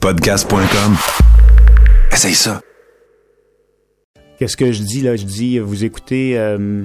[0.00, 0.96] Podcast.com.
[2.12, 2.60] Essaye ça.
[4.38, 5.16] Qu'est-ce que je dis là?
[5.16, 6.38] Je dis, vous écoutez...
[6.38, 6.84] euh,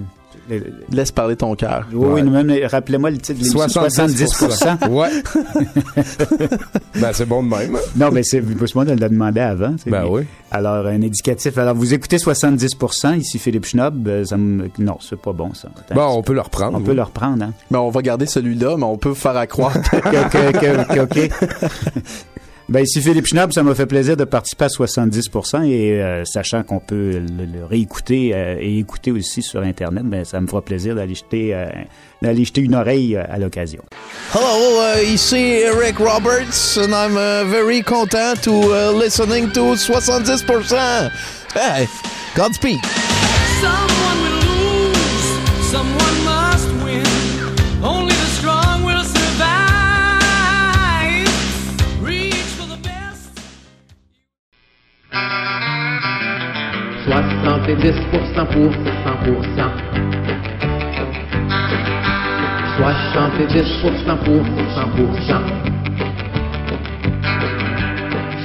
[0.91, 1.87] Laisse parler ton cœur.
[1.91, 3.81] oui, oui, même, rappelez-moi le titre de l'émission.
[3.81, 4.89] 70%.
[4.89, 5.09] Ouais.
[7.01, 7.77] ben, c'est bon de même.
[7.95, 8.43] Non, mais c'est
[8.75, 9.75] moi de le demander avant.
[9.87, 10.23] Ben oui.
[10.51, 11.57] Alors, un indicatif.
[11.57, 14.07] Alors, vous écoutez 70%, ici Philippe Schnob.
[14.07, 15.69] euh, ça me- Non, c'est pas bon, ça.
[15.79, 16.77] Attends, Bon, on peut le reprendre.
[16.77, 17.53] on peut le reprendre, hein?
[17.71, 20.93] Mais on va garder celui-là, mais on peut faire à croire que que, que- que-
[20.93, 21.31] que- OK.
[22.67, 26.63] Ben, ici Philippe Schnapp, ça m'a fait plaisir de participer à 70% et euh, sachant
[26.63, 30.63] qu'on peut le, le réécouter euh, et écouter aussi sur Internet, ben, ça me fera
[30.63, 31.67] plaisir d'aller jeter, euh,
[32.23, 33.83] d'aller jeter une oreille euh, à l'occasion.
[34.33, 41.11] Hello, uh, ici Eric Roberts, and I'm uh, very content to uh, listening to 70%.
[41.53, 41.87] Hey,
[42.35, 42.83] Godspeed.
[43.61, 46.44] Someone will lose, someone must
[57.65, 59.65] 70% pour 100%.
[62.77, 64.43] 70% pour
[64.75, 65.41] 100%.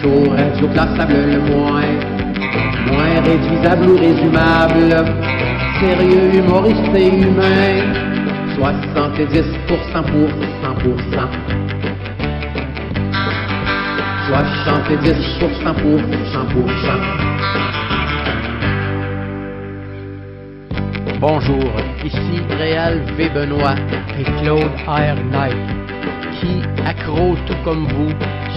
[0.01, 1.93] Chaud, radio, classable le moins.
[2.87, 4.91] Moins réduisable ou résumable.
[5.81, 7.73] Sérieux, humoriste et humain.
[8.57, 9.05] 70%
[10.03, 10.31] pour
[10.63, 11.29] 100%.
[14.31, 17.90] 70% pour 100%.
[21.21, 21.71] Bonjour,
[22.03, 23.29] ici Réal V.
[23.29, 23.75] Benoît
[24.19, 25.17] et Claude R.
[25.31, 25.55] Knight,
[26.41, 28.11] qui, accro tout comme vous,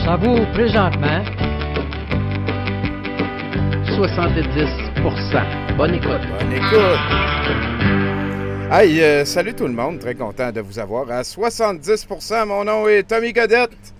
[0.05, 1.21] savoure présentement
[3.97, 5.75] 70%.
[5.75, 6.21] Bonne écoute.
[6.39, 6.99] Bonne écoute.
[8.71, 9.99] Hey, euh, salut tout le monde.
[9.99, 12.45] Très content de vous avoir à 70%.
[12.45, 13.93] Mon nom est Tommy Godette,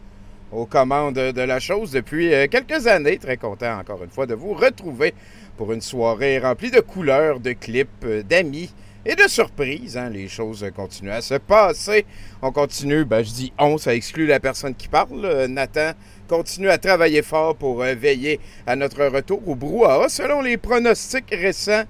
[0.53, 3.17] aux commandes de la chose depuis euh, quelques années.
[3.17, 5.13] Très content encore une fois de vous retrouver
[5.57, 8.73] pour une soirée remplie de couleurs, de clips, euh, d'amis
[9.05, 9.97] et de surprises.
[9.97, 10.09] hein.
[10.09, 12.05] Les choses continuent à se passer.
[12.41, 15.25] On continue, ben, je dis on, ça exclut la personne qui parle.
[15.25, 15.91] Euh, Nathan
[16.27, 21.29] continue à travailler fort pour euh, veiller à notre retour au brouhaha selon les pronostics
[21.31, 21.83] récents.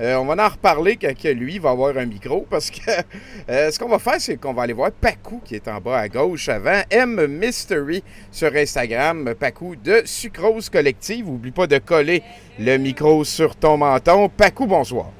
[0.00, 2.90] Euh, on va en reparler quand lui va avoir un micro parce que
[3.50, 5.98] euh, ce qu'on va faire, c'est qu'on va aller voir Pacou qui est en bas
[5.98, 6.80] à gauche avant.
[6.90, 8.02] M Mystery
[8.32, 9.34] sur Instagram.
[9.38, 11.28] Pacou de Sucrose Collective.
[11.28, 12.22] Oublie pas de coller
[12.58, 14.30] le micro sur ton menton.
[14.30, 15.10] Pacou, bonsoir.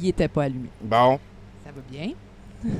[0.00, 0.68] Il était pas allumé.
[0.80, 1.18] Bon.
[1.64, 2.12] Ça va bien?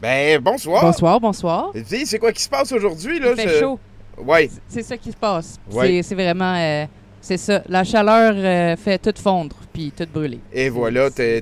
[0.00, 0.80] Ben, bonsoir.
[0.82, 1.72] Bonsoir, bonsoir.
[1.74, 3.20] Dis, c'est quoi qui se passe aujourd'hui?
[3.20, 3.32] là?
[3.32, 3.78] Il fait Je- chaud.
[4.16, 4.48] Ouais.
[4.66, 5.58] C'est ça qui se passe.
[5.70, 5.88] Ouais.
[5.88, 6.54] C'est- C'est vraiment...
[6.56, 6.86] euh,
[7.20, 7.62] c'est ça.
[7.68, 10.40] La chaleur euh, fait tout fondre puis tout brûler.
[10.52, 11.40] Et voilà, t'es-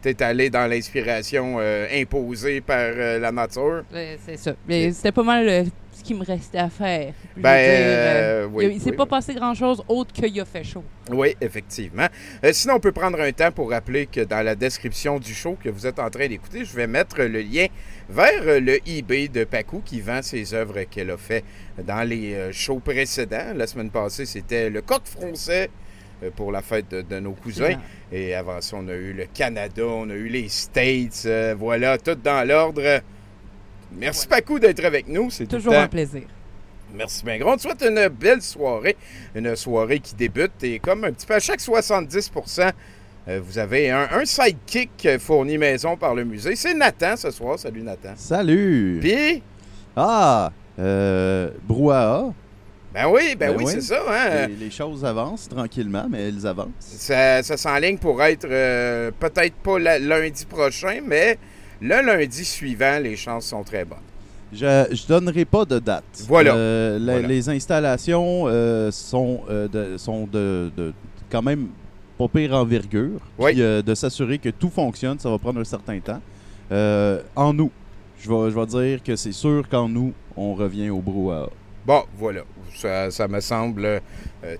[0.00, 3.82] t'es allé dans l'inspiration euh, imposée par euh, la nature.
[4.24, 4.52] C'est ça.
[4.68, 5.64] Mais c'était pas mal euh,
[6.06, 7.12] qui me restait à faire.
[7.36, 10.44] Je Ben, dire, euh, oui, il il s'est oui, pas passé grand-chose autre qu'il a
[10.44, 10.84] fait chaud.
[11.10, 12.06] Oui, effectivement.
[12.44, 15.56] Euh, sinon, on peut prendre un temps pour rappeler que dans la description du show
[15.62, 17.66] que vous êtes en train d'écouter, je vais mettre le lien
[18.08, 21.42] vers euh, le eBay de Pacou qui vend ses œuvres qu'elle a fait
[21.82, 23.52] dans les euh, shows précédents.
[23.56, 25.70] La semaine passée, c'était le coq français
[26.22, 27.76] euh, pour la fête de, de nos cousins.
[28.12, 31.24] Et avant ça, on a eu le Canada, on a eu les States.
[31.26, 33.00] euh, voilà, tout dans l'ordre.
[33.92, 35.30] Merci Pacou d'être avec nous.
[35.30, 36.22] C'est tout le Toujours temps- un plaisir.
[36.94, 37.50] Merci bien gros.
[37.52, 38.96] On te souhaite une belle soirée.
[39.34, 40.52] Une soirée qui débute.
[40.62, 42.72] Et comme un petit peu à chaque 70%
[43.28, 46.54] euh, vous avez un, un sidekick fourni maison par le musée.
[46.54, 47.58] C'est Nathan ce soir.
[47.58, 48.12] Salut Nathan.
[48.16, 48.98] Salut!
[49.00, 49.42] Puis,
[49.96, 50.52] Ah!
[50.78, 52.32] Euh, brouhaha.
[52.94, 53.72] ben oui, ben, Ben oui, oui.
[53.72, 54.00] c'est ça.
[54.08, 54.46] Hein?
[54.46, 56.68] Les, les choses avancent tranquillement, mais elles avancent.
[56.78, 61.36] Ça, ça s'enligne pour être euh, peut-être pas la- lundi prochain, mais
[61.80, 63.98] le lundi suivant, les chances sont très bonnes.
[64.52, 66.04] Je ne donnerai pas de date.
[66.28, 66.54] Voilà.
[66.54, 67.28] Euh, la- Voilà.
[67.28, 70.92] Les installations euh, sont, euh, de, sont de, de-
[71.30, 71.66] quand même
[72.16, 73.20] pas pire envergure.
[73.38, 73.52] Oui.
[73.52, 76.20] Puis de s'assurer que tout fonctionne, ça va prendre un certain temps.
[77.34, 77.70] En nous,
[78.20, 81.48] je vais, je vais dire que c'est sûr qu'en nous, on revient au brouhaha.
[81.86, 82.42] Bon, voilà.
[82.74, 84.00] Ça, me semble euh,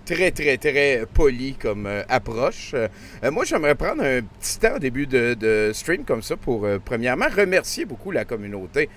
[0.05, 2.71] très, très, très poli comme euh, approche.
[2.75, 2.89] Euh,
[3.33, 7.85] moi, j'aimerais prendre un petit temps au début de, stream comme ça pour, premièrement, remercier
[7.85, 8.89] beaucoup la communauté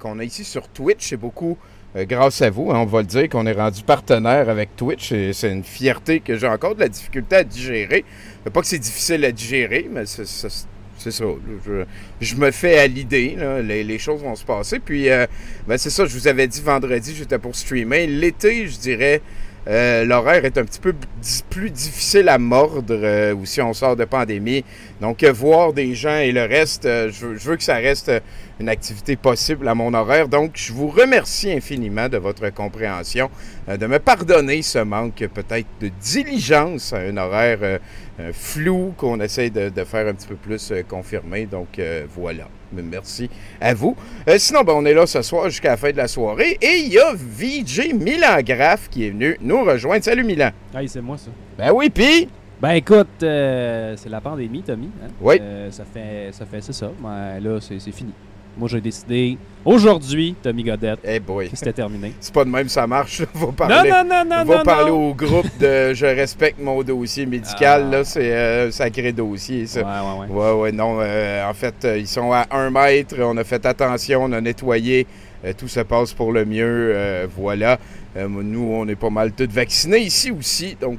[0.00, 1.08] qu'on a ici sur Twitch.
[1.08, 1.56] C'est beaucoup
[1.96, 5.12] grâce à vous, hein, on va le dire, qu'on est rendu partenaire avec Twitch.
[5.12, 8.04] Et c'est une fierté que j'ai encore de la difficulté à digérer.
[8.52, 10.26] Pas que c'est difficile à digérer, mais c'est
[10.98, 11.24] c'est- ça.
[12.20, 13.36] Je, me fais à l'idée.
[13.64, 14.78] Les, les choses vont se passer.
[14.78, 15.26] Puis, euh,
[15.66, 18.06] ben, c'est ça, je vous avais dit vendredi, j'étais pour streamer.
[18.06, 19.22] L'été, je dirais,
[19.68, 20.94] euh, l'horaire est un petit peu
[21.50, 24.64] plus difficile à mordre euh, ou si on sort de pandémie.
[25.00, 28.20] Donc, euh, voir des gens et le reste, euh, je, veux, que ça reste euh,
[28.60, 30.28] une activité possible à mon horaire.
[30.28, 33.30] Donc, je vous remercie infiniment de votre compréhension,
[33.68, 37.78] euh, de me pardonner ce manque euh, peut-être de diligence à un horaire euh,
[38.20, 41.44] euh, flou qu'on essaie de, de faire un petit peu plus euh, confirmé.
[41.44, 42.48] Donc, euh, voilà.
[42.72, 43.30] Merci
[43.60, 43.96] à vous.
[44.28, 46.58] Euh, sinon, ben, on est là ce soir jusqu'à la fin de la soirée.
[46.60, 50.04] Et il y a VJ Milan Graff qui est venu nous rejoindre.
[50.04, 50.50] Salut Milan.
[50.74, 51.30] Hey, c'est moi ça.
[51.56, 52.28] Ben oui, puis?
[52.60, 54.90] Ben écoute, euh, c'est la pandémie, Tommy.
[55.02, 55.08] hein.
[55.20, 55.36] Oui.
[55.40, 56.90] Euh, ça fait, ça fait, c'est ça.
[57.00, 58.12] Ben, là, c'est c'est fini.
[58.58, 61.48] Moi, j'ai décidé aujourd'hui, Tommy Godette, Eh boy.
[61.48, 62.12] que c'était terminé.
[62.18, 63.20] C'est pas de même ça marche.
[63.34, 66.82] Va Non, parler, non, non, non, va non, parler au groupe de Je respecte mon
[66.82, 67.84] dossier médical.
[67.86, 67.90] Ah.
[67.98, 69.80] Là, c'est euh, un sacré dossier, ça.
[69.80, 70.42] Ouais, ouais, ouais.
[70.54, 70.98] Ouais, ouais, non.
[71.00, 73.14] euh, en fait, euh, ils sont à un mètre.
[73.20, 75.06] On a fait attention, on a nettoyé.
[75.44, 77.28] euh, tout se passe pour le mieux.
[77.36, 77.78] voilà.
[78.16, 80.76] Nous, on est pas mal tous vaccinés ici aussi.
[80.80, 80.98] Donc,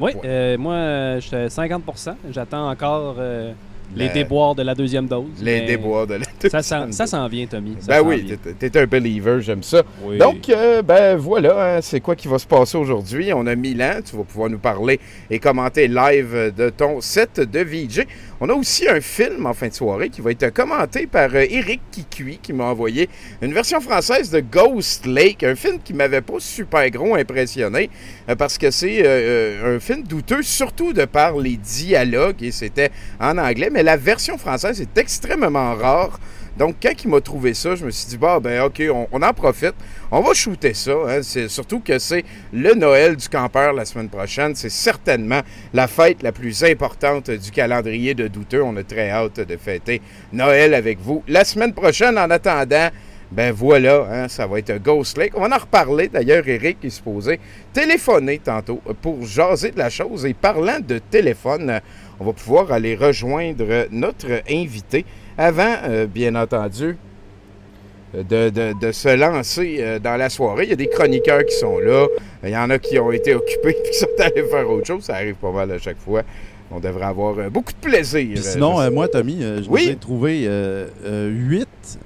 [0.00, 0.56] Oui, ouais.
[0.56, 3.14] moi, j'étais à 50% J'attends encore
[3.96, 5.24] les La- déboires de la deuxième dose.
[5.42, 7.76] les déboires de la Ça, s'en- ça s'en vient, Tommy.
[7.80, 9.82] ça Ben oui, t'es- t'es un believer, j'aime ça.
[10.04, 10.18] Oui.
[10.18, 13.32] Donc, euh, ben voilà, hein, c'est quoi qui va se passer aujourd'hui?
[13.34, 15.00] On a Milan, tu vas pouvoir nous parler
[15.30, 18.06] et commenter live de ton set de VJ.
[18.40, 21.44] On a aussi un film en fin de soirée qui va être commenté par euh,
[21.50, 23.08] Eric Kikui qui m'a envoyé
[23.42, 27.90] une version française de Ghost Lake, un film qui m'avait pas super gros impressionné
[28.28, 32.92] euh, parce que c'est euh, un film douteux, surtout de par les dialogues et c'était
[33.18, 36.20] en anglais, mais la version française est extrêmement rare.
[36.58, 38.82] Donc, quand il m'a trouvé ça, je me suis dit, bah, ben, OK,
[39.12, 39.74] on, en profite.
[40.10, 40.92] On va shooter ça.
[41.06, 41.20] hein.
[41.22, 44.56] C'est surtout que c'est le Noël du campeur la semaine prochaine.
[44.56, 45.40] C'est certainement
[45.72, 48.62] la fête la plus importante du calendrier de douteux.
[48.62, 50.02] On a très hâte de fêter
[50.32, 51.22] Noël avec vous.
[51.28, 52.88] La semaine prochaine, en attendant,
[53.30, 55.34] ben voilà, hein, ça va être Ghost Lake.
[55.36, 56.08] On va en reparler.
[56.08, 57.38] D'ailleurs, Eric est supposé
[57.72, 60.24] téléphoner tantôt pour jaser de la chose.
[60.24, 61.80] Et parlant de téléphone,
[62.18, 65.04] on va pouvoir aller rejoindre notre invité
[65.38, 66.96] avant, euh, bien entendu,
[68.14, 70.64] de, de- de se lancer euh, dans la soirée.
[70.64, 72.06] Il y a des chroniqueurs qui sont là.
[72.42, 75.04] Il y en a qui ont été occupés et qui sont allés faire autre chose.
[75.04, 76.22] Ça arrive pas mal à chaque fois.
[76.70, 78.26] On devrait avoir euh, beaucoup de plaisir.
[78.34, 79.84] Puis Euh, sinon, euh, moi, Tommy, euh, je Oui?
[79.84, 81.98] vous ai trouvé euh, euh, huit,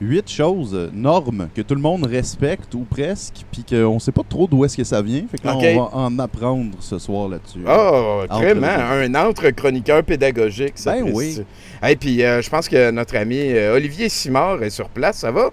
[0.00, 4.12] huit choses, euh, normes, que tout le monde respecte ou presque, puis qu'on ne sait
[4.12, 5.24] pas trop d'où est-ce que ça vient.
[5.30, 7.60] Fait que là, on va en apprendre ce soir là-dessus.
[7.66, 10.74] Oh, Entre vraiment, les un entre chroniqueur pédagogique.
[10.76, 11.40] Ça Ben oui.
[11.86, 15.18] Et puis, euh, je pense que notre ami euh, Olivier Simard est sur place.
[15.18, 15.50] Ça va?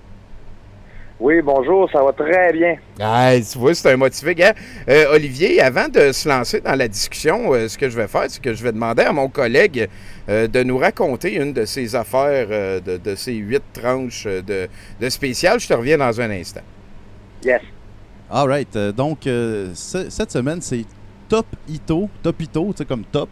[1.18, 2.76] Oui, bonjour, ça va très bien.
[3.00, 4.36] Ah, tu vois, c'est un motivé.
[4.36, 4.54] Gars.
[4.90, 8.26] Euh, Olivier, avant de se lancer dans la discussion, euh, ce que je vais faire,
[8.28, 9.88] c'est que je vais demander à mon collègue
[10.28, 14.68] euh, de nous raconter une de ses affaires, euh, de, de ses huit tranches de,
[15.00, 15.58] de spécial.
[15.58, 16.62] Je te reviens dans un instant.
[17.46, 17.62] Yes.
[18.30, 18.76] All right.
[18.76, 20.84] euh, donc, euh, ce- cette semaine, c'est
[21.30, 23.30] Top Ito, Top Ito, tu sais, comme Top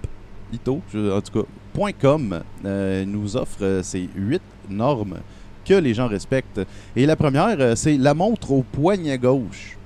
[0.53, 5.17] Ito, je- en tout cas, point .com euh, nous offre euh, ces huit normes
[5.65, 6.61] que les gens respectent.
[6.95, 9.77] Et la première, euh, c'est la montre au poignet gauche.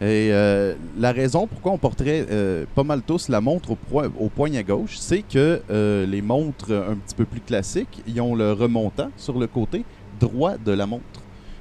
[0.00, 4.10] Et euh, la raison pourquoi on porterait euh, pas mal tous la montre au, poi-
[4.18, 5.62] au poignet gauche, c'est que
[6.04, 9.84] les montres un petit peu plus classiques, ils ont le remontant sur le côté
[10.20, 11.20] droit de la montre.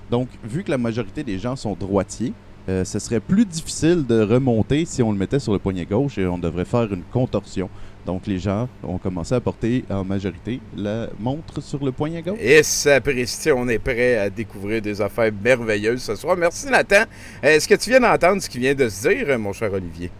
[0.09, 2.33] Donc, vu que la majorité des gens sont droitiers,
[2.67, 6.25] ce serait plus difficile de remonter si on le mettait sur le poignet gauche et
[6.25, 7.69] on devrait faire une contorsion.
[8.05, 12.37] Donc, les gens ont commencé à porter en majorité la montre sur le poignet gauche.
[12.41, 16.35] Et sapristi, on est prêt à découvrir des affaires merveilleuses ce soir.
[16.35, 17.03] Merci Nathan.
[17.41, 20.11] Est-ce que tu viens d'entendre ce qui vient de se dire, mon cher Olivier?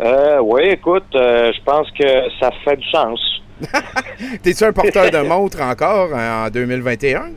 [0.00, 2.04] Euh, oui, écoute, euh, je pense que
[2.40, 3.20] ça fait du sens.
[4.42, 7.30] T'es-tu un porteur de montre encore en 2021?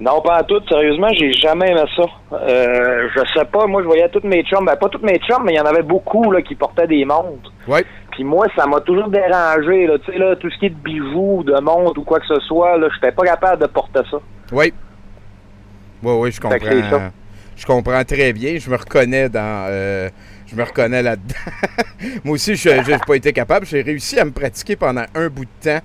[0.00, 0.60] Non, pas à tout.
[0.68, 2.02] Sérieusement, j'ai jamais aimé ça.
[2.32, 4.64] Euh, je sais pas, moi, je voyais toutes mes chums.
[4.64, 7.04] Ben, pas toutes mes chums, mais il y en avait beaucoup là, qui portaient des
[7.04, 7.52] montres.
[7.68, 7.84] Ouais.
[8.12, 9.86] Puis moi, ça m'a toujours dérangé.
[9.86, 12.26] Là, tu sais, là, tout ce qui est de bijoux, de montres ou quoi que
[12.26, 14.18] ce soit, là, j'étais pas capable de porter ça.
[14.52, 14.72] Oui.
[16.02, 17.10] Oui, oui, je comprends.
[17.56, 18.58] Je comprends très bien.
[18.58, 19.66] Je me reconnais dans.
[19.68, 20.08] euh,
[20.46, 21.34] je me reconnais là-dedans.
[22.24, 23.66] Moi aussi, je n'ai pas été capable.
[23.66, 25.80] J'ai réussi à me pratiquer pendant un bout de temps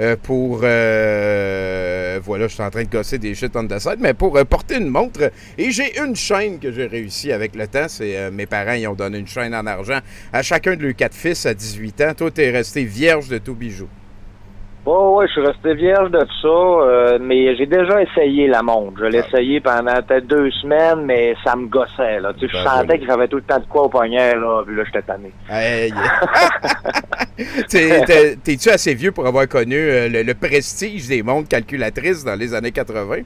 [0.00, 0.60] euh, pour.
[0.62, 4.36] euh, voilà, je suis en train de gosser des shit on the side, mais pour
[4.36, 5.30] euh, porter une montre.
[5.58, 7.88] Et j'ai une chaîne que j'ai réussi avec le temps.
[7.88, 9.98] C'est mes parents, ils ont donné une chaîne en argent
[10.32, 12.14] à chacun de leurs quatre fils à 18 ans.
[12.16, 13.88] Toi, t'es resté vierge de tout bijou.
[14.84, 18.98] Oh, ouais, je suis resté vierge de ça, euh, mais j'ai déjà essayé la montre.
[18.98, 22.18] Je l'ai essayé pendant peut-être deux semaines, mais ça me gossait.
[22.18, 22.32] Là.
[22.32, 22.98] Tu sais, je Ben, sentais voilà.
[22.98, 25.30] que j'avais tout le temps de quoi au poignet, là, puis là, j'étais tanné.
[25.48, 25.92] Hey.
[27.68, 32.24] T'es- t'es- T'es-tu assez vieux pour avoir connu euh, le, le prestige des montres calculatrices
[32.24, 33.18] dans les années 80?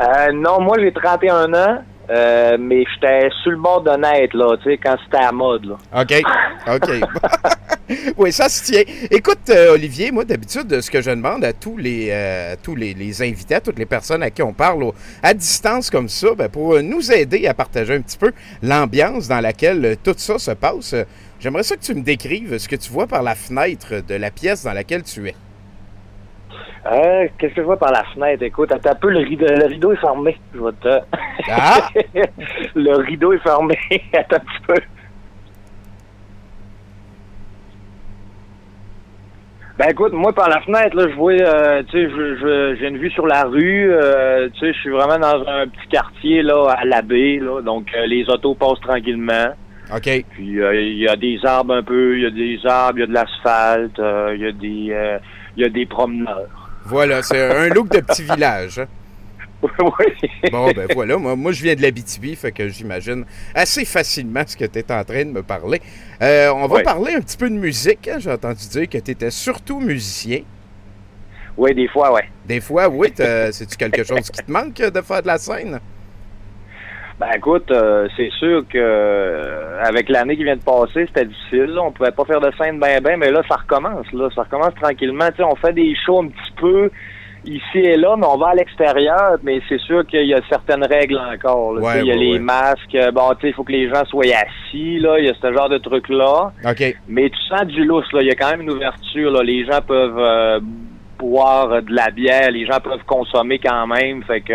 [0.00, 1.82] Euh, non, moi, j'ai 31 ans.
[2.10, 5.64] Euh, mais j'étais sur le bord de naître, là, tu sais, quand c'était à mode,
[5.66, 5.76] là.
[6.02, 6.20] OK.
[6.74, 6.90] OK.
[8.16, 8.82] oui, ça se tient.
[9.10, 12.94] Écoute, euh, Olivier, moi, d'habitude, ce que je demande à tous les, euh, tous les,
[12.94, 16.34] les invités, à toutes les personnes à qui on parle au- à distance comme ça,
[16.36, 18.32] ben, pour euh, nous aider à partager un petit peu
[18.62, 20.94] l'ambiance dans laquelle tout ça se passe,
[21.40, 24.30] j'aimerais ça que tu me décrives ce que tu vois par la fenêtre de la
[24.30, 25.34] pièce dans laquelle tu es.
[26.84, 28.42] Euh, Qu'est-ce que je vois par la fenêtre?
[28.42, 30.36] Écoute, attends un peu, le rideau, le rideau est fermé.
[30.52, 31.00] Je vais te...
[31.48, 31.88] Ah!
[32.74, 33.78] le rideau est fermé.
[34.14, 34.74] attends un petit peu.
[39.78, 42.88] Ben écoute, moi par la fenêtre, là, je vois, euh, tu sais, je- je- j'ai
[42.88, 46.42] une vue sur la rue, euh, tu sais, je suis vraiment dans un petit quartier,
[46.42, 49.54] là, à la baie, là, donc euh, les autos passent tranquillement.
[49.94, 50.24] OK.
[50.32, 53.00] Puis euh, il y a des arbres un peu, il y a des arbres, il
[53.00, 55.18] y a de l'asphalte, euh, il y a des, euh,
[55.56, 56.70] il y a des promeneurs.
[56.84, 58.80] Voilà, c'est un look de petit village.
[59.78, 60.50] oui.
[60.50, 64.56] Bon, ben voilà, moi, moi je viens de l'Abitibi, fait que j'imagine assez facilement ce
[64.56, 65.80] que tu es en train de me parler.
[66.20, 68.08] Euh, on va parler un petit peu de musique.
[68.08, 68.16] hein.
[68.18, 70.40] J'ai entendu dire que tu étais surtout musicien.
[71.56, 72.28] Oui, des fois, ouais.
[72.44, 73.12] Des fois, oui.
[73.16, 75.78] C'est-tu quelque chose qui te manque de faire de la scène?
[77.20, 81.66] Ben écoute, euh, c'est sûr que euh, avec l'année qui vient de passer, c'était difficile.
[81.66, 81.82] Là.
[81.84, 84.10] On pouvait pas faire de scène ben ben, mais là, ça recommence.
[84.12, 85.28] Là, ça recommence tranquillement.
[85.28, 86.90] Tu sais, on fait des shows un petit peu
[87.44, 89.36] ici et là, mais on va à l'extérieur.
[89.42, 91.72] Mais c'est sûr qu'il y a certaines règles encore.
[91.74, 92.38] Ouais, il y a ouais, les ouais.
[92.38, 92.94] masques.
[92.94, 94.98] euh, Bon, tu sais, il faut que les gens soient assis.
[94.98, 96.52] Là, il y a ce genre de trucs là.
[96.64, 96.96] OK.
[97.08, 98.20] Mais tu sens du lousse, là.
[98.22, 99.42] Il y a quand même une ouverture, là.
[99.42, 100.60] Les gens peuvent euh,
[101.18, 104.22] boire euh, de la bière, les gens peuvent consommer quand même.
[104.24, 104.54] Fait que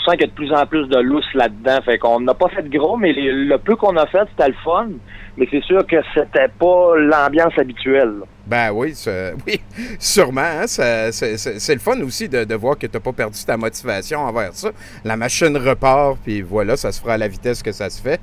[0.00, 1.78] tu sens qu'il y a de plus en plus de lousse là-dedans.
[1.84, 4.56] Fait qu'on n'a pas fait gros, mais les- le peu qu'on a fait, c'était le
[4.64, 4.88] fun.
[5.36, 8.12] Mais c'est sûr que c'était pas l'ambiance habituelle.
[8.20, 8.26] là.
[8.46, 8.92] Ben oui,
[9.46, 9.60] oui
[9.98, 10.40] sûrement.
[10.40, 14.18] hein, c'est le fun aussi de, de voir que tu n'as pas perdu ta motivation
[14.20, 14.70] envers ça.
[15.04, 18.20] La machine repart, puis voilà, ça se fera à la vitesse que ça se fait.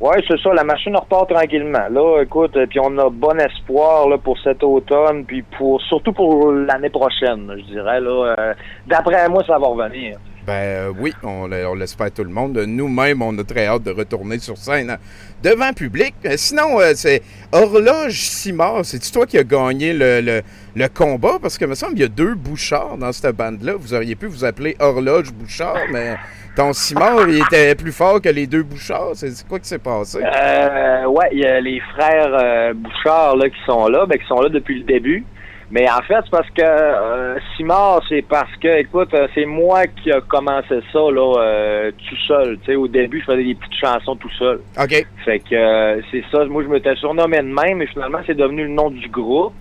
[0.00, 0.52] Ouais, c'est ça.
[0.52, 1.86] La machine repart tranquillement.
[1.90, 6.12] Là, écoute, euh, puis on a bon espoir là, pour cet automne, puis pour surtout
[6.12, 8.00] pour l'année prochaine, je dirais.
[8.00, 8.54] Là, Euh,
[8.86, 10.18] d'après moi, ça va revenir.
[10.44, 12.58] Ben euh, oui, on, on l'espère tout le monde.
[12.58, 14.98] Nous-mêmes, on a très hâte de retourner sur scène
[15.40, 16.14] devant public.
[16.24, 17.22] Euh, sinon, euh, c'est
[17.52, 18.84] Horloge Simard.
[18.84, 20.42] C'est-tu toi qui as gagné le,
[20.74, 21.38] le- combat?
[21.40, 23.74] Parce que me semble qu'il y a deux Bouchards dans cette bande-là.
[23.78, 26.16] Vous auriez pu vous appeler Horloge Bouchard, mais
[26.56, 29.12] ton Simard, il était plus fort que les deux Bouchards.
[29.14, 30.18] C'est quoi qui s'est passé?
[30.24, 34.40] Euh, ouais, il y a les frères Bouchard là, qui sont là, ben, qui sont
[34.40, 35.24] là depuis le début.
[35.72, 39.86] Mais en fait, c'est parce que euh, Simard, c'est parce que, écoute, euh, c'est moi
[39.86, 42.58] qui a commencé ça là, euh, tout seul.
[42.58, 44.60] Tu sais, au début, je faisais des petites chansons tout seul.
[44.78, 45.06] OK.
[45.24, 46.44] Fait que euh, c'est ça.
[46.44, 49.54] Moi, je m'étais surnommé de même, mais finalement, c'est devenu le nom du groupe.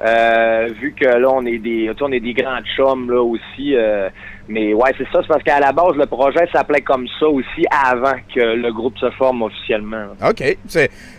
[0.00, 3.20] Euh, vu que là, on est des, tu sais, on est des grands chums là
[3.20, 3.74] aussi.
[4.48, 5.20] Mais ouais, c'est ça.
[5.22, 8.96] C'est parce qu'à la base, le projet s'appelait comme ça aussi avant que le groupe
[8.98, 10.06] se forme officiellement.
[10.26, 10.42] OK.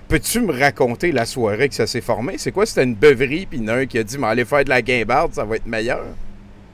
[0.07, 2.33] Peux-tu me raconter la soirée que ça s'est formé?
[2.37, 2.65] C'est quoi?
[2.65, 5.43] C'était une beuverie, puis un qui a dit, mais allez faire de la guimbarde, ça
[5.45, 6.01] va être meilleur.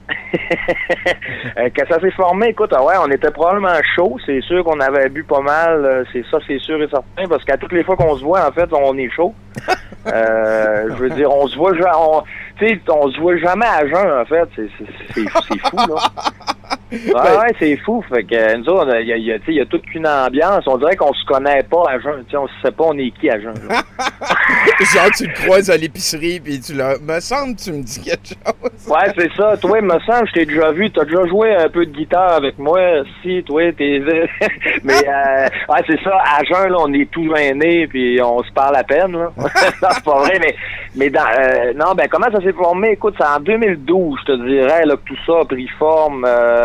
[1.58, 4.18] Euh, quand ça s'est formé, écoute, ah ouais, on était probablement chaud.
[4.26, 5.84] C'est sûr qu'on avait bu pas mal.
[5.84, 7.26] euh, C'est ça, c'est sûr et certain.
[7.28, 9.34] Parce qu'à toutes les fois qu'on se voit, en fait, on est chaud.
[10.06, 12.22] Euh, je veux dire, on se voit, on,
[12.88, 14.48] on se voit jamais à jeun, en fait.
[15.14, 16.10] C'est fou, là.
[16.92, 18.02] Ouais, ouais, c'est fou.
[18.08, 20.64] Fait que nous autres, il y a, y y toute une ambiance.
[20.66, 22.24] On dirait qu'on se connaît pas à jeun.
[22.34, 23.54] On sait pas on est qui à jeun.
[24.94, 27.00] Genre, tu le croises à l'épicerie, puis tu leur...
[27.00, 28.88] Me semble, tu me dis quelque chose.
[28.88, 29.56] Ouais, c'est ça.
[29.56, 30.90] Toi, il me semble, je t'ai déjà vu.
[30.90, 32.78] T'as déjà joué un peu de guitare avec moi.
[33.22, 34.00] Si, toi, t'es.
[34.84, 36.18] Mais, euh, ouais, c'est ça.
[36.24, 39.32] À jeun, là, on est tous aînés, puis on se parle à peine, là.
[39.36, 40.54] non, c'est pas vrai, mais,
[40.94, 42.92] mais dans, euh, non, ben, comment ça s'est formé?
[42.92, 46.24] Écoute, c'est en 2012, je te dirais, là, que tout ça a pris forme.
[46.26, 46.55] Euh,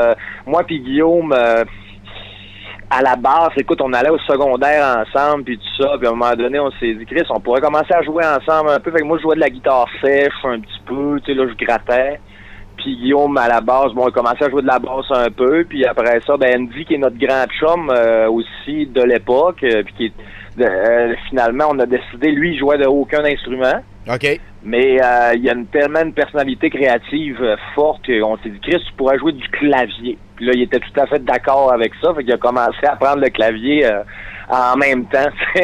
[0.45, 1.63] moi, puis Guillaume, euh,
[2.89, 6.13] à la base, écoute, on allait au secondaire ensemble, puis tout ça, puis à un
[6.13, 8.91] moment donné, on s'est dit, Chris, on pourrait commencer à jouer ensemble un peu.
[8.91, 11.47] Fait que moi, je jouais de la guitare sèche un petit peu, tu sais, là,
[11.47, 12.19] je grattais.
[12.77, 15.63] Puis Guillaume, à la base, bon, il commençait à jouer de la basse un peu.
[15.65, 19.83] Puis après ça, ben, Andy, qui est notre grand chum euh, aussi de l'époque, euh,
[19.83, 20.13] puis qui
[20.59, 23.81] euh, finalement, on a décidé, lui, il jouait de aucun instrument.
[24.07, 24.39] OK.
[24.63, 28.59] Mais euh, il y a une, tellement une personnalité créative euh, forte qu'on s'est dit,
[28.61, 30.17] Chris, tu pourrais jouer du clavier.
[30.35, 32.13] Puis là, il était tout à fait d'accord avec ça.
[32.13, 34.03] Fait qu'il a commencé à prendre le clavier euh,
[34.49, 35.29] en même temps.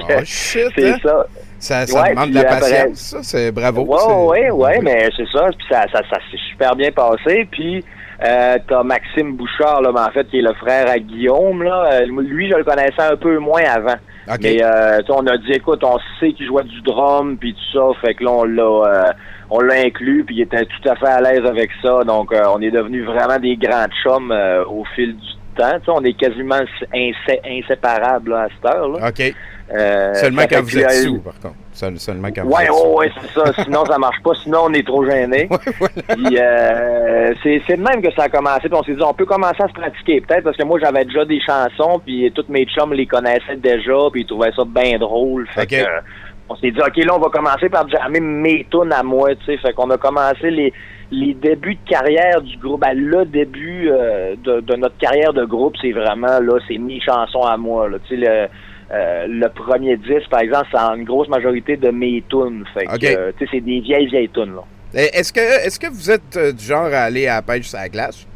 [0.00, 0.96] Oh, shit, c'est hein?
[1.02, 1.26] ça.
[1.60, 3.18] Ça, ça Ouais, demande de la après- patience, ça.
[3.22, 3.82] C'est bravo.
[3.82, 5.48] Ouais, c'est- ouais, ouais, mais c'est ça.
[5.48, 7.48] Puis ça, ça, ça s'est super bien passé.
[7.50, 7.84] Puis
[8.24, 11.64] euh, t'as Maxime Bouchard, là, mais en fait, qui est le frère à Guillaume.
[11.64, 11.90] Là.
[12.02, 13.96] Euh, Lui, je le connaissais un peu moins avant.
[14.30, 14.38] OK.
[14.42, 18.00] Mais euh, on a dit, écoute, on sait qu'il jouait du drum, puis tout ça.
[18.00, 19.12] Fait que là, on l'a, euh,
[19.50, 22.04] on l'a inclus, puis il était tout à fait à l'aise avec ça.
[22.04, 25.78] Donc, euh, on est devenus vraiment des grands chums euh, au fil du temps.
[25.88, 26.60] On est quasiment
[26.94, 28.88] insé- inséparables là, à cette heure.
[28.88, 29.08] Là.
[29.08, 29.34] OK.
[29.74, 31.54] Euh, Seulement quand vous êtes sous, par contre.
[31.78, 33.62] Seul- Seulement quand Ouais, ouais, ouais, c'est ça.
[33.62, 34.32] Sinon, ça marche pas.
[34.42, 35.48] Sinon, on est trop gêné.
[36.08, 38.62] Puis, euh, c'est de même que ça a commencé.
[38.68, 40.20] Puis on s'est dit, on peut commencer à se pratiquer.
[40.20, 43.94] Peut-être parce que moi, j'avais déjà des chansons, puis tous mes chums les connaissaient déjà,
[44.12, 45.46] puis ils trouvaient ça bien drôle.
[45.54, 46.00] Fait que, euh,
[46.48, 49.44] on s'est dit, OK, là, on va commencer par jammer mes tunes à moi, tu
[49.46, 49.56] sais.
[49.58, 50.72] Fait qu'on a commencé les,
[51.12, 52.80] les débuts de carrière du groupe.
[52.80, 57.00] Ben, le début euh, de, de notre carrière de groupe, c'est vraiment, là, c'est mes
[57.00, 57.98] chansons à moi, là.
[58.08, 58.48] Tu sais,
[58.92, 62.64] euh, le premier disque, par exemple, c'est en une grosse majorité de mes tunes.
[62.74, 64.62] Fait que, euh, tu sais, c'est des vieilles, vieilles tunes, là.
[64.94, 67.78] Est-ce que, est que vous êtes euh, du genre à aller à la pêche sur
[67.78, 68.26] la glace?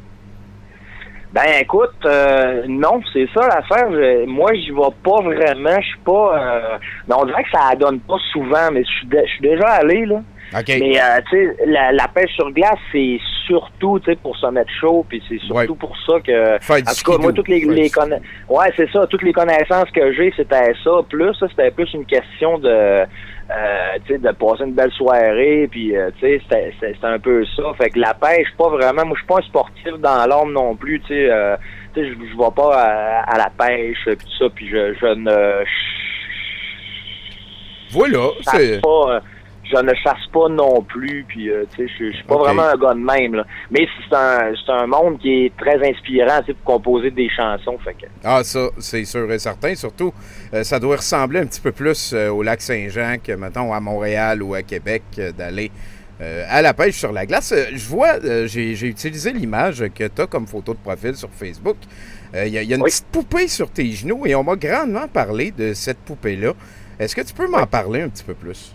[1.32, 1.94] Ben écoute,
[2.68, 3.90] non, c'est ça l'affaire.
[3.90, 5.80] Je- Moi, j'y vais pas vraiment.
[5.80, 6.78] Je suis pas.
[7.08, 10.04] On dirait que ça donne pas souvent, mais je suis dé- je suis déjà allé
[10.04, 10.20] là.
[10.68, 14.46] Mais euh, tu sais, la, la pêche sur glace, c'est surtout tu sais pour se
[14.46, 15.66] mettre chaud, puis c'est surtout Ouais.
[15.78, 16.58] pour ça que.
[16.60, 18.18] Faire en tout cas, moi, toutes les, conna-
[18.48, 19.06] Ouais, c'est ça.
[19.06, 20.90] Toutes les connaissances que j'ai, c'était ça.
[21.08, 22.68] Plus, ça, c'était plus une question de.
[22.68, 23.04] Euh,
[24.06, 27.62] tu sais, de passer une belle soirée, puis euh, tu sais, c'était- un peu ça.
[27.76, 29.04] Fait que la pêche, pas vraiment.
[29.04, 31.00] Moi, je suis pas un sportif dans l'ombre non plus.
[31.00, 31.56] Tu sais, euh,
[31.94, 35.06] tu sais, je vais pas à, à la pêche, puis tout ça, puis je, je
[35.06, 35.64] ne
[37.90, 38.80] Voilà, c'est...
[39.72, 42.76] je ne chasse pas non plus, puis euh, tu sais, je suis pas vraiment un
[42.76, 43.34] gars de même.
[43.34, 43.44] Là.
[43.70, 47.78] Mais c'est un, monde qui est très inspirant, tu sais, pour composer des chansons.
[47.82, 48.06] Fait que.
[48.24, 49.74] Ah, ça, c'est sûr et certain.
[49.74, 50.12] Surtout,
[50.52, 53.80] euh, ça doit ressembler un petit peu plus euh, au lac Saint-Jean que, mettons, à
[53.80, 55.70] Montréal ou à Québec, euh, d'aller
[56.48, 57.52] à la pêche sur la glace.
[57.74, 61.78] Je vois, j'ai utilisé l'image que tu as comme photo de profil sur Facebook.
[62.32, 62.90] Il y a, il y a une Oui.
[62.90, 66.52] petite poupée sur tes genoux et on m'a grandement parlé de cette poupée-là.
[67.00, 68.72] Est-ce que tu peux m'en parler un petit peu plus?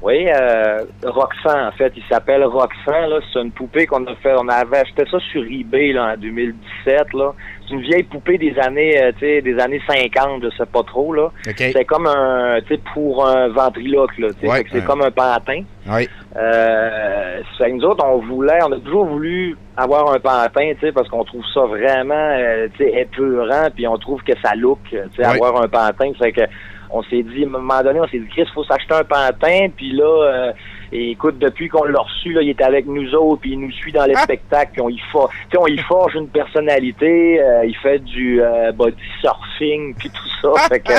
[0.00, 3.10] Oui, euh, Roxanne, en fait, il s'appelle Roxanne.
[3.10, 4.32] Là, c'est une poupée qu'on a fait.
[4.38, 7.12] On avait acheté ça sur eBay là, en 2017.
[7.14, 7.32] Là,
[7.66, 10.84] c'est une vieille poupée des années, euh, tu sais, des années 50, je sais pas
[10.84, 11.26] trop là.
[11.46, 11.54] OK.
[11.56, 14.28] C'est comme un, tu sais, pour un ventriloque là.
[14.44, 14.84] Ouais, c'est ouais.
[14.84, 15.62] comme un pantin.
[15.88, 16.08] Oui.
[16.36, 20.92] Euh, fait nous autres, on voulait, on a toujours voulu avoir un pantin, tu sais,
[20.92, 24.78] parce qu'on trouve ça vraiment, euh, tu sais, épurant, puis on trouve que ça look,
[24.90, 25.26] tu sais, Ouais.
[25.26, 26.12] avoir un pantin.
[26.18, 26.42] Fait que
[26.90, 29.68] on s'est dit, à un moment donné, on s'est dit, Chris, faut s'acheter un pantin,
[29.76, 30.52] puis là, euh,
[30.90, 33.70] et écoute, depuis qu'on l'a reçu, là, il est avec nous autres, puis il nous
[33.72, 37.76] suit dans les spectacles, puis on y sais, on y forge une personnalité, euh, il
[37.76, 40.92] fait du euh, body surfing, puis tout ça, fait que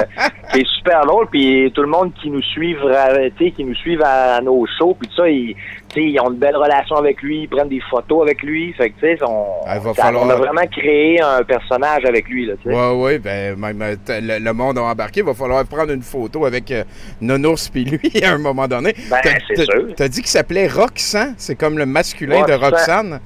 [0.53, 4.65] c'est super drôle, puis tout le monde qui nous sais, qui nous suivent à, nos
[4.77, 7.69] shows, puis tout ça, ils, sais, ils ont une belle relation avec lui, ils prennent
[7.69, 11.21] des photos avec lui, fait que tu on, Ah, ça- falloir- on a vraiment créé
[11.21, 12.69] un personnage avec lui, là, tu.
[12.69, 15.21] Oui, oui, ben, même euh, le, le monde a embarqué.
[15.21, 16.83] Il va falloir prendre une photo avec euh,
[17.21, 18.93] Nonours puis lui à un moment donné.
[19.09, 19.87] Ben, c'est sûr.
[19.95, 21.33] T'as dit qu'il s'appelait Roxanne.
[21.37, 22.69] C'est comme le masculin de Roxanne.
[23.13, 23.19] Roxane?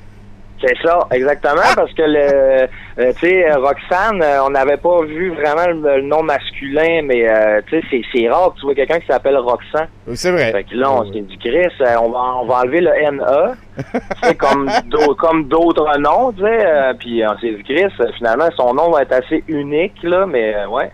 [0.66, 2.68] C'est ça, exactement, parce que le,
[3.00, 7.02] euh, tu sais, euh, Roxane, euh, on n'avait pas vu vraiment le, le nom masculin,
[7.04, 9.90] mais euh, tu sais, c'est, c'est rare que tu vois quelqu'un qui s'appelle Roxane.
[10.16, 10.54] C'est vrai.
[10.54, 11.68] Fait que là, on s'est dit, Chris,
[12.00, 16.94] on va, on va enlever le tu sais, comme, d'au- comme d'autres noms, tu sais,
[16.98, 20.92] puis on s'est dit, Chris, finalement, son nom va être assez unique, là, mais ouais.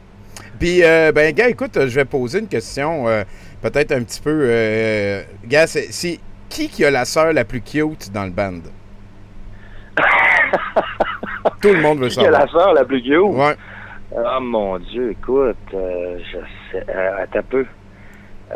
[0.60, 3.06] Puis, euh, ben, gars, écoute, je vais poser une question
[3.62, 5.22] peut-être un petit peu.
[5.48, 8.62] Gars, c'est, c'est qui qui a la sœur la plus cute dans le band?
[11.62, 12.66] Tout le monde veut Qui est la savoir.
[12.66, 13.18] sœur la plus cute?
[13.20, 13.56] Ouais.
[14.18, 16.38] Ah mon Dieu, écoute, euh, je
[16.72, 17.66] sais, euh, attends un peu.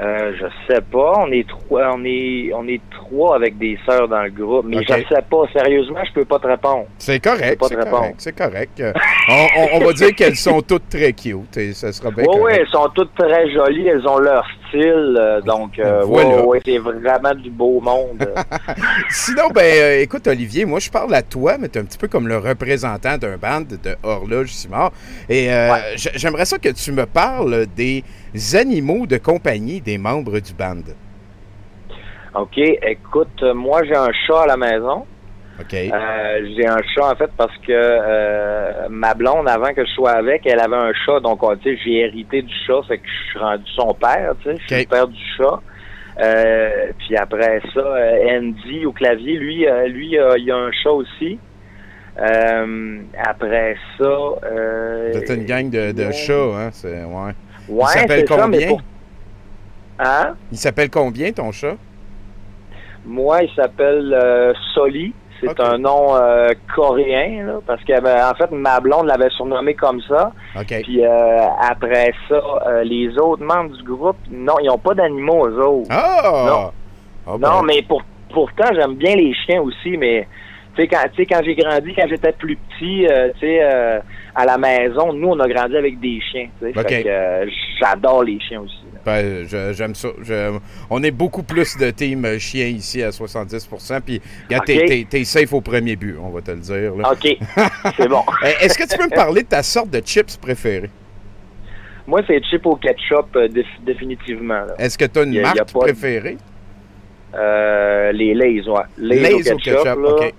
[0.01, 1.13] Euh, je sais pas.
[1.19, 4.82] On est trois, on est, on est trois avec des sœurs dans le groupe, mais
[4.82, 5.43] je sais pas.
[5.53, 6.86] Sérieusement, je peux pas te répondre.
[6.97, 7.97] C'est Je peux correct, pas c'est te répondre.
[8.01, 8.79] correct, c'est correct.
[8.79, 8.93] Euh,
[9.29, 12.38] on, on- on va dire qu'elles sont toutes très cute et ça sera bien Oui,
[12.41, 13.88] oui, elles sont toutes très jolies.
[13.88, 16.38] Elles ont leur style, euh, donc euh, Voilà.
[16.38, 18.27] ouais, ouais, c'est vraiment du beau monde.
[19.10, 22.08] Sinon, ben, écoute, Olivier, moi, je parle à toi, mais tu es un petit peu
[22.08, 24.91] comme le représentant d'un band de Horloge Simard.
[25.29, 25.75] Et euh,
[26.15, 28.03] j'aimerais ça que tu me parles des
[28.56, 30.82] animaux de compagnie des membres du band.
[32.36, 35.06] ok, écoute, euh, moi j'ai un chat à la maison.
[35.60, 35.74] OK?
[35.74, 40.12] Euh, j'ai un chat en fait parce que euh, ma blonde avant que je sois
[40.12, 43.08] avec, elle avait un chat, donc on- tu sais, j'ai hérité du chat, fait que
[43.08, 45.60] je suis rendu son père, tu sais, je suis le père du chat.
[46.22, 46.69] Euh,
[47.00, 47.84] puis après ça,
[48.30, 51.38] Andy au clavier, lui, lui, il a un chat aussi.
[53.26, 54.04] Après ça,
[55.15, 56.69] êtes une gang de, de chats, hein?
[56.72, 57.34] C'est, ouais.
[57.69, 58.67] Ouais, Il s'appelle ça, combien?
[58.67, 58.82] pour-
[59.99, 60.36] Hein?
[60.52, 61.76] Il s'appelle combien, ton chat?
[63.06, 65.13] Moi, il s'appelle euh, Soli.
[65.41, 69.73] C'est un nom euh, coréen, là, parce que ben, en fait, ma blonde l'avait surnommé
[69.73, 70.32] comme ça.
[70.58, 70.73] OK.
[70.84, 75.45] Puis euh, après ça, euh, les autres membres du groupe, non, ils n'ont pas d'animaux,
[75.47, 75.89] eux autres.
[75.91, 76.45] Ah!
[76.47, 76.71] Non.
[77.28, 78.02] Ah, ben, Non, mais pour,
[78.34, 80.30] pourtant, j'aime bien les chiens aussi, mais
[80.75, 83.99] Tu sais, quand, quand j'ai grandi, quand j'étais plus petit, euh, tu sais, euh,
[84.33, 86.47] à la maison, nous, on a grandi avec des chiens.
[86.59, 86.79] tu sais.
[86.79, 86.88] Ok.
[86.89, 87.45] Fait que, euh,
[87.79, 88.75] j'adore les chiens aussi.
[89.05, 90.07] Ben, j'aime ça.
[90.23, 90.57] Je-
[90.89, 93.69] on est beaucoup plus de team chien ici à 70
[94.05, 94.21] Puis,
[94.65, 96.95] t'es- safe au premier but, on va te le dire.
[96.95, 97.12] là.
[97.12, 97.38] OK,
[97.97, 98.23] c'est bon.
[98.43, 100.89] Euh, Est-ce que tu peux me parler de ta sorte de chips préférée?
[102.07, 104.63] Moi, c'est chip au ketchup, euh, déf- définitivement.
[104.79, 106.38] Est-ce que tu as une Y a- y a marque pas préférée?
[107.36, 108.81] Euh, les Lays, ouais.
[108.97, 109.93] Lays, Lay's au ketchup, là.
[109.95, 110.33] OK.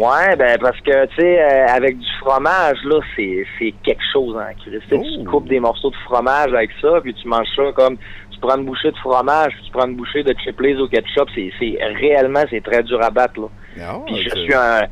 [0.00, 4.54] Ouais, ben parce que, tu sais, euh, avec du fromage, là, c'est quelque chose en
[4.62, 4.82] Christ.
[4.88, 5.24] Tu Oh.
[5.30, 7.96] Coupes des morceaux de fromage avec ça, puis tu manges ça comme...
[8.32, 10.88] Tu prends une bouchée de fromage, puis tu prends une bouchée de chip Lay's au
[10.88, 11.28] ketchup.
[11.34, 13.46] C'est réellement, c'est très dur à battre, là.
[13.78, 14.82] Non, Puis je suis un...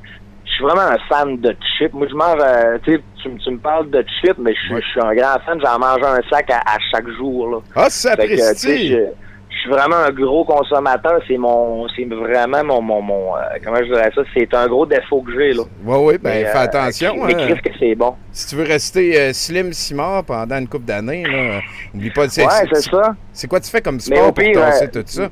[0.47, 1.93] Je suis vraiment un fan de chips.
[1.95, 2.39] Moi, je mange...
[2.41, 5.39] euh, tu sais, tu, me- tu me parles de chips, mais je suis- un grand
[5.45, 5.59] fan.
[5.63, 7.59] J'en mange un sac à, à chaque jour, là.
[7.75, 8.95] Ah, ça apprécie!
[9.65, 11.21] Suis vraiment un gros consommateur.
[11.27, 14.87] C'est mon, c'est vraiment mon, mon, mon euh, comment je dirais ça, c'est un gros
[14.87, 15.63] défaut que j'ai là.
[15.85, 17.15] Oui, oui, ben Mais, fais euh, attention.
[17.25, 17.47] Mais hein.
[17.47, 18.15] Christ que c'est bon.
[18.33, 21.61] Si tu veux rester euh, slim Simard pendant une couple d'années, là,
[21.95, 23.15] oublie pas de Ouais, c'est ça.
[23.33, 25.29] C'est quoi tu fais comme Mais sport au pour pire, tasser euh, tout ça?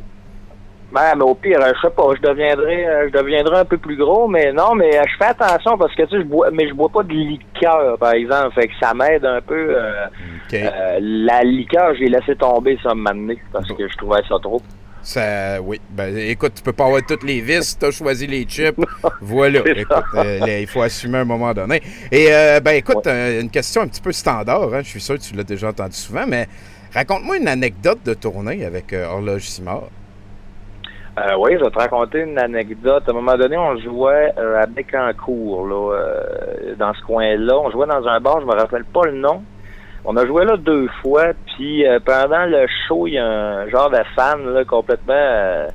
[0.92, 3.96] Ben, mais au pire, je sais pas, je deviendrai, euh, je deviendrai un peu plus
[3.96, 6.68] gros, mais non, mais euh, je fais attention parce que tu sais, je bois, mais
[6.68, 9.74] je bois pas de liqueur, par exemple, fait que ça m'aide un peu.
[9.76, 10.06] euh,
[10.52, 14.60] euh, la liqueur, j'ai laissé tomber ça m'amener parce que je trouvais ça trop.
[15.02, 15.80] Ça, oui.
[15.90, 18.76] Ben, écoute, tu peux pas avoir toutes les vis, t'as choisi les chips.
[19.20, 19.60] voilà.
[19.66, 21.82] Écoute, euh, là, il faut assumer à un moment donné.
[22.12, 25.22] Et, euh, ben, écoute, une question un petit peu standard, hein, je suis sûr que
[25.22, 26.46] tu l'as déjà entendu souvent, mais
[26.94, 29.88] raconte-moi une anecdote de tournée avec euh, Horloge Simard.
[31.18, 33.04] Euh, oui, je vais te raconter une anecdote.
[33.06, 37.58] À un moment donné, on jouait euh, à Bécancourt, là, euh, dans ce coin-là.
[37.58, 39.42] On jouait dans un bar, je me rappelle pas le nom.
[40.06, 43.68] On a joué là deux fois, puis euh, pendant le show, il y a un
[43.68, 45.12] genre de fan là, complètement...
[45.14, 45.68] euh,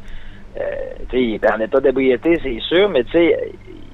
[1.13, 3.54] il était en état d'ébriété, c'est sûr, mais tu sais,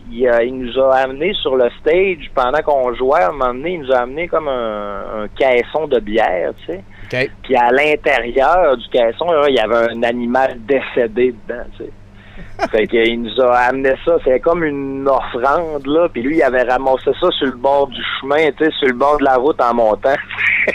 [0.09, 3.21] il, il nous a amené sur le stage pendant qu'on jouait.
[3.21, 6.71] À un moment donné, il nous a amené comme un, un caisson de bière, tu
[6.71, 6.83] sais.
[7.43, 11.89] Puis à l'intérieur du caisson, là, il y avait un animal décédé dedans, tu sais.
[12.71, 16.07] fait qu'il nous a amené ça, c'est comme une offrande, là.
[16.11, 18.93] Puis lui, il avait ramassé ça sur le bord du chemin, tu sais, sur le
[18.95, 20.15] bord de la route en montant.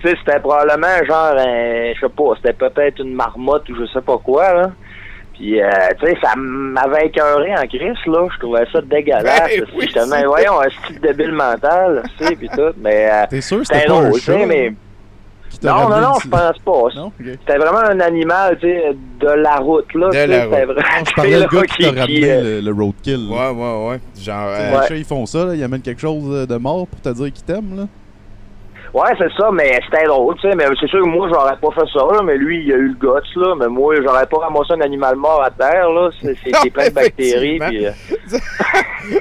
[0.00, 3.86] tu sais, c'était probablement genre, un- je sais pas, c'était peut-être une marmotte ou je
[3.92, 4.70] sais pas quoi, là.
[5.34, 5.68] Puis, euh,
[6.00, 8.26] tu sais, ça m'avait écœuré en crise, là.
[8.34, 9.50] Je trouvais ça dégueulasse.
[9.58, 12.72] Ben oui, J'étais, voyons, un style débile mental, tu sais, puis tout.
[12.78, 14.46] Mais, euh, T'es sûr que c'était pas un drôle, chat?
[14.46, 14.72] mais...
[15.58, 17.00] qui t'a Non, non, non, je pense pas.
[17.00, 17.12] Non?
[17.18, 20.08] C'était vraiment un animal, tu sais, de la route, là.
[20.10, 20.50] De la route.
[20.52, 23.28] vraiment- Non, je parlais le gars qui t'a qui- ramené euh, le, le roadkill.
[23.28, 23.52] là.
[23.52, 24.00] Ouais, ouais, ouais.
[24.20, 24.86] Genre, euh, Les Ouais.
[24.88, 27.44] chats, ils font ça, là, ils amènent quelque chose de mort pour te dire qu'ils
[27.44, 27.76] t'aiment.
[27.76, 27.86] là.
[28.96, 30.54] Ouais, c'est ça, mais c'était drôle, tu sais.
[30.56, 32.22] Mais c'est sûr que moi, j'aurais pas fait ça, là.
[32.24, 33.54] Mais lui, il a eu le guts, là.
[33.60, 36.08] Mais moi, j'aurais pas ramassé un animal mort à terre, là.
[36.22, 36.34] C'est
[36.72, 37.86] plein de bactéries, puis...
[37.86, 37.90] euh,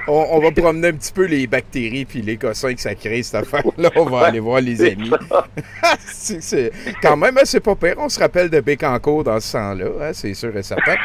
[0.07, 3.21] on, on va promener un petit peu les bactéries puis les cossins que ça crée,
[3.21, 3.89] cette affaire-là.
[3.97, 5.11] On va aller voir les amis.
[7.01, 7.95] Quand même, hein, c'est pas pire.
[7.97, 10.95] On se rappelle de Bécancourt dans ce sens-là, hein, c'est sûr et certain.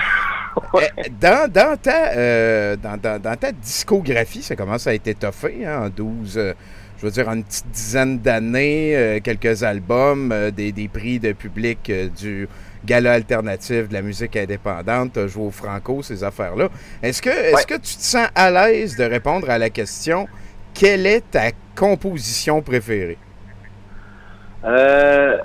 [0.75, 0.81] Euh,
[1.21, 5.87] dans, dans, ta, euh, dans, dans- dans ta discographie, ça commence à être étoffé hein,
[5.87, 6.55] en 12, euh,
[7.01, 11.19] je veux dire, en une petite dizaine d'années, euh, quelques albums, euh, des, des prix
[11.19, 12.47] de public euh, du
[12.85, 16.69] gala alternatif de la musique indépendante, joué au Franco, ces affaires-là.
[17.03, 20.29] Est-ce que, est-ce que tu te sens à l'aise de répondre à la question
[20.75, 23.19] quelle est ta composition préférée?
[24.65, 25.39] Euh,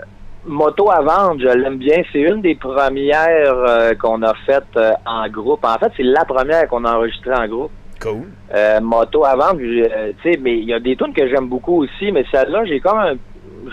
[0.45, 2.03] moto à vendre, je l'aime bien.
[2.11, 5.63] C'est une des premières qu'on a faites en groupe.
[5.63, 7.71] En fait, c'est la première qu'on a enregistrée en groupe.
[8.05, 8.23] Cool.
[8.53, 11.27] Euh, moto à vendre, puis, euh, tu sais, mais il y a des tunes que
[11.27, 13.15] j'aime beaucoup aussi, mais celle-là, j'ai comme un,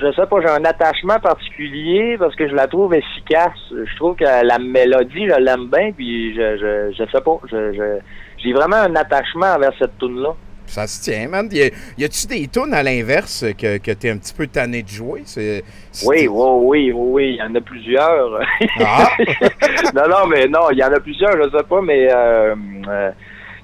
[0.01, 3.53] je sais pas, j'ai un attachement particulier parce que je la trouve efficace.
[3.71, 7.73] Je trouve que la mélodie, je l'aime bien, puis je, je, je sais pas, je,
[7.75, 8.01] je-
[8.42, 10.31] j'ai vraiment un attachement envers cette tune-là.
[10.64, 11.49] Ça se tient, man.
[11.53, 14.83] Y, a- y a-tu des tunes à l'inverse que, que t'es un petit peu tanné
[14.83, 15.23] de jouer?
[15.27, 18.40] C'est, c'est- Oui, oui, oui, oui, oui, il y en a plusieurs.
[18.81, 19.11] Ah!
[19.95, 22.55] non, non, mais non, il y en a plusieurs, je sais pas, mais euh,
[22.88, 23.11] euh,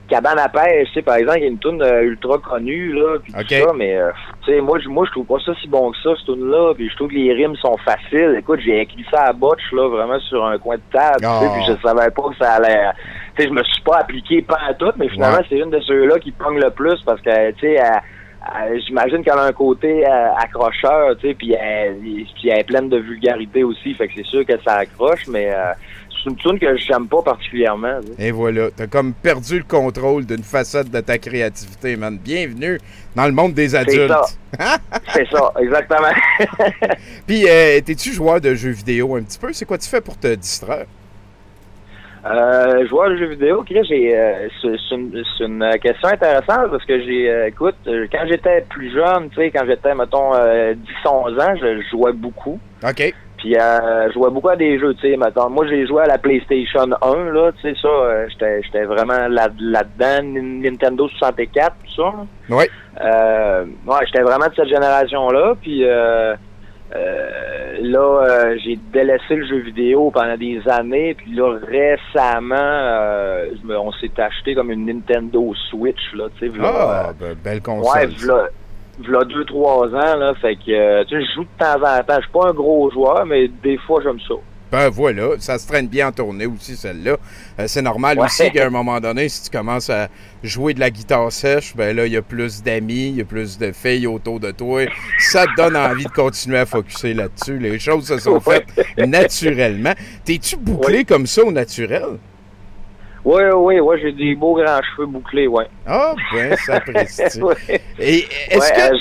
[0.09, 2.93] Cabane à pêche, tu sais, par exemple, il y a une tune euh, ultra connue,
[2.95, 3.47] là, puis Ok.
[3.47, 4.11] tout ça, mais, euh,
[4.45, 6.73] tu sais, moi, je- moi, je trouve pas ça si bon que ça, cette tune-là,
[6.75, 8.35] puis je trouve que les rimes sont faciles.
[8.39, 11.47] Écoute, j'ai écrit ça à botch, là, vraiment sur un coin de table, tu sais,
[11.47, 11.53] Ah.
[11.55, 12.91] puis je savais pas que ça allait...
[13.37, 15.47] Tu sais, je me suis pas appliqué pas à tout, mais finalement, Ouais.
[15.49, 17.79] c'est une de ceux-là qui pogne le plus, parce que, tu sais,
[18.87, 22.89] j'imagine qu'elle a un côté euh, accrocheur, tu sais, puis elle, puis elle est pleine
[22.89, 25.73] de vulgarité aussi, fait que c'est sûr que ça accroche, mais euh,
[26.11, 28.01] c'est une tune que j'aime pas particulièrement.
[28.03, 28.29] sais.
[28.29, 32.19] Et voilà, t'as comme perdu le contrôle d'une facette de ta créativité, man.
[32.19, 32.79] Bienvenue
[33.15, 34.13] dans le monde des adultes.
[34.59, 34.79] ça.
[35.15, 36.13] C'est ça, exactement.
[37.27, 39.53] Puis, euh, t'es-tu joueur de jeux vidéo un petit peu?
[39.53, 40.87] C'est quoi tu fais pour te distraire?
[42.27, 47.31] Euh, joueur de jeux vidéo, Chris, j'ai, euh, c'est, une, question intéressante parce que j'ai,
[47.31, 51.55] euh, écoute, euh, quand j'étais plus jeune, tu sais, quand j'étais, mettons, euh, 10-11 ans,
[51.61, 52.59] je jouais beaucoup.
[52.83, 53.15] OK.
[53.39, 55.49] Puis euh, je jouais beaucoup à des jeux, tu sais, mettons.
[55.49, 59.29] Moi, j'ai joué à la PlayStation 1, là, tu sais, ça, euh, j'étais, j'étais vraiment
[59.29, 62.13] là, là-dedans, Nin- Nintendo 64, tout ça.
[62.51, 62.65] Oui.
[63.01, 66.35] Euh, ouais, j'étais vraiment de cette génération-là, puis euh,
[66.97, 73.47] euh, là, euh, j'ai délaissé le jeu vidéo pendant des années, puis là, récemment, euh,
[73.69, 78.13] on s'est acheté comme une Nintendo Switch, là, tu sais, Ah, ben, belle Ouais, console.
[78.17, 78.49] ça.
[79.01, 82.03] V'là, deux, trois ans, là, fait que, euh, tu sais, je joue de temps en
[82.03, 82.17] temps.
[82.17, 84.35] Je suis pas un gros joueur, mais des fois, j'aime ça.
[84.71, 87.17] Ben voilà, ça se traîne bien en tournée aussi, celle-là.
[87.59, 88.27] Euh, c'est normal Ouais.
[88.27, 90.09] aussi qu'à un moment donné, si tu commences à
[90.43, 93.25] jouer de la guitare sèche, ben là, il y a plus d'amis, il y a
[93.25, 94.83] plus de filles autour de toi.
[95.21, 97.59] Ça te donne envie de continuer à focuser là-dessus.
[97.59, 98.63] Les choses se sont Ouais.
[98.77, 99.95] faites naturellement.
[100.27, 102.19] T'es-tu bouclé comme ça au naturel?
[103.31, 105.67] Oui, oui, ouais, j'ai des beaux grands cheveux bouclés, ouais.
[105.87, 106.81] Ah, ben, ça.
[107.43, 107.81] Ouais.
[107.99, 108.99] Et est-ce Ouais, que, euh,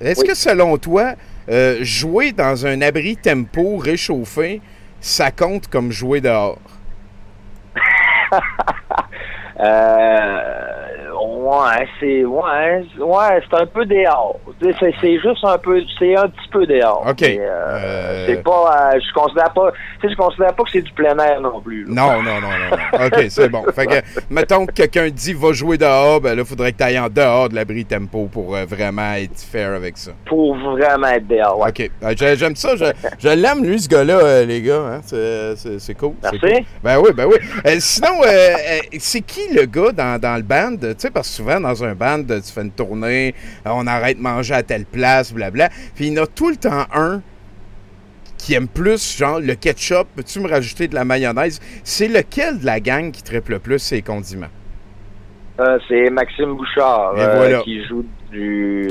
[0.00, 0.26] je oui.
[0.28, 1.12] que selon toi,
[1.50, 4.62] euh, jouer dans un abri tempo réchauffé,
[4.98, 6.58] ça compte comme jouer dehors?
[9.58, 10.75] Euh,
[11.50, 14.38] ouais, c'est ouais, ouais, c'est un peu dehors.
[14.60, 17.04] C'est, c'est juste un peu, c'est un petit peu dehors.
[17.08, 17.20] OK.
[17.20, 19.70] Mais, euh, Euh, C'est pas, euh, je considère pas,
[20.02, 21.84] je considère pas que c'est du plein air non plus.
[21.84, 21.90] là.
[21.94, 22.98] Non, non, non, non.
[22.98, 23.06] non.
[23.06, 23.64] OK, c'est bon.
[23.74, 23.94] Fait que,
[24.30, 27.08] mettons que quelqu'un dit va jouer dehors, ben là, il faudrait que tu ailles en
[27.08, 30.12] dehors de l'abri tempo pour vraiment être fair avec ça.
[30.26, 31.58] Pour vraiment être dehors.
[31.60, 31.68] Ouais.
[31.70, 31.90] OK.
[32.18, 32.76] J'ai- J'aime ça.
[32.76, 32.84] Je,
[33.18, 34.82] je l'aime, lui, ce gars-là, les gars.
[34.94, 35.00] Hein?
[35.04, 36.14] C'est- C'est c'est cool.
[36.22, 36.56] c'est Merci.
[36.56, 36.64] cool.
[36.82, 37.36] Ben oui, ben oui.
[37.80, 38.08] Sinon,
[38.98, 40.76] c'est qui le gars dans, dans le band?
[40.80, 43.34] Tu sais, parce que souvent, dans un band, tu fais une tournée,
[43.66, 45.68] euh, on arrête de manger à telle place, blabla.
[45.94, 47.22] Puis il y en a tout le temps un
[48.38, 50.06] qui aime plus, genre, le ketchup.
[50.14, 51.60] Peux-tu me rajouter de la mayonnaise?
[51.84, 54.46] C'est lequel de la gang qui triple le plus ses condiments?
[55.58, 58.88] Euh, c'est Maxime Bouchard euh, qui joue du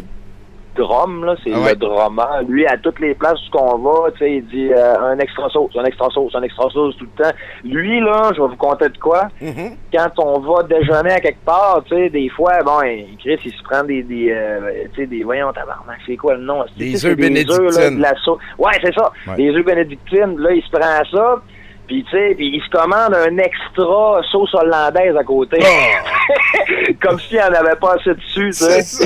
[0.75, 1.69] drum, là, c'est Ah ouais.
[1.71, 2.41] le drummer.
[2.47, 5.49] Lui, à toutes les places où on va, tu sais, il dit euh, un extra
[5.49, 7.31] sauce, un extra sauce, un extra sauce tout le temps.
[7.63, 9.27] Lui, là, je vais vous conter de quoi.
[9.41, 9.75] Mm-hmm.
[9.93, 12.79] Quand on va déjeuner à quelque part, tu sais, des fois, bon,
[13.19, 16.41] Chris, il se prend des, des euh, tu sais, des, voyons, tabarnak, c'est quoi le
[16.41, 16.63] nom?
[16.77, 17.97] Des œufs des là, bénédictines.
[17.97, 18.39] de la sauce.
[18.57, 19.11] Ouais, c'est ça.
[19.27, 19.35] Ouais.
[19.38, 20.38] Des œufs bénédictines.
[20.39, 21.41] Là, il se prend ça.
[21.88, 25.60] Puis, tu sais, puis il se commande un extra sauce hollandaise à côté.
[27.02, 29.06] Comme s'il n'y en avait pas assez dessus, tu sais.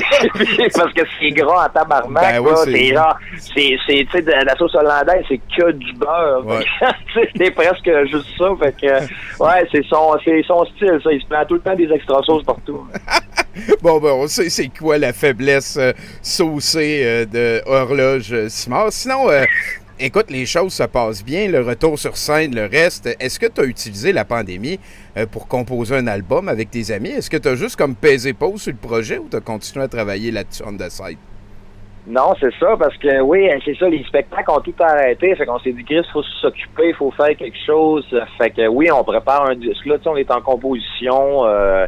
[0.74, 4.74] Parce que c'est gras en tabarnak, Ben c'est- genre, c'est, c'est, tu sais, la sauce
[4.74, 6.46] hollandaise, c'est que du beurre.
[6.46, 6.64] Ouais.
[7.36, 8.46] C'est presque juste ça.
[8.60, 8.86] Fait que,
[9.42, 11.12] ouais, c'est son, c'est son style, ça.
[11.12, 12.86] Il se prend tout le temps des extra sauces partout.
[13.82, 18.92] Bon, ben, on sait c'est quoi la faiblesse euh, saucée euh, de Horloge Simard.
[18.92, 19.44] Sinon, euh,
[20.00, 23.06] écoute, les choses se passent bien, le retour sur scène, le reste.
[23.20, 24.80] Est-ce que tu as utilisé la pandémie
[25.16, 27.10] euh, pour composer un album avec tes amis?
[27.10, 29.84] Est-ce que tu as juste comme pesé pause sur le projet ou tu as continué
[29.84, 31.18] à travailler là-dessus on the side?
[32.06, 35.34] Non, c'est ça, parce que oui, c'est ça, les spectacles ont tout arrêté.
[35.36, 38.04] Fait qu'on s'est dit, Chris, faut s'occuper, il faut faire quelque chose.
[38.38, 39.84] Fait que oui, on prépare un disque.
[39.84, 41.44] Là, tu sais, on est en composition.
[41.44, 41.86] euh,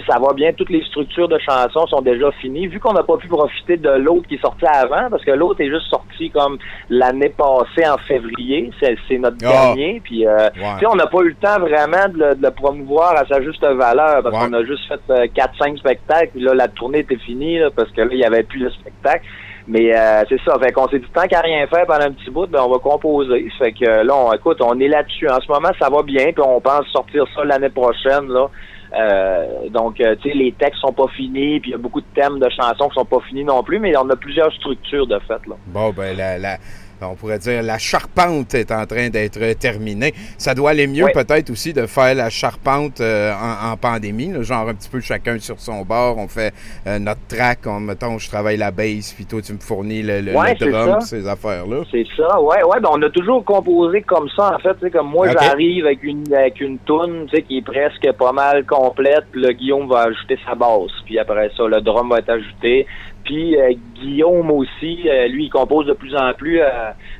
[0.00, 0.52] ça va bien.
[0.52, 2.66] Toutes les structures de chansons sont déjà finies.
[2.66, 5.60] Vu qu'on n'a pas pu profiter de l'autre qui est sorti avant, parce que l'autre
[5.60, 8.70] est juste sorti comme l'année passée en février.
[8.80, 9.50] C'est c'est notre Ah.
[9.74, 10.00] dernier.
[10.04, 12.50] Puis, euh, tu sais, on n'a pas eu le temps vraiment de le, de le
[12.50, 14.46] promouvoir à sa juste valeur, parce Ouais.
[14.48, 16.30] qu'on a juste fait euh, 4-5 spectacles.
[16.34, 18.70] Puis là, la tournée était finie, là, parce que là, il n'y avait plus de
[18.70, 19.24] spectacle.
[19.68, 20.58] Mais euh, c'est ça.
[20.58, 22.78] Fait qu'on s'est dit tant qu'à rien faire pendant un petit bout, ben on va
[22.78, 23.48] composer.
[23.60, 25.28] Fait que euh, là, on, écoute, on est là-dessus.
[25.28, 28.26] En ce moment, ça va bien, puis on pense sortir ça l'année prochaine.
[28.26, 28.48] Là.
[28.94, 32.00] Euh, donc, euh, tu sais, les textes sont pas finis, puis il y a beaucoup
[32.00, 35.06] de thèmes de chansons qui sont pas finis non plus, mais on a plusieurs structures
[35.06, 35.46] de fait.
[35.46, 35.56] Là.
[35.66, 36.58] Bon, ben, la, la-
[37.02, 40.14] on pourrait dire la charpente est en train d'être terminée.
[40.38, 41.10] Ça doit aller mieux Oui.
[41.12, 45.00] peut-être aussi de faire la charpente euh, en, en pandémie, là, genre un petit peu
[45.00, 46.18] chacun sur son bord.
[46.18, 46.52] On fait
[46.86, 50.20] euh, notre track, on, mettons, je travaille la bass, puis toi, tu me fournis le,
[50.20, 51.06] le- Ouais, le c'est drum, ça.
[51.06, 51.82] ces affaires-là.
[51.90, 55.28] C'est ça, ouais, ouais, ben on a toujours composé comme ça, en fait, comme moi
[55.30, 59.88] j'arrive avec une avec une toune, qui est presque pas mal complète, puis le Guillaume
[59.88, 62.86] va ajouter sa basse, puis après ça, le drum va être ajouté,
[63.24, 66.66] puis euh, Guillaume aussi, euh, lui, il compose de plus en plus, euh,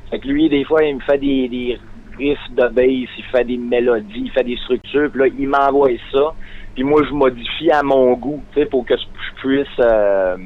[0.09, 1.79] fait que lui, des fois, il me fait des,
[2.17, 5.89] riffs de bass, il fait des mélodies, il fait des structures, puis là, il m'envoie
[6.11, 6.33] ça,
[6.75, 9.79] puis moi, je modifie à mon goût, tu sais, pour que je je puisse...
[9.79, 10.37] euh,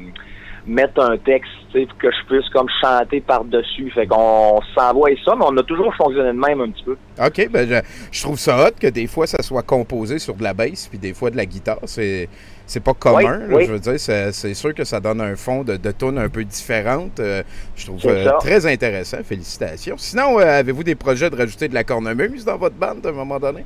[0.68, 3.90] mettre un texte, que je puisse comme chanter par-dessus.
[3.94, 6.96] Fait qu'on s'envoie ça, mais on a toujours fonctionné de même un petit peu.
[7.24, 7.76] OK, ben je,
[8.12, 10.98] je trouve ça hot que des fois ça soit composé sur de la bass puis
[10.98, 11.78] des fois de la guitare.
[11.84, 12.28] C'est
[12.68, 13.16] c'est pas commun.
[13.16, 13.64] Oui, là, oui.
[13.66, 16.44] Je veux dire, c'est sûr que ça donne un fond de, de tune un peu
[16.44, 17.18] différente.
[17.18, 17.42] Euh,
[17.74, 18.32] je trouve euh, ça.
[18.40, 19.16] très intéressant.
[19.24, 19.96] Félicitations.
[19.96, 23.12] Sinon, euh, avez-vous des projets de rajouter de la cornemuse dans votre bande à un
[23.12, 23.64] moment donné?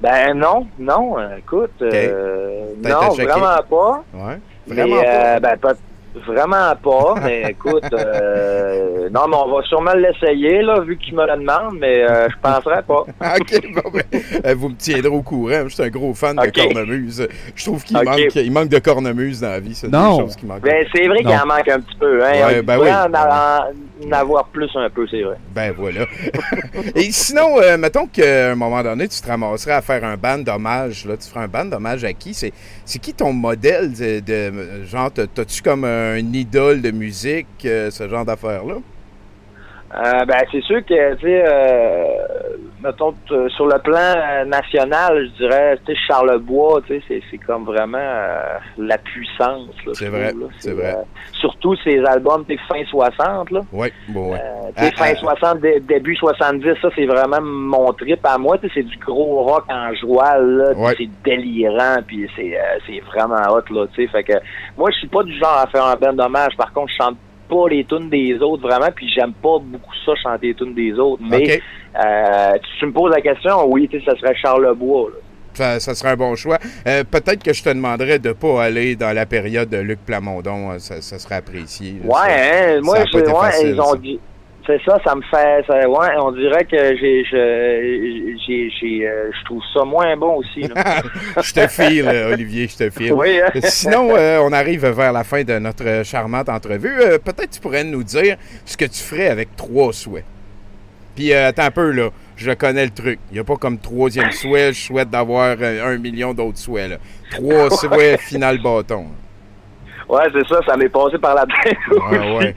[0.00, 4.04] Ben non, non, euh, écoute, non, vraiment pas.
[4.14, 4.38] Ouais.
[4.66, 5.40] Vraiment pas.
[5.40, 5.74] ben, pas-
[6.26, 11.26] vraiment pas, mais écoute, euh, non, mais on va sûrement l'essayer, là, vu qu'il me
[11.26, 13.00] le demande, mais euh, je penserais pas.
[13.38, 14.02] OK, bon, ben,
[14.44, 15.62] euh, vous me tiendrez au courant.
[15.64, 17.26] Je suis un gros fan de cornemuse.
[17.54, 19.74] Je trouve qu'il manque, il manque de cornemuse dans la vie.
[19.74, 20.16] C'est Non.
[20.16, 20.62] des choses qui manquent.
[20.62, 22.32] Ben, c'est vrai qu'il en manque un petit peu, hein.
[22.46, 22.88] Ouais, ben oui.
[22.90, 23.72] en, en-
[24.06, 25.36] en avoir plus un peu, c'est vrai.
[25.54, 26.06] Ben voilà.
[26.94, 30.38] Et sinon, euh, mettons qu'à un moment donné, tu te ramasserais à faire un band
[30.38, 31.02] d'hommage.
[31.20, 32.34] Tu ferais un band d'hommage à qui?
[32.34, 32.52] C'est,
[33.00, 38.08] qui ton modèle de, de- genre, t'as- t'as-tu comme un idole de musique, euh, ce
[38.08, 38.76] genre d'affaires-là?
[39.94, 42.04] Euh, ben, c'est sûr que, tu sais, euh,
[42.84, 47.22] mettons, t- sur le plan euh, national, je dirais, tu sais, Charlebois, tu sais, c'est-
[47.30, 50.94] c'est comme vraiment euh, la puissance, là, C'est vrai, c'est vrai.
[50.94, 51.02] euh,
[51.40, 53.60] surtout ces albums, tu sais, fin 60, là.
[53.72, 54.38] Oui, bon, ouais.
[54.38, 55.16] Euh, Ah, fin ah.
[55.16, 58.58] 60, dé- début 70, ça, c'est vraiment mon trip à moi.
[58.58, 60.72] Tu sais, c'est du gros rock en joie, là.
[60.76, 60.94] Ouais.
[60.98, 64.08] C'est délirant, puis c'est euh, c'est vraiment hot, là, tu sais.
[64.12, 64.34] Fait que
[64.76, 66.54] moi, je suis pas du genre à faire un band d'hommage.
[66.58, 67.16] Par contre, je chante
[67.48, 70.92] pas les tunes des autres, vraiment, puis j'aime pas beaucoup ça, chanter les tunes des
[70.98, 71.22] autres.
[71.28, 71.60] Mais
[72.04, 75.16] euh, tu, tu me poses la question, oui, tu sais, ça serait Charlebois, là.
[75.54, 76.58] Ça, ça serait un bon choix.
[76.86, 80.70] Euh, peut-être que je te demanderais de pas aller dans la période de Luc Plamondon.
[80.72, 81.96] euh, Ça, ça serait apprécié.
[82.04, 82.06] là.
[82.06, 84.20] Ouais, Ça- hein, moi, je, ouais, facile, ils ont dit.
[84.68, 85.64] C'est ça, ça me fait.
[85.66, 90.34] ça- ouais, on dirait que j'ai, je, j'ai, j'ai, euh, je trouve ça moins bon
[90.36, 90.60] aussi.
[90.68, 91.00] Là.
[91.42, 93.14] je te file, euh, Olivier, je te file.
[93.14, 93.48] Oui, hein?
[93.62, 96.92] Sinon, euh, on arrive vers la fin de notre charmante entrevue.
[97.00, 100.26] Euh, Peut-être tu pourrais nous dire ce que tu ferais avec trois souhaits.
[101.16, 102.10] Puis, attends un peu, là.
[102.36, 103.18] Je connais le truc.
[103.30, 106.90] Il n'y a pas comme troisième souhait, je souhaite d'avoir un million d'autres souhaits.
[106.90, 106.96] Là.
[107.30, 109.06] Trois souhaits, final bâton.
[110.08, 111.76] Ouais, c'est ça, ça m'est passé par la tête.
[111.90, 112.36] Ouais, aussi.
[112.38, 112.54] ouais.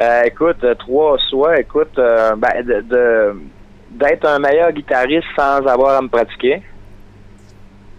[0.00, 3.34] Euh, écoute, euh, trois soit, écoute, euh, ben, de, de-
[3.90, 6.62] d'être un meilleur guitariste sans avoir à me pratiquer.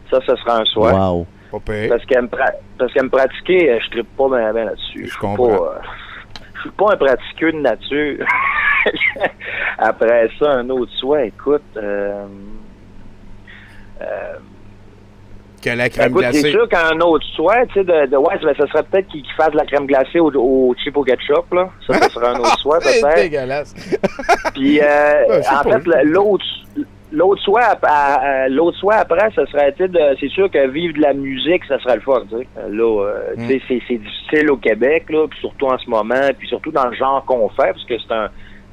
[0.09, 0.91] Ça, ce sera un souhait.
[0.91, 1.27] Wow.
[1.89, 5.05] Parce qu'à me, pra- parce qu'à me pratiquer, euh, je trippe pas bien ben là-dessus.
[5.05, 5.57] Je suis comprends.
[5.57, 5.79] pas, euh,
[6.55, 8.25] je suis pas un pratiqueux de nature.
[9.77, 11.65] Après ça, un autre souhait, écoute.
[11.77, 12.27] Euh,
[14.01, 14.39] euh,
[15.65, 16.51] Que la crème écoute, c'est glacée.
[16.51, 19.33] sûr qu'un autre souhait, tu sais, de, de ouais, ben, ça serait peut-être qu'il qu'il
[19.33, 21.69] fasse de la crème glacée au, au chip au ketchup, là.
[21.87, 23.15] Ça, ça serait un autre souhait, C'est peut-être.
[23.15, 23.73] dégueulasse.
[24.53, 26.45] Puis, euh, en fait, l'autre,
[27.11, 27.41] l'autre
[28.49, 29.85] l'autre après, ce serait, tu
[30.19, 32.47] c'est sûr que vivre de la musique, ça serait le fun, tu sais.
[32.69, 33.47] Là, euh, Mm.
[33.47, 36.71] tu sais, c'est, c'est difficile au Québec, là, puis surtout en ce moment, puis surtout
[36.71, 38.29] dans le genre qu'on fait, parce que c'est un,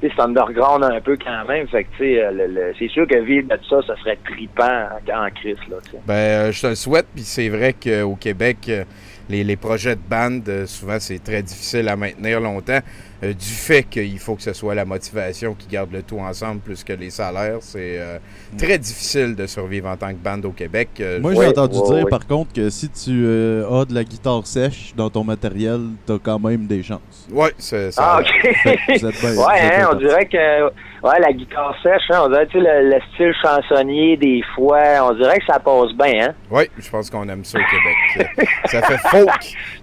[0.09, 1.67] c'est underground un peu quand même.
[1.67, 5.57] Fait que, euh, c'est sûr que vivre de ça, ça serait trippant en, en crise.
[6.05, 7.07] Ben, euh, je te le souhaite.
[7.13, 8.83] Puis c'est vrai qu'au Québec, euh,
[9.29, 12.79] les, les projets de bande, euh, souvent, c'est très difficile à maintenir longtemps.
[13.23, 16.59] euh, du fait qu'il faut que ce soit la motivation qui garde le tout ensemble
[16.59, 17.59] plus que les salaires.
[17.61, 18.17] C'est euh,
[18.57, 20.89] très difficile de survivre en tant que bande au Québec.
[20.99, 22.09] Euh, Moi, j'ai entendu ouais, dire, ouais.
[22.09, 26.19] par contre, que si tu euh, as de la guitare sèche dans ton matériel, t'as
[26.21, 27.27] quand même des chances.
[27.31, 28.17] Ouais, c'est ça.
[28.17, 28.53] Ah, ok.
[28.63, 30.69] Fait vous êtes bien- vous ouais, êtes hein, on dirait que
[31.03, 34.81] ouais, la guitare sèche, hein, on dirait tu sais, le, le style chansonnier des fois,
[35.09, 36.33] on dirait que ça passe bien, hein?
[36.49, 38.49] Oui, je pense qu'on aime ça au Québec.
[38.65, 39.29] Ça fait folk.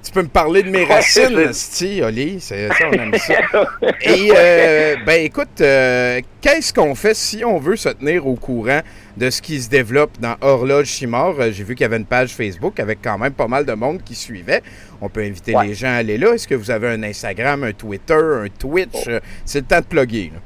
[0.03, 2.41] Tu peux me parler de mes racines, Sti, Oli.
[2.41, 3.35] C'est ça, on aime ça.
[4.03, 8.81] Et, euh, ben écoute, euh, qu'est-ce qu'on fait si on veut se tenir au courant
[9.17, 11.35] de ce qui se développe dans Horloge Chimard?
[11.39, 13.73] Euh, J'ai vu qu'il y avait une page Facebook avec quand même pas mal de
[13.75, 14.63] monde qui suivait.
[15.01, 15.67] On peut inviter Ouais.
[15.69, 16.33] les gens à aller là.
[16.35, 19.07] Est-ce que vous avez un Instagram, un Twitter, un Twitch?
[19.09, 20.31] Euh, C'est le temps de plugger.
[20.35, 20.41] là.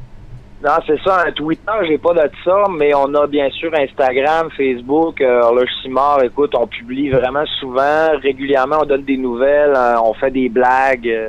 [0.64, 4.48] Non, c'est ça, un Twitter, j'ai pas de ça, mais on a bien sûr Instagram,
[4.56, 10.00] Facebook, euh, Horloge Simard, écoute, on publie vraiment souvent, régulièrement, on donne des nouvelles, euh,
[10.02, 11.28] on fait des blagues, euh,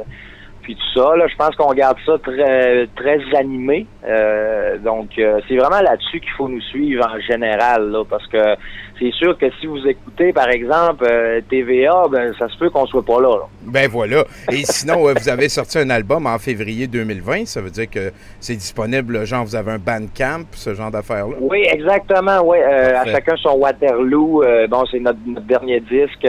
[0.65, 3.86] puis tout ça, là, je pense qu'on garde ça très très animé.
[4.04, 8.56] Euh, donc euh, c'est vraiment là-dessus qu'il faut nous suivre en général, là, parce que
[8.99, 12.88] c'est sûr que si vous écoutez, par exemple, euh, TVA, ben ça se peut qu'on
[12.88, 13.38] soit pas là.
[13.38, 13.47] là.
[13.62, 14.23] Ben voilà.
[14.51, 17.45] Et sinon, vous avez sorti un album en février 2020.
[17.45, 21.36] Ça veut dire que c'est disponible, genre, vous avez un Bandcamp, ce genre d'affaires-là?
[21.41, 22.41] Oui, exactement.
[22.43, 24.43] Oui, à chacun son Waterloo.
[24.67, 26.25] Bon, c'est notre, notre dernier disque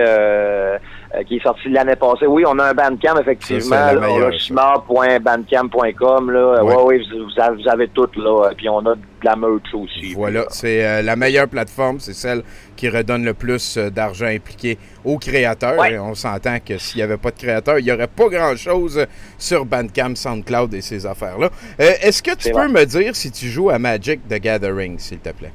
[1.17, 2.27] euh, euh, qui est sorti l'année passée.
[2.27, 3.77] Oui, on a un Bandcamp effectivement.
[3.77, 4.39] là, ça.
[4.39, 6.31] chimard.bandcamp.com.
[6.31, 6.75] Là, Ouais.
[6.75, 8.51] vous, avez, vous avez tout là.
[8.57, 10.15] Puis on a de la merch aussi.
[10.15, 12.43] Voilà, c'est euh, la meilleure plateforme, c'est celle
[12.77, 15.79] qui redonne le plus euh, d'argent impliqué aux créateurs.
[15.79, 15.93] Ouais.
[15.95, 19.07] Et on s'entend que s'il n'y avait pas de créateurs, il n'y aurait pas grand-chose
[19.39, 21.51] sur Bandcamp, SoundCloud et ces affaires-là.
[21.81, 22.69] Euh, Est-ce que tu peux vrai.
[22.69, 25.53] me dire si tu joues à Magic the Gathering, s'il te plaît?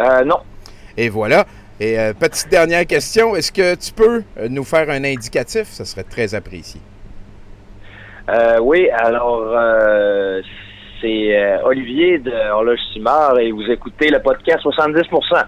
[0.00, 0.38] euh, non.
[0.96, 1.46] Et voilà.
[1.78, 5.64] Et euh, petite dernière question, est-ce que tu peux euh, nous faire un indicatif?
[5.64, 6.80] Ça serait très apprécié.
[8.30, 10.40] Euh, oui, alors euh,
[11.02, 15.46] c'est Olivier de Horloge Simard et vous écoutez le podcast 70%.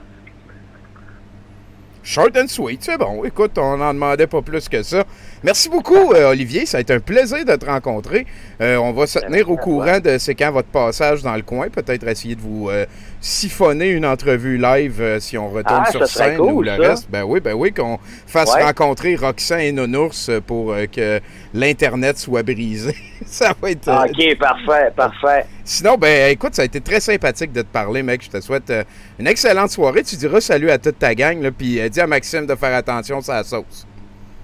[2.08, 3.22] Short and sweet, c'est bon.
[3.22, 5.04] Écoute, on n'en demandait pas plus que ça.
[5.44, 6.64] Merci beaucoup, euh, Olivier.
[6.64, 8.26] Ça a été un plaisir de te rencontrer.
[8.62, 11.68] Euh, on va se tenir au courant de c'est quand votre passage dans le coin.
[11.68, 12.86] Peut-être essayer de vous euh,
[13.20, 16.76] siphonner une entrevue live euh, si on retourne Ah, sur scène cool, ou le ça.
[16.76, 17.10] reste.
[17.10, 18.62] Ben oui, ben oui, qu'on fasse Ouais.
[18.62, 21.20] rencontrer Roxane et Nounours euh, pour euh, que
[21.52, 22.94] l'Internet soit brisé.
[23.26, 23.88] ça va être.
[23.88, 25.46] euh, OK, parfait, parfait.
[25.64, 28.22] Sinon, ben écoute, ça a été très sympathique de te parler, mec.
[28.24, 28.72] Je te souhaite
[29.18, 30.02] une excellente soirée.
[30.04, 33.34] Tu diras salut à toute ta gang, puis dis à Maxime de faire attention à
[33.34, 33.86] la sauce.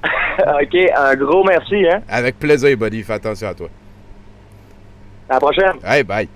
[0.39, 2.03] OK, un gros merci, hein.
[2.09, 3.03] Avec plaisir, buddy.
[3.03, 3.68] Fais attention à toi.
[5.31, 5.77] À la prochaine.
[5.85, 6.29] Hey, bye.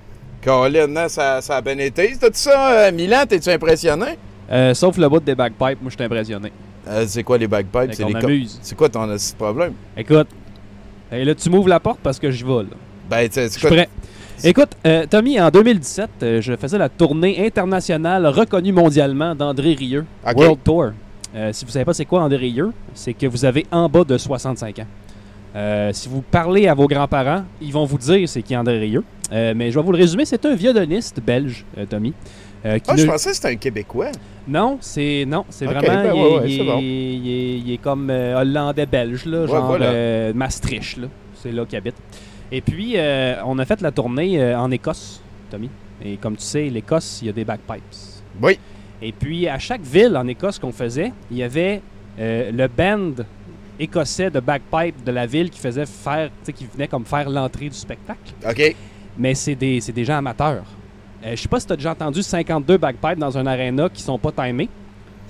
[0.44, 2.12] Colin, hein, ça, ça a bien été.
[2.20, 4.18] Tout ça, euh, Milan, t'es-tu impressionné?
[4.50, 6.52] Euh, sauf le bout des bagpipes, moi, je suis impressionné.
[6.86, 7.92] Euh, c'est quoi les bagpipes?
[7.92, 8.46] C'est les.
[8.62, 9.74] C'est quoi ton petit problème?
[9.96, 10.28] Écoute,
[11.12, 12.76] et là, tu m'ouvres la porte parce que j'y vais, là.
[13.10, 13.88] Ben, tu sais, Je prêt.
[14.44, 20.04] Écoute, euh, Tommy, en 2017, euh, je faisais la tournée internationale reconnue mondialement d'André Rieu.
[20.24, 20.90] World Tour.
[21.52, 24.16] Si vous savez pas c'est quoi André Rieu, c'est que vous avez en bas de
[24.16, 24.86] 65 ans.
[25.56, 29.02] Euh, si vous parlez à vos grands-parents, ils vont vous dire c'est qui André Rieu.
[29.32, 32.12] Euh, mais je vais vous le résumer, c'est un violoniste belge, euh, Tommy.
[32.64, 34.10] euh, qui Ah, ne- je pensais que c'était un Québécois.
[34.46, 36.78] Non, c'est non, c'est vraiment ben il, ouais, est, ouais, il c'est est- bon.
[36.80, 40.32] il est- il est comme hollandais belge là, Ouais, genre voilà.
[40.32, 41.96] Maastricht là, c'est là qu'il habite.
[42.50, 42.96] Et puis
[43.44, 45.20] on a fait la tournée en Écosse,
[45.50, 45.68] Tommy.
[46.04, 47.82] Et comme tu sais, l'Écosse, il y a des bagpipes.
[48.42, 48.58] Oui.
[49.02, 51.80] Et puis à chaque ville en Écosse qu'on faisait, il y avait
[52.18, 53.22] le band
[53.78, 57.28] écossais de bagpipe de la ville qui faisait faire, tu sais, qui venait comme faire
[57.28, 58.32] l'entrée du spectacle.
[58.48, 58.76] OK.
[59.16, 60.64] Mais c'est des, c'est des gens amateurs.
[61.24, 64.02] Euh, je sais pas si tu as déjà entendu 52 bagpipes dans un aréna qui
[64.02, 64.68] sont pas timés.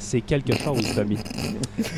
[0.00, 1.18] C'est quelque chose, Tommy.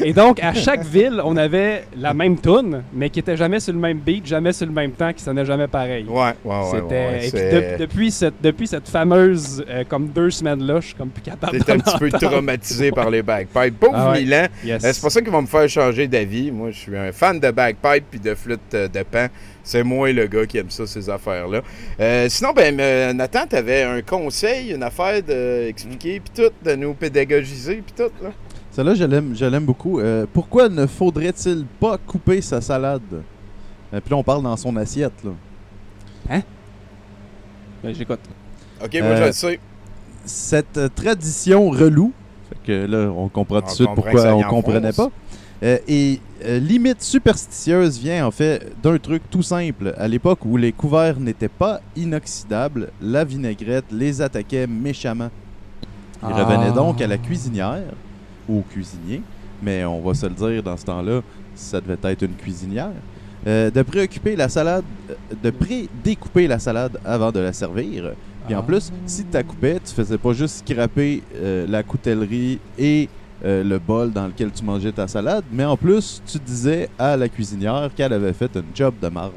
[0.02, 3.74] Et donc, à chaque ville, on avait la même tune, mais qui était jamais sur
[3.74, 6.06] le même beat, jamais sur le même temps, qui sonnait jamais pareil.
[6.08, 6.64] Ouais, ouais, ouais.
[6.72, 10.94] C'était- et puis de- depuis, cette, depuis cette fameuse, euh, comme deux semaines-là, je suis
[10.94, 13.76] comme plus capable T'es un petit peu traumatisé par les bagpipes.
[13.80, 14.22] Pauvre Ah ouais.
[14.22, 14.46] Milan.
[14.64, 14.82] Yes.
[14.84, 16.50] Euh, C'est pas ça qui va me faire changer d'avis.
[16.50, 19.26] Moi, je suis un fan de bagpipe puis de flûte euh, de pan.
[19.70, 21.60] C'est moi le gars qui aime ça, ces affaires-là.
[22.00, 26.92] Euh, sinon, ben, euh, Nathan, t'avais un conseil, une affaire d'expliquer puis tout, de nous
[26.92, 28.30] pédagogiser puis tout, là.
[28.72, 30.00] Celle-là, je l'aime, je l'aime beaucoup.
[30.00, 33.00] Euh, pourquoi ne faudrait-il pas couper sa salade?
[33.12, 35.12] Euh, puis là, on parle dans son assiette.
[35.22, 35.30] Là.
[36.30, 36.40] Hein?
[37.84, 38.18] Ben, j'écoute.
[38.84, 39.60] OK, moi, Euh, je le sais.
[40.24, 42.12] Cette tradition relou,
[42.48, 45.10] fait que là, on comprend tout de suite pourquoi on comprenait pas.
[45.62, 49.94] Euh, et euh, limite superstitieuse vient en fait d'un truc tout simple.
[49.98, 55.30] À l'époque où les couverts n'étaient pas inoxydables, la vinaigrette les attaquait méchamment.
[56.22, 56.44] Ils Ah.
[56.44, 57.82] revenaient donc à la cuisinière
[58.48, 59.22] ou au cuisinier,
[59.62, 61.20] mais on va se le dire dans ce temps-là,
[61.54, 62.92] ça devait être une cuisinière.
[63.46, 64.84] euh, de préoccuper la salade,
[65.42, 68.12] de pré-découper la salade avant de la servir.
[68.46, 68.62] Puis en Ah.
[68.62, 71.22] plus, si tu la coupais, tu faisais pas juste scraper
[71.66, 73.08] la coutellerie et
[73.44, 77.16] euh, le bol dans lequel tu mangeais ta salade, mais en plus, tu disais à
[77.16, 79.32] la cuisinière qu'elle avait fait un job de marde.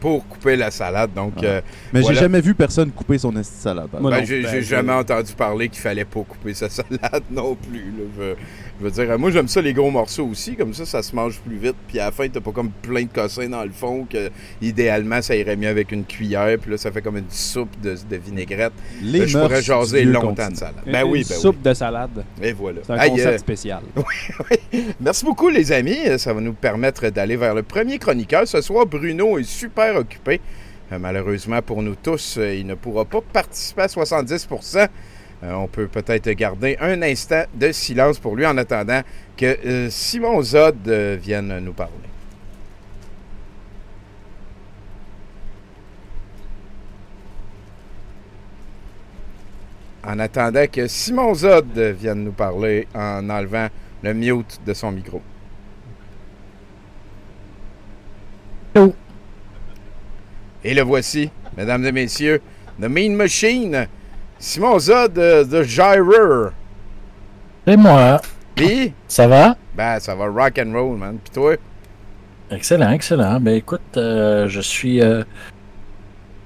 [0.00, 1.32] Pour couper la salade, donc...
[1.38, 1.44] Ah.
[1.44, 1.60] euh,
[1.92, 2.14] Mais voilà.
[2.14, 3.88] j'ai jamais vu personne couper son esti de salade.
[3.92, 7.54] Ben, j'ai Ben, j'ai je- jamais entendu parler qu'il fallait pas couper sa salade non
[7.56, 7.78] plus.
[7.96, 8.04] là.
[8.18, 8.34] Je,
[8.80, 11.40] je veux dire, moi j'aime ça les gros morceaux aussi, comme ça ça se mange
[11.40, 11.74] plus vite.
[11.88, 14.30] Puis à la fin t'as pas comme plein de cossins dans le fond que
[14.62, 16.56] idéalement ça irait mieux avec une cuillère.
[16.60, 18.72] Puis là ça fait comme une soupe de, de vinaigrette.
[19.02, 20.50] Les Là, je mœurs pourrais jaser longtemps continent.
[20.50, 20.74] de salade.
[20.86, 22.24] Une- Ben oui, une ben soupe de salade.
[22.40, 22.46] oui.
[22.46, 22.80] Et voilà.
[22.86, 23.80] C'est un concept euh, spécial.
[25.00, 25.96] Merci beaucoup, les amis.
[26.18, 28.46] Ça va nous permettre d'aller vers le premier chroniqueur.
[28.46, 30.40] Ce soir, Bruno est super occupé.
[30.92, 34.88] Euh, malheureusement pour nous tous, euh, il ne pourra pas participer à 70%
[35.44, 39.02] Euh, On peut peut-être garder un instant de silence pour lui en attendant
[39.36, 41.92] que Simon Zod vienne nous parler.
[50.04, 53.68] En attendant que Simon Zod vienne nous parler en enlevant
[54.02, 55.22] le mute de son micro.
[58.74, 58.92] Oh.
[60.68, 62.42] Et le voici, mesdames et messieurs,
[62.78, 63.86] The Mean Machine,
[64.38, 66.50] Simon Zod de, de Gyrer.
[67.66, 68.20] C'est moi.
[68.54, 69.56] Puis, Ça va?
[69.74, 71.16] ben, ça va rock and roll, man.
[71.24, 71.54] Puis toi?
[72.50, 73.40] Excellent, excellent.
[73.40, 75.22] Ben écoute, euh, je suis euh,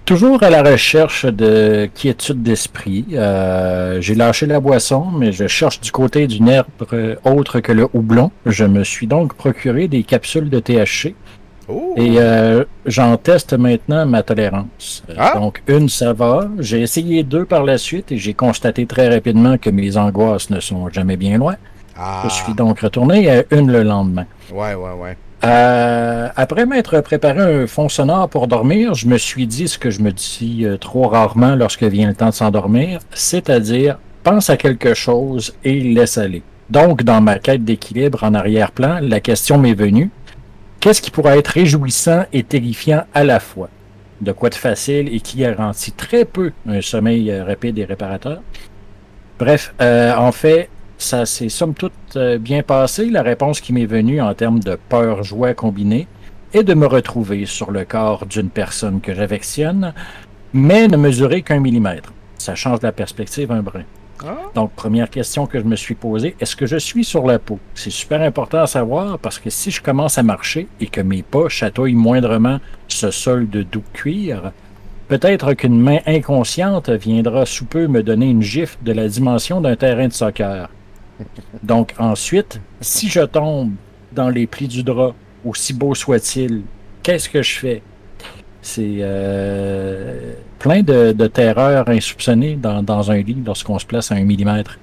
[0.05, 3.05] toujours à la recherche de quiétude d'esprit.
[3.15, 6.69] Euh, J'ai lâché la boisson, mais je cherche du côté d'une herbe
[7.25, 8.31] autre que le houblon.
[8.47, 11.17] Je me suis donc procuré des capsules de THC
[11.69, 11.95] Oh!
[11.97, 15.03] et euh, j'en teste maintenant ma tolérance.
[15.09, 15.33] Euh, Ah!
[15.37, 16.49] Donc une, ça va.
[16.59, 20.61] J'ai essayé deux par la suite et j'ai constaté très rapidement que mes angoisses ne
[20.61, 21.57] sont jamais bien loin.
[21.97, 22.23] Ah!
[22.25, 24.27] Je suis donc retourné à une le lendemain.
[24.53, 25.17] Ouais, ouais, ouais.
[25.45, 29.91] Euh, après m'être préparé un fond sonore pour dormir, je me suis dit ce que
[29.91, 34.57] je me dis euh, trop rarement lorsque vient le temps de s'endormir, c'est-à-dire pense à
[34.57, 36.43] quelque chose et laisse aller.
[36.71, 40.11] Donc, dans ma quête d'équilibre en arrière-plan, la question m'est venue.
[40.83, 43.69] Qu'est-ce qui pourrait être réjouissant et terrifiant à la fois?
[44.21, 48.43] De quoi de facile et qui garantit très peu un sommeil euh, rapide et réparateur?
[49.39, 50.69] Bref, euh, en fait,
[50.99, 53.11] ça s'est somme toute euh, bien passé.
[53.11, 56.09] La réponse qui m'est venue en termes de peur-joie combinée
[56.53, 59.95] est de me retrouver sur le corps d'une personne que j'affectionne,
[60.53, 62.13] mais ne mesurer qu'un millimètre.
[62.39, 63.85] Ça change la perspective un brin.
[64.55, 67.59] Donc, première question que je me suis posée, est-ce que je suis sur la peau?
[67.75, 71.23] C'est super important à savoir parce que si je commence à marcher et que mes
[71.23, 72.59] pas chatouillent moindrement
[72.89, 74.53] ce sol de doux cuir,
[75.09, 79.77] peut-être qu'une main inconsciente viendra sous peu me donner une gifle de la dimension d'un
[79.77, 80.69] terrain de soccer.
[81.63, 83.73] Donc, ensuite, si je tombe
[84.13, 85.15] dans les plis du drap,
[85.45, 86.63] aussi beau soit-il,
[87.03, 87.83] qu'est-ce que je fais?
[88.63, 94.15] C'est euh, plein de, de terreurs insoupçonnées dans, dans un lit lorsqu'on se place à
[94.15, 94.79] un millimètre.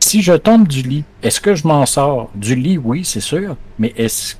[0.00, 2.30] Si je tombe du lit, est-ce que je m'en sors?
[2.34, 4.36] Du lit, oui, c'est sûr, mais est-ce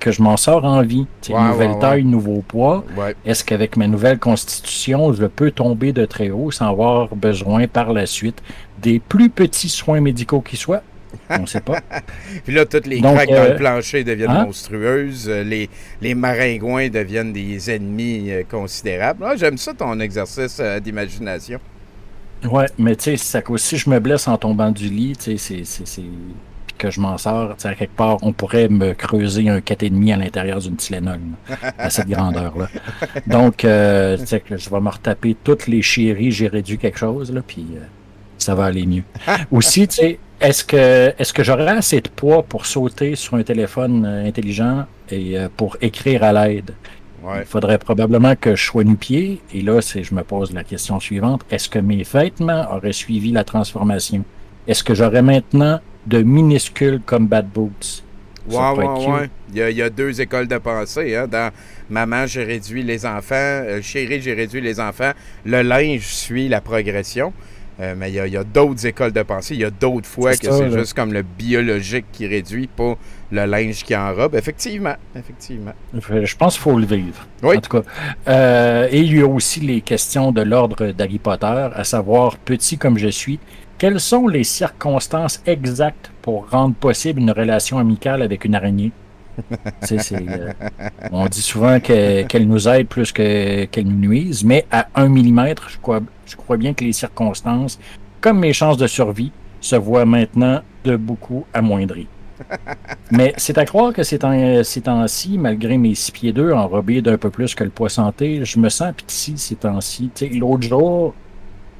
[0.00, 1.06] que je m'en sors en vie?
[1.20, 2.84] C'est Ouais, une nouvelle taille, nouveau poids.
[2.96, 3.14] Ouais.
[3.26, 7.92] Est-ce qu'avec ma nouvelle constitution, je peux tomber de très haut sans avoir besoin par
[7.92, 8.42] la suite
[8.80, 10.82] des plus petits soins médicaux qui soient?
[11.30, 11.80] On ne sait pas.
[12.44, 14.44] Puis là, toutes les Donc, craques dans euh, le plancher deviennent hein?
[14.44, 15.26] monstrueuses.
[15.28, 15.68] euh, Les,
[16.00, 19.24] les maringouins deviennent des ennemis euh, considérables.
[19.26, 21.58] Ah, J'aime ça, ton exercice euh, d'imagination.
[22.50, 26.02] Ouais, mais tu sais, si je me blesse en tombant du lit, tu sais, c'est-
[26.76, 30.58] que je m'en sors, à quelque part, on pourrait me creuser un 4,5 à l'intérieur
[30.58, 31.20] d'une Tylenol,
[31.78, 32.68] à cette grandeur-là.
[33.28, 36.98] Donc, euh, tu sais, que je vais me retaper toutes les chéries, j'ai réduit quelque
[36.98, 37.84] chose, là, puis euh,
[38.38, 39.04] ça va aller mieux.
[39.52, 44.28] Aussi, tu sais, est-ce que, j'aurais assez de poids pour sauter sur un téléphone euh,
[44.28, 46.74] intelligent et euh, pour écrire à l'aide?
[47.38, 49.40] Il faudrait probablement que je sois nu-pied.
[49.54, 51.40] Et là, je me pose la question suivante.
[51.50, 54.24] Est-ce que mes vêtements auraient suivi la transformation?
[54.66, 58.02] Est-ce que j'aurais maintenant de minuscules combat boots?
[58.46, 59.08] Pourrait ouais, être cute.
[59.08, 59.30] ouais.
[59.52, 61.16] Il y, a, il y a deux écoles de pensée.
[61.16, 61.26] Hein.
[61.26, 61.50] Dans
[61.88, 63.34] Maman, j'ai réduit les enfants.
[63.34, 65.12] euh, Chérie, j'ai réduit les enfants.
[65.46, 67.32] Le linge suit la progression.
[67.80, 69.54] Euh, mais il y a, il y a d'autres écoles de pensée.
[69.54, 72.96] Il y a d'autres fois que c'est juste comme le biologique qui réduit, pas
[73.32, 74.36] le linge qui enrobe.
[74.36, 74.94] Effectivement.
[75.16, 75.72] Effectivement.
[75.92, 77.26] Je pense qu'il faut le vivre.
[77.42, 77.56] Oui.
[77.56, 77.88] En tout cas.
[78.28, 82.78] Euh, et il y a aussi les questions de l'ordre d'Harry Potter, à savoir, petit
[82.78, 83.40] comme je suis,
[83.76, 88.92] quelles sont les circonstances exactes pour rendre possible une relation amicale avec une araignée?
[89.90, 90.52] Euh,
[91.10, 95.08] on dit souvent que- qu'elle nous aide plus que- qu'elle nous nuise, mais à un
[95.08, 97.78] millimètre, je crois, je crois bien que les circonstances,
[98.20, 102.06] comme mes chances de survie, se voient maintenant de beaucoup amoindries.
[103.10, 107.00] Mais c'est à croire que ces temps- ces temps-ci, malgré mes six pieds deux enrobés
[107.00, 110.10] d'un peu plus que le poids santé, je me sens petit ces temps-ci.
[110.32, 111.14] L'autre jour,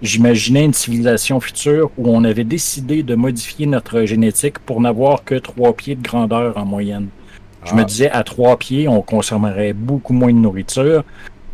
[0.01, 5.35] j'imaginais une civilisation future où on avait décidé de modifier notre génétique pour n'avoir que
[5.35, 7.09] trois pieds de grandeur en moyenne.
[7.65, 7.77] Je Ah.
[7.77, 11.03] me disais, à trois pieds, on consommerait beaucoup moins de nourriture,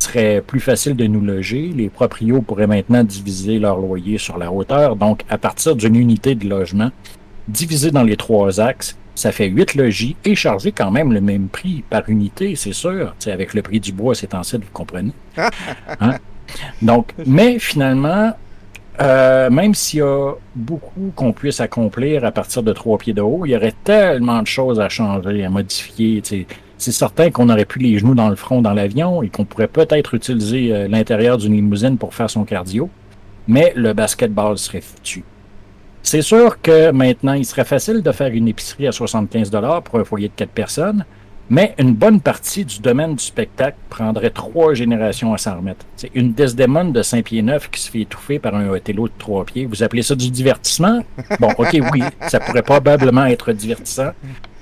[0.03, 1.73] serait plus facile de nous loger.
[1.75, 4.97] Les proprios pourraient maintenant diviser leur loyer sur la hauteur.
[4.97, 6.91] Donc, à partir d'une unité de logement,
[7.49, 11.49] divisé dans les trois axes, ça fait huit logis et chargé quand même le même
[11.49, 13.15] prix par unité, c'est sûr.
[13.27, 15.13] Avec le prix du bois, c'est en vous comprenez.
[16.01, 16.17] Hein?
[16.83, 18.33] Donc, mais finalement,
[19.01, 23.21] euh, même s'il y a beaucoup qu'on puisse accomplir à partir de trois pieds de
[23.21, 26.23] haut, il y aurait tellement de choses à changer, à modifier.
[26.81, 29.69] C'est certain qu'on aurait plus les genoux dans le front dans l'avion et qu'on pourrait
[29.69, 32.89] peut-être utiliser euh, l'intérieur d'une limousine pour faire son cardio,
[33.47, 35.23] mais le basketball serait foutu.
[36.03, 39.51] C'est sûr que maintenant, il serait facile de faire une épicerie à 75
[39.85, 41.05] pour un foyer de quatre personnes,
[41.51, 45.85] mais une bonne partie du domaine du spectacle prendrait trois générations à s'en remettre.
[45.97, 49.13] C'est une Desdemone de 5 pieds 9 qui se fait étouffer par un Othello de
[49.19, 49.67] 3 pieds.
[49.67, 51.01] Vous appelez ça du divertissement?
[51.41, 54.13] Bon, OK, oui, ça pourrait probablement être divertissant,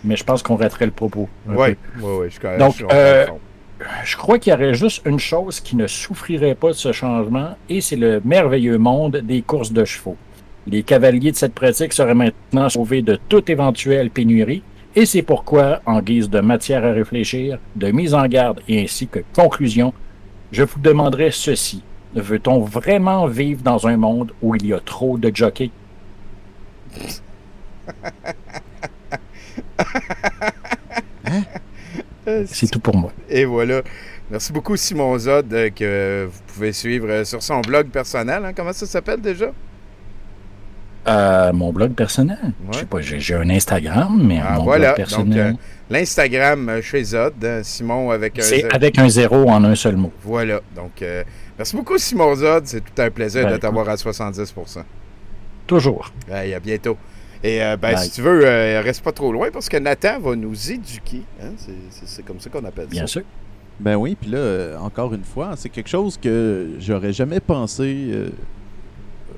[0.05, 1.29] mais je pense qu'on raterait le propos.
[1.47, 2.27] Oui, oui, oui.
[2.31, 3.27] Je, Donc, euh,
[4.05, 7.57] je crois qu'il y aurait juste une chose qui ne souffrirait pas de ce changement,
[7.69, 10.17] et c'est le merveilleux monde des courses de chevaux.
[10.67, 14.63] Les cavaliers de cette pratique seraient maintenant sauvés de toute éventuelle pénurie,
[14.95, 19.07] et c'est pourquoi, en guise de matière à réfléchir, de mise en garde et ainsi
[19.07, 19.93] que conclusion,
[20.51, 21.83] je vous demanderai ceci.
[22.15, 25.71] Veut-on vraiment vivre dans un monde où il y a trop de jockeys?
[32.47, 33.13] C'est tout pour moi.
[33.29, 33.83] Et voilà.
[34.31, 38.45] Merci beaucoup, Simon Zod, euh, que vous pouvez suivre euh, sur son blog personnel.
[38.45, 38.53] hein.
[38.55, 39.47] Comment ça s'appelle déjà?
[41.07, 42.37] Euh, mon blog personnel?
[42.73, 44.89] Je sais pas, j'ai un Instagram, mais Ah, mon voilà.
[44.89, 45.53] blog personnel.
[45.53, 49.65] Donc, euh, l'Instagram euh, chez Zod, hein, Simon avec un c'est avec un zéro en
[49.65, 50.13] un seul mot.
[50.23, 50.61] Voilà.
[50.77, 51.25] Donc, euh,
[51.57, 52.67] merci beaucoup, Simon Zod.
[52.67, 54.83] C'est tout un plaisir Ben, de t'avoir à 70%
[55.67, 56.13] Toujours.
[56.31, 56.99] À bientôt.
[57.45, 60.35] Et euh, ben, si tu veux, euh, reste pas trop loin parce que Nathan va
[60.35, 61.23] nous éduquer.
[61.43, 61.51] hein.
[61.57, 63.07] C'est- C'est c'est comme ça qu'on appelle Bien ça.
[63.07, 63.23] sûr.
[63.79, 68.09] Ben oui, puis là, euh, encore une fois, c'est quelque chose que j'aurais jamais pensé
[68.11, 68.31] euh,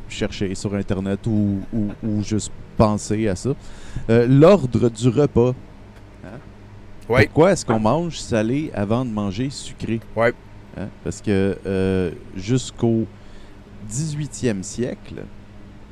[0.09, 3.51] chercher sur Internet ou, ou, ou juste penser à ça.
[4.09, 5.55] Euh, L'ordre du repas.
[6.25, 6.39] Hein?
[7.09, 7.27] Ouais.
[7.27, 10.01] Pourquoi est-ce qu'on mange salé avant de manger sucré?
[10.17, 10.33] Ouais.
[10.79, 10.89] Hein?
[11.05, 13.05] Parce que euh, jusqu'au
[13.91, 15.25] 18e siècle,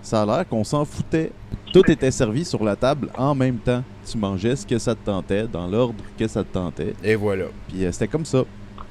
[0.02, 1.32] ça a l'air qu'on s'en foutait.
[1.72, 3.82] Tout était servi sur la table en même temps.
[4.10, 6.94] Tu mangeais ce que ça te tentait, dans l'ordre que ça te tentait.
[7.04, 7.44] Et voilà.
[7.68, 8.42] Puis euh, c'était comme ça.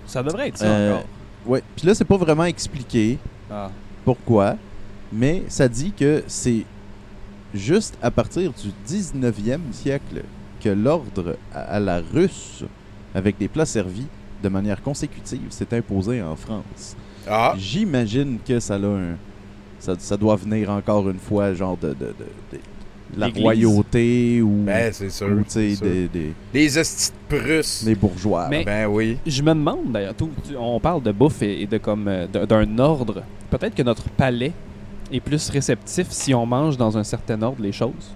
[0.05, 1.05] Ça devrait être ça Euh, encore.
[1.47, 1.63] Ouais.
[1.75, 3.17] Puis là, c'est pas vraiment expliqué
[3.49, 3.71] Ah.
[4.05, 4.55] pourquoi,
[5.11, 6.65] mais ça dit que c'est
[7.53, 10.23] juste à partir du 19e siècle
[10.61, 12.63] que l'ordre à, à la russe,
[13.15, 14.07] avec des plats servis
[14.43, 16.95] de manière consécutive, s'est imposé en France.
[17.27, 17.55] Ah.
[17.57, 19.15] J'imagine que ça a un.
[19.79, 22.57] Ça, ça doit venir encore une fois, genre de, de, de-
[23.13, 25.27] de la royauté ou, Ben, c'est sûr.
[25.29, 25.85] ou, tu sais, c'est sûr.
[25.85, 27.83] des, des, Les hosties de Prusse.
[27.85, 28.47] des bourgeois.
[28.49, 29.17] Mais- Ben oui.
[29.25, 32.27] Je me demande d'ailleurs, tout- tu- on parle de bouffe et, et de comme euh,
[32.27, 33.23] d'un- ordre.
[33.49, 34.51] Peut-être que notre palais
[35.11, 38.13] est plus réceptif si on mange dans un certain ordre les choses.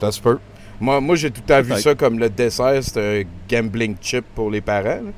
[0.00, 0.38] Ça se peut.
[0.80, 4.24] Moi, moi j'ai tout le temps vu ça comme le dessert, c'est un gambling chip
[4.34, 4.84] pour les parents.
[5.04, 5.10] là.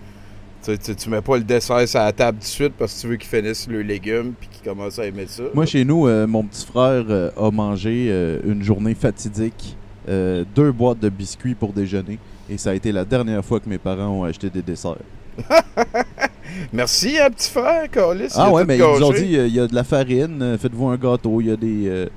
[0.65, 3.01] Tu, tu, tu mets pas le dessert sur la table tout de suite parce que
[3.01, 5.43] tu veux qu'ils finissent le légume puis qu'ils commencent à aimer ça.
[5.55, 10.73] Moi, chez nous, euh, mon petit frère euh, a mangé euh, une journée fatidique, deux
[10.73, 14.21] boîtes de biscuits pour déjeuner, et ça a été la dernière fois que mes parents
[14.21, 14.97] ont acheté des desserts.
[16.73, 18.25] Merci, hein, petit frère, Calis.
[18.25, 20.89] il ah ouais, mais ils nous ont dit, il y a de la farine, faites-vous
[20.89, 22.09] un gâteau, il y a des...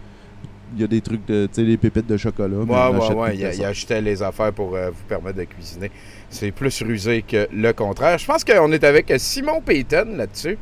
[0.76, 2.58] il y a des trucs de, tu sais, des pépites de chocolat.
[2.58, 3.38] Ouais, ouais, ouais.
[3.38, 5.90] Il, achetait les affaires pour euh, vous permettre de cuisiner.
[6.36, 8.18] C'est plus rusé que le contraire.
[8.18, 10.58] Je pense qu'on est avec Simon Payton là-dessus.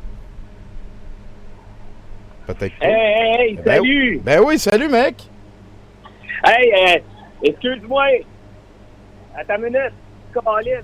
[2.46, 2.74] Peut-être.
[2.80, 4.20] Hey, hey, hey, Ben salut!
[4.22, 5.16] Ben oui, salut, mec.
[6.44, 7.00] Hey, euh,
[7.42, 8.04] excuse-moi.
[9.36, 9.92] Attends une minute,
[10.32, 10.80] Colin.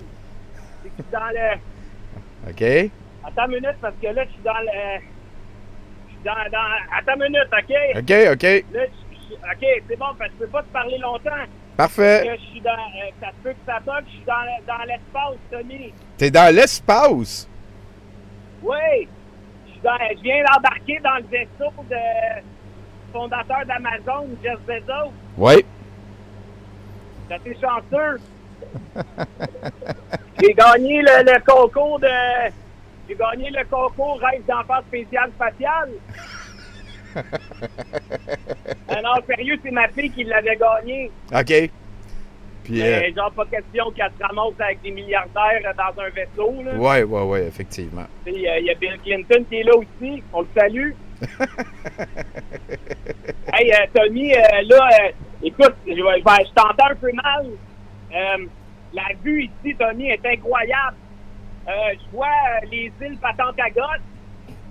[0.83, 2.51] C'est que je suis dans le.
[2.51, 2.91] OK.
[3.23, 5.01] Attends une minute, parce que là, je suis dans le.
[6.09, 6.99] Je suis dans, dans.
[6.99, 7.75] Attends une minute, OK?
[7.97, 8.65] OK, OK.
[8.73, 8.87] Là,
[9.53, 11.47] OK, c'est bon, parce que je peux pas te parler longtemps.
[11.81, 12.23] Parfait.
[12.27, 12.71] Parce que je suis dans.
[12.71, 14.35] euh, ça se peut que ça toque, je suis dans,
[14.67, 15.95] dans l'espace, Tony.
[16.19, 17.49] T'es dans l'espace?
[18.63, 19.09] Oui!
[19.67, 22.43] Je, suis dans- je viens d'embarquer dans le vaisseau de
[23.13, 25.13] fondateur d'Amazon, Jeff Bezos.
[25.39, 25.65] Oui.
[27.29, 28.21] T'es chanceux.
[30.43, 32.09] J'ai gagné le, le concours de.
[33.09, 35.91] J'ai gagné le concours Rêve d'enfant spécial spatial.
[39.03, 41.11] Non, sérieux, c'est ma fille qui l'avait gagné.
[41.33, 41.71] OK.
[42.65, 46.63] Puis, euh, Mais genre, pas question qu'elle se ramasse avec des milliardaires dans un vaisseau.
[46.63, 46.75] Là.
[46.75, 48.05] ouais, ouais, ouais, effectivement.
[48.25, 50.23] Sais, Il y, a- il y a Bill Clinton qui est là aussi.
[50.35, 50.91] On le salue.
[53.55, 54.39] hey, euh, Tommy, euh,
[54.69, 55.11] là, euh,
[55.43, 57.47] écoute, je, je t'entends un peu mal.
[58.15, 58.47] Euh,
[58.93, 60.97] la vue ici, Tommy, est incroyable.
[61.69, 63.19] Euh, je vois euh, les îles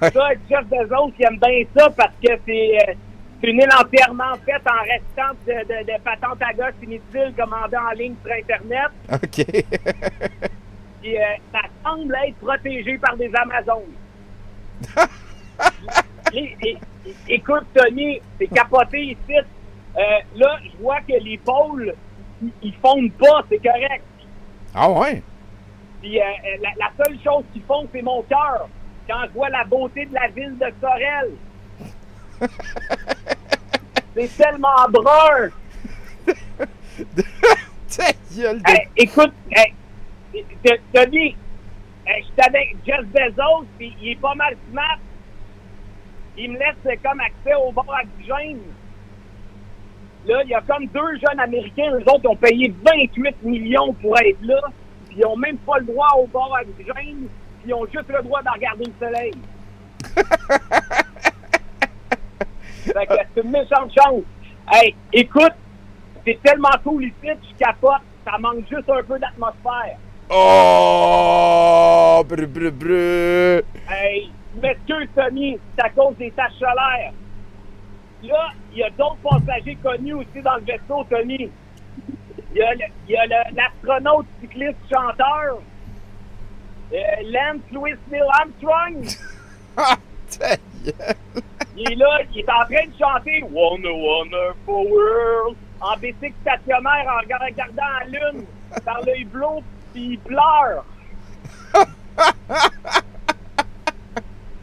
[0.00, 2.94] Ça, Jeff Bezos, il aime bien ça parce que c'est euh,
[3.40, 8.14] c'est une île entièrement faite en restant de, de, de Patentagotte inutiles commandées en ligne
[8.24, 8.90] sur Internet.
[9.12, 9.44] OK.
[11.02, 11.22] Puis, euh,
[11.52, 13.92] ça semble être protégé par des Amazones.
[16.34, 19.36] Et- et- et- écoute, Tony, c'est capoté ici.
[19.38, 20.00] Euh,
[20.36, 21.94] là, je vois que les pôles,
[22.62, 24.02] ils- fondent pas, c'est correct.
[24.74, 25.22] Ah ouais?
[26.02, 26.24] Puis euh,
[26.62, 28.68] la, la seule chose qui fonde, c'est mon cœur.
[29.08, 31.30] Quand je vois la beauté de la ville de Sorel.
[34.14, 35.48] c'est tellement brun.
[37.96, 39.72] Ta gueule de- Hey, écoute, hey,
[40.92, 41.36] Tony,
[42.06, 44.98] hey, je suis avec Jeff Bezos, puis il est pas mal smart.
[46.36, 48.58] Il me laisse comme accès au bar oxygène.
[50.26, 54.18] Là, il y a comme deux jeunes Américains, eux autres ont payé 28 millions pour
[54.18, 54.60] être là,
[55.08, 57.28] puis ils ont même pas le droit au bar oxygène, puis
[57.66, 59.32] ils ont juste le droit de regarder le soleil.
[62.84, 64.22] fait que c'est une méchante chance.
[64.72, 65.54] Hey, écoute,
[66.24, 68.02] c'est tellement cool ici, je capote.
[68.24, 69.98] Ça manque juste un peu d'atmosphère.
[70.30, 72.24] Oh!
[72.26, 73.62] Brr, brr, brr.
[73.88, 77.12] Hey, m'excuse, Tommy, c'est à cause des taches solaires.
[78.22, 81.50] Là, il y a d'autres passagers connus aussi dans le vaisseau, Tommy.
[82.54, 82.62] Il
[83.08, 85.60] y a, l'astronaute cycliste chanteur,
[86.92, 89.04] Lance Louis Neil Armstrong.
[89.76, 91.14] Ta gueule.
[91.76, 96.32] Il est là, il est en train de chanter One a Wonderful World en bicycle
[96.40, 98.44] stationnaire en regardant la lune
[98.84, 99.46] par l'œil bleu,
[99.92, 100.84] puis il pleure.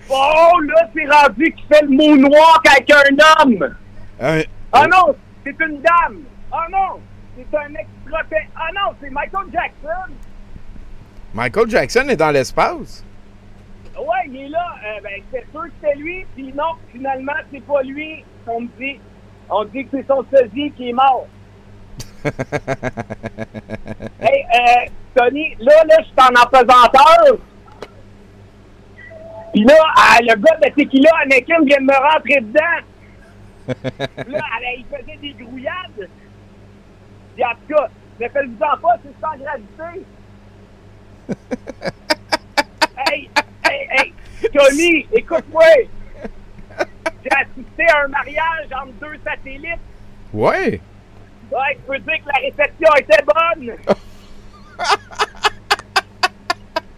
[0.09, 3.75] Oh, là, c'est rendu qu'il fait le mot noir avec un homme.
[4.19, 6.19] Ah non, c'est une dame.
[6.51, 6.99] Ah non,
[7.35, 8.51] c'est un extraterrestre.
[8.55, 10.13] Ah non, c'est Michael Jackson.
[11.33, 13.03] Michael Jackson est dans l'espace?
[13.97, 14.75] Ouais, il est là.
[14.85, 16.25] Euh, ben, c'est sûr que c'est lui.
[16.35, 18.23] Puis non, finalement, c'est pas lui.
[18.47, 18.99] On me dit,
[19.49, 21.27] on dit que c'est son sosie qui est mort.
[24.21, 27.37] hey, euh, Tony, là, là, je suis en apesanteur.
[29.53, 32.81] Puis là, ah, le gars de Tequila Anakin vient de me rentrer dedans.
[34.23, 36.09] Puis là, elle- il faisait des grouillades.
[37.35, 37.87] Puis en tout cas,
[38.19, 40.05] ne faites-vous-en pas, c'est sans gravité.
[43.07, 43.29] Hey,
[43.65, 44.13] hey, hey,
[44.53, 45.63] Tony, écoute-moi.
[47.23, 49.79] J'ai assisté à un mariage entre deux satellites.
[50.33, 50.81] Ouais.
[51.51, 53.75] Ouais, je peux dire que la réception était bonne.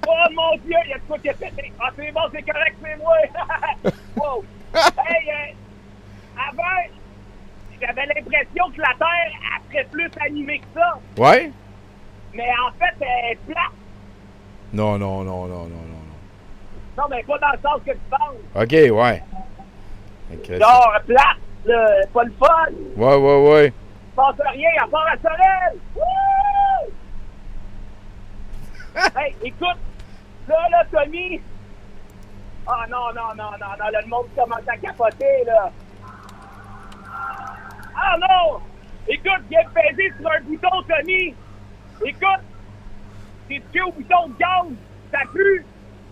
[0.07, 1.71] oh mon Dieu, il y a de quoi qui a pété.
[1.79, 3.15] Ah, c'est bon, c'est correct, c'est moi.
[4.15, 4.43] wow.
[4.73, 5.53] Hey, euh,
[6.49, 6.89] avant,
[7.81, 10.99] j'avais l'impression que la Terre elle serait plus animée que ça.
[11.17, 11.51] Ouais?
[12.33, 13.84] Mais en fait, elle est plate.
[14.75, 16.97] Non, non, non, non, non, non.
[16.97, 18.35] Non, mais pas dans le sens que tu penses.
[18.55, 19.23] OK, ouais.
[20.59, 22.73] Genre, plate, là, pas le fun.
[22.97, 23.67] Ouais, ouais, ouais.
[23.67, 25.79] Il passe rien à part à Sorel.
[25.95, 26.91] Wouh!
[29.17, 29.79] hey, écoute,
[30.49, 31.39] là, là, Tommy.
[32.67, 35.71] Ah non, non, non, non, non, là, le monde commence à capoter, là.
[37.95, 38.59] Ah non!
[39.07, 41.33] Écoute, viens de peser sur un bouton, Tommy.
[42.03, 42.43] Écoute,
[43.47, 44.67] t'es tué au bouton de gaz.
[45.11, 45.65] Ça pue.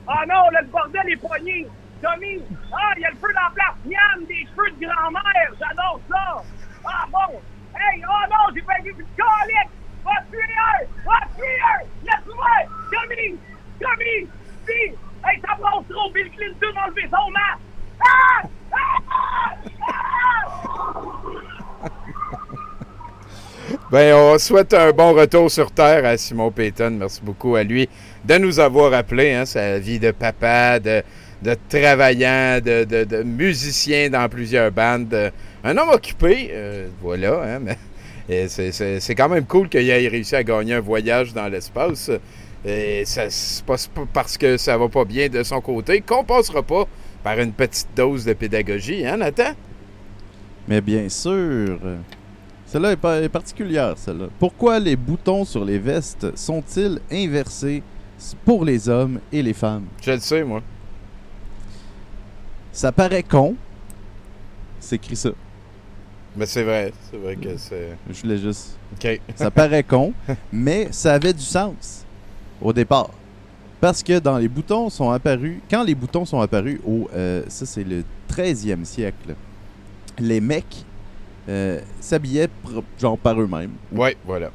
[0.08, 1.68] Ah non, le bordel est poigné.
[2.02, 3.76] Tommy, ah, il y a le feu dans la place.
[3.86, 5.54] Miam, des cheveux de grand-mère.
[5.60, 6.44] J'adore ça.
[6.86, 7.40] Ah bon.
[7.76, 9.72] Hey, oh non, j'ai pas vu une colique.
[10.04, 10.80] Va tuer un.
[11.06, 11.80] Va tuer un.
[12.04, 12.56] Laisse-moi.
[12.92, 13.40] Tommy,
[13.80, 14.30] Tommy,
[14.68, 14.80] si.
[15.26, 16.12] Hey, ça passe trop.
[16.12, 17.62] Bill Clinton a enlevé son masque.
[18.02, 18.42] Ah!
[18.74, 19.00] Ah!
[19.88, 20.14] Ah!
[23.94, 26.98] Ben, on souhaite un bon retour sur Terre à Simon Payton.
[27.00, 27.88] Merci beaucoup à lui
[28.26, 29.34] de nous avoir appelé.
[29.34, 31.04] Hein, sa vie de papa, de,
[31.44, 35.32] de travaillant, de, de- musicien dans plusieurs bandes.
[35.64, 37.44] Un homme occupé, euh, voilà.
[37.44, 37.60] Hein,
[38.28, 42.10] mais, c'est- quand même cool qu'il ait réussi à gagner un voyage dans l'espace.
[42.66, 46.02] Et ça, c'est pas c'est pas parce que ça va pas bien de son côté
[46.02, 46.86] qu'on passera pas
[47.24, 49.52] par une petite dose de pédagogie, hein, Nathan?
[50.68, 51.78] Mais bien sûr.
[52.74, 54.30] Celle-là est, particulière, celle-là.
[54.39, 57.84] Pourquoi les boutons sur les vestes sont-ils inversés
[58.43, 59.86] pour les hommes et les femmes?
[60.01, 60.59] Je le sais, moi.
[62.71, 63.55] Ça paraît con.
[64.80, 65.30] C'est écrit ça.
[66.36, 67.95] Mais c'est vrai, c'est vrai que c'est...
[68.09, 68.76] Je voulais juste...
[68.93, 69.21] OK.
[69.36, 70.11] Ça paraît con,
[70.51, 72.03] mais ça avait du sens
[72.59, 73.11] au départ.
[73.80, 75.59] Parce que dans les boutons sont apparus...
[75.69, 77.07] Quand les boutons sont apparus au...
[77.13, 79.36] euh, ça, c'est le 13e siècle.
[80.17, 80.88] Les mecs
[81.50, 82.50] euh, s'habillaient
[83.00, 83.72] genre par eux-mêmes.
[83.91, 84.50] Ouais, voilà.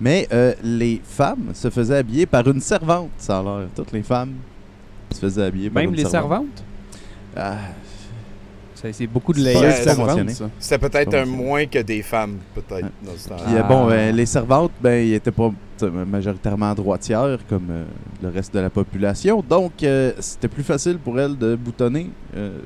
[0.00, 3.68] Mais euh, les femmes se faisaient habiller par une servante, ça a l'air.
[3.74, 4.32] Toutes les femmes
[5.12, 6.46] se faisaient habiller par Même une les servante.
[6.56, 6.64] servantes?
[7.36, 7.56] Ah,
[8.74, 9.70] C'est beaucoup de layers.
[10.58, 13.42] C'était peut-être un moins que des femmes, peut-être, dans ce temps-là.
[13.46, 15.52] Puis, euh, bon, ben, les servantes, ben, ils étaient pas
[16.06, 17.84] majoritairement droitières comme euh,
[18.22, 19.42] le reste de la population.
[19.48, 22.58] Donc, euh, c'était plus facile pour elles de boutonner, euh,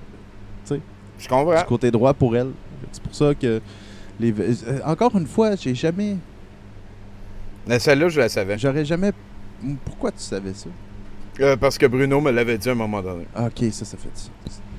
[0.66, 0.80] tu sais,
[1.18, 1.58] Je comprends.
[1.58, 2.50] du côté droit pour elles.
[2.92, 3.60] C'est pour ça que
[4.20, 4.32] les.
[4.38, 6.16] euh, encore une fois, j'ai jamais.
[7.66, 8.58] Mais Celle-là, je la savais.
[8.58, 9.12] J'aurais jamais.
[9.84, 10.68] Pourquoi tu savais ça?
[11.40, 13.26] Euh, parce que Bruno me l'avait dit à un moment donné.
[13.34, 14.30] Ah, ok, ça, ça fait ça.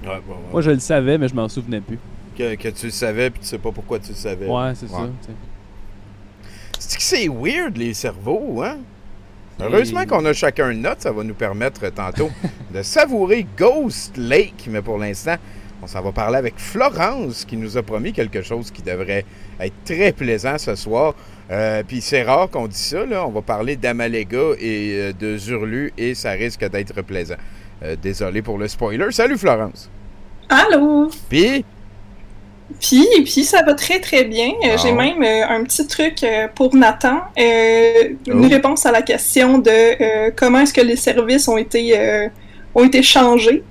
[0.03, 0.35] Ouais, ouais, ouais.
[0.51, 1.99] Moi, je le savais, mais je m'en souvenais plus.
[2.37, 4.47] Que, que tu le savais, puis tu sais pas pourquoi tu le savais.
[4.47, 5.07] Ouais, c'est ça.
[5.21, 5.33] tu sais.
[6.79, 8.77] C'est que c'est weird, les cerveaux, hein?
[9.59, 12.29] Heureusement qu'on a chacun une note, ça va nous permettre euh, tantôt
[12.73, 15.35] de savourer Ghost Lake, mais pour l'instant,
[15.81, 19.25] on s'en va parler avec Florence qui nous a promis quelque chose qui devrait
[19.59, 21.13] être très plaisant ce soir.
[21.51, 23.25] Euh, Puis c'est rare qu'on dise ça, là.
[23.25, 27.35] On va parler d'Amalega et euh, de Zurlu et ça risque d'être plaisant.
[27.83, 29.11] Euh, désolé pour le spoiler.
[29.11, 29.89] Salut Florence.
[30.49, 31.09] Allô?
[31.29, 31.63] Puis,
[32.81, 34.49] Puis, puis ça va très très bien.
[34.65, 34.77] Euh.
[34.81, 37.21] J'ai même euh, un petit truc euh, pour Nathan.
[37.37, 38.47] Une Oh.
[38.49, 42.29] réponse à la question de comment est-ce que les services ont été,
[42.75, 43.63] ont été changés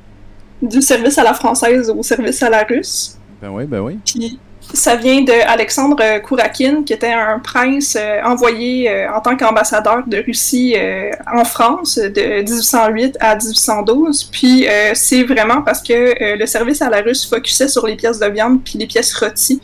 [0.63, 3.19] du service à la française au service à la russe.
[3.41, 3.99] Ben oui, ben oui.
[4.05, 9.37] Puis ça vient de Alexandre Kourakin, qui était un prince euh, envoyé euh, en tant
[9.37, 14.25] qu'ambassadeur de Russie euh, en France de 1808 à 1812.
[14.33, 18.27] Puis c'est vraiment parce que le service à la russe focusait sur les pièces de
[18.27, 19.61] viande puis les pièces rôties.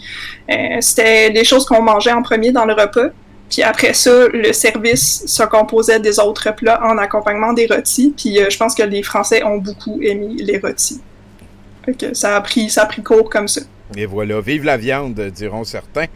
[0.80, 3.08] C'était des choses qu'on mangeait en premier dans le repas.
[3.52, 8.14] Puis après ça, le service se composait des autres plats en accompagnement des rôtis.
[8.16, 11.00] Puis euh, je pense que les Français ont beaucoup aimé les rôtis.
[11.84, 13.60] Fait que ça a pris, ça a pris court comme ça.
[13.94, 16.06] Et voilà, vive la viande, diront certains.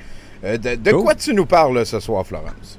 [0.44, 1.02] Euh, de de Cool.
[1.04, 2.78] quoi tu nous parles ce soir, Florence?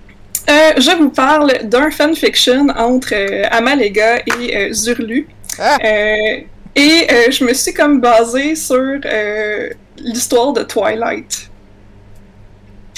[0.50, 5.28] Euh, je vous parle d'un fanfiction entre euh, Amalega et euh, Zurlu.
[5.60, 5.78] Ah!
[5.84, 6.42] Euh,
[6.76, 11.50] et euh, je me suis comme basée sur euh, l'histoire de Twilight.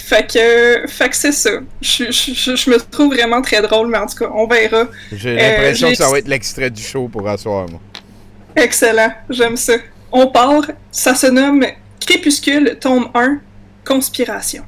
[0.10, 1.52] Fait que, fait que c'est ça.
[1.82, 4.86] Je, je- je- je me trouve vraiment très drôle, mais en tout cas, on verra.
[5.12, 7.80] J'ai Euh, l'impression que ça va être l'extrait du show pour asseoir, moi.
[8.56, 9.74] Excellent, j'aime ça.
[10.12, 11.64] On part, ça se nomme
[12.00, 13.40] Crépuscule, tome 1,
[13.86, 14.64] Conspiration.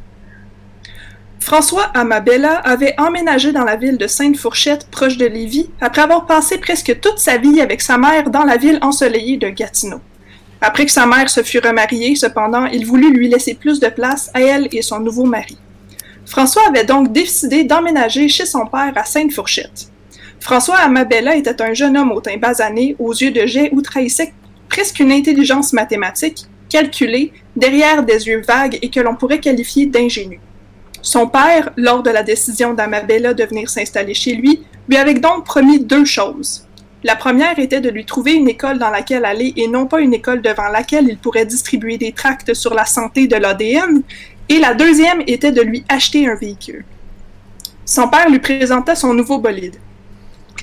[1.39, 6.59] François Amabella avait emménagé dans la ville de Sainte-Fourchette, proche de Lévis, après avoir passé
[6.59, 10.01] presque toute sa vie avec sa mère dans la ville ensoleillée de Gatineau.
[10.61, 14.29] Après que sa mère se fut remariée, cependant, il voulut lui laisser plus de place
[14.35, 15.57] à elle et son nouveau mari.
[16.25, 19.91] François avait donc décidé d'emménager chez son père à Sainte-Fourchette.
[20.39, 24.33] François Amabella était un jeune homme au teint basané, aux yeux de jet où trahissait
[24.69, 30.39] presque une intelligence mathématique, calculée, derrière des yeux vagues et que l'on pourrait qualifier d'ingénu.
[31.01, 35.45] Son père, lors de la décision d'Amabella de venir s'installer chez lui, lui avait donc
[35.45, 36.65] promis deux choses.
[37.03, 40.13] La première était de lui trouver une école dans laquelle aller et non pas une
[40.13, 44.03] école devant laquelle il pourrait distribuer des tracts sur la santé de l'ADN,
[44.49, 46.85] et la deuxième était de lui acheter un véhicule.
[47.85, 49.77] Son père lui présenta son nouveau bolide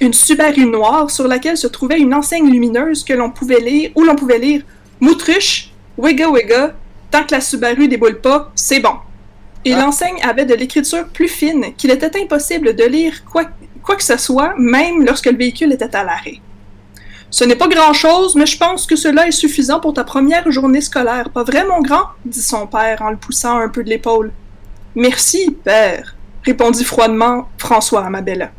[0.01, 4.05] une Subaru noire sur laquelle se trouvait une enseigne lumineuse que l'on pouvait lire, où
[4.05, 4.63] l'on pouvait lire
[5.01, 6.75] Moutruche, Wigga Wigga,
[7.11, 8.95] tant que la Subaru déboule pas, c'est bon.
[9.65, 13.45] Et l'enseigne avait de l'écriture plus fine qu'il était impossible de lire quoi,
[13.89, 16.43] quoi que ce soit, même lorsque le véhicule était à l'arrêt.
[17.31, 20.83] Ce n'est pas grand-chose, mais je pense que cela est suffisant pour ta première journée
[20.83, 22.05] scolaire, pas vrai, mon grand?
[22.27, 24.31] dit son père en le poussant un peu de l'épaule.
[24.95, 26.15] Merci, père,
[26.45, 28.51] répondit froidement François Amabella.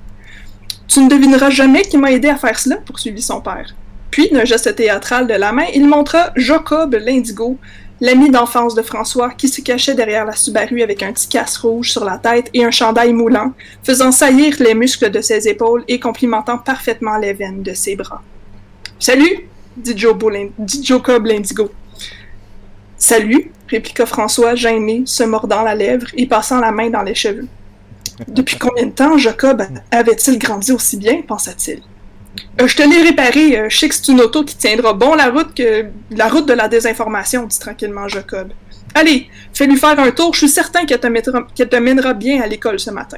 [0.87, 3.75] Tu ne devineras jamais qui m'a aidé à faire cela, poursuivit son père.
[4.09, 7.59] Puis, d'un geste théâtral de la main, il montra Jacob l'Indigo,
[8.01, 11.91] l'ami d'enfance de François, qui se cachait derrière la Subaru avec un petit casse rouge
[11.91, 15.99] sur la tête et un chandail moulant, faisant saillir les muscles de ses épaules et
[15.99, 18.21] complimentant parfaitement les veines de ses bras.
[18.99, 19.47] Salut,
[19.77, 21.71] dit, dit Jacob l'Indigo.
[22.97, 27.47] Salut, répliqua François, gêné, se mordant la lèvre et passant la main dans les cheveux.
[28.27, 31.81] Depuis combien de temps Jacob avait-il grandi aussi bien, pensa-t-il.
[32.59, 35.15] Euh, je te l'ai réparé, euh, je sais que c'est une auto qui tiendra bon
[35.15, 38.49] la route que la route de la désinformation, dit tranquillement Jacob.
[38.95, 42.91] Allez, fais-lui faire un tour, je suis certain qu'elle te, mènera bien à l'école ce
[42.91, 43.17] matin.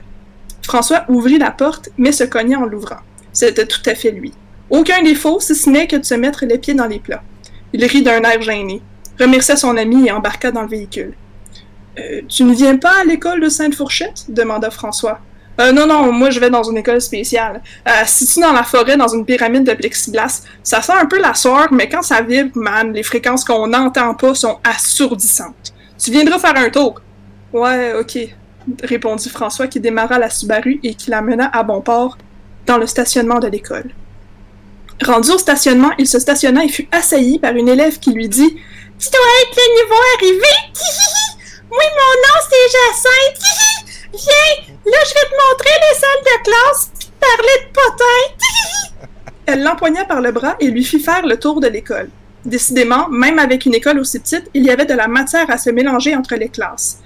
[0.61, 2.99] François ouvrit la porte, mais se cogna en l'ouvrant.
[3.33, 4.31] C'était tout à fait lui.
[4.69, 7.23] Aucun défaut, si ce n'est que de se mettre les pieds dans les plats.
[7.73, 8.81] Il rit d'un air gêné,
[9.19, 11.13] remercia son ami et embarqua dans le véhicule.
[11.99, 14.25] Euh, tu ne viens pas à l'école de Sainte-Fourchette?
[14.29, 15.19] demanda François.
[15.59, 17.61] Euh, non, non, moi je vais dans une école spéciale.
[17.87, 20.43] Euh, située dans la forêt, dans une pyramide de plexiglas.
[20.63, 24.13] Ça sent un peu la soirée, mais quand ça vibre, man, les fréquences qu'on n'entend
[24.15, 25.73] pas sont assourdissantes.
[25.99, 27.01] Tu viendras faire un tour.
[27.53, 28.17] Ouais, ok,
[28.83, 32.17] répondit François qui démarra la Subaru et qui la mena à bon port
[32.65, 33.91] dans le stationnement de l'école.
[35.03, 38.49] Rendu au stationnement, il se stationna et fut assailli par une élève qui lui dit
[38.99, 40.53] Tu dois être le nouveau arrivé
[41.71, 46.91] Oui, mon nom c'est Jacinthe Viens, là je vais te montrer les salles de classe
[46.99, 49.01] puis te parler de potins
[49.45, 52.09] Elle l'empoigna par le bras et lui fit faire le tour de l'école.
[52.45, 55.69] Décidément, même avec une école aussi petite, il y avait de la matière à se
[55.69, 56.99] mélanger entre les classes.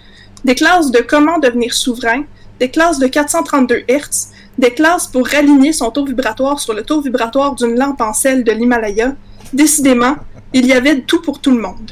[0.43, 2.23] Des classes de comment devenir souverain,
[2.59, 7.01] des classes de 432 Hz, des classes pour raligner son taux vibratoire sur le taux
[7.01, 9.13] vibratoire d'une lampe en sel de l'Himalaya.
[9.53, 10.15] Décidément,
[10.53, 11.91] il y avait tout pour tout le monde.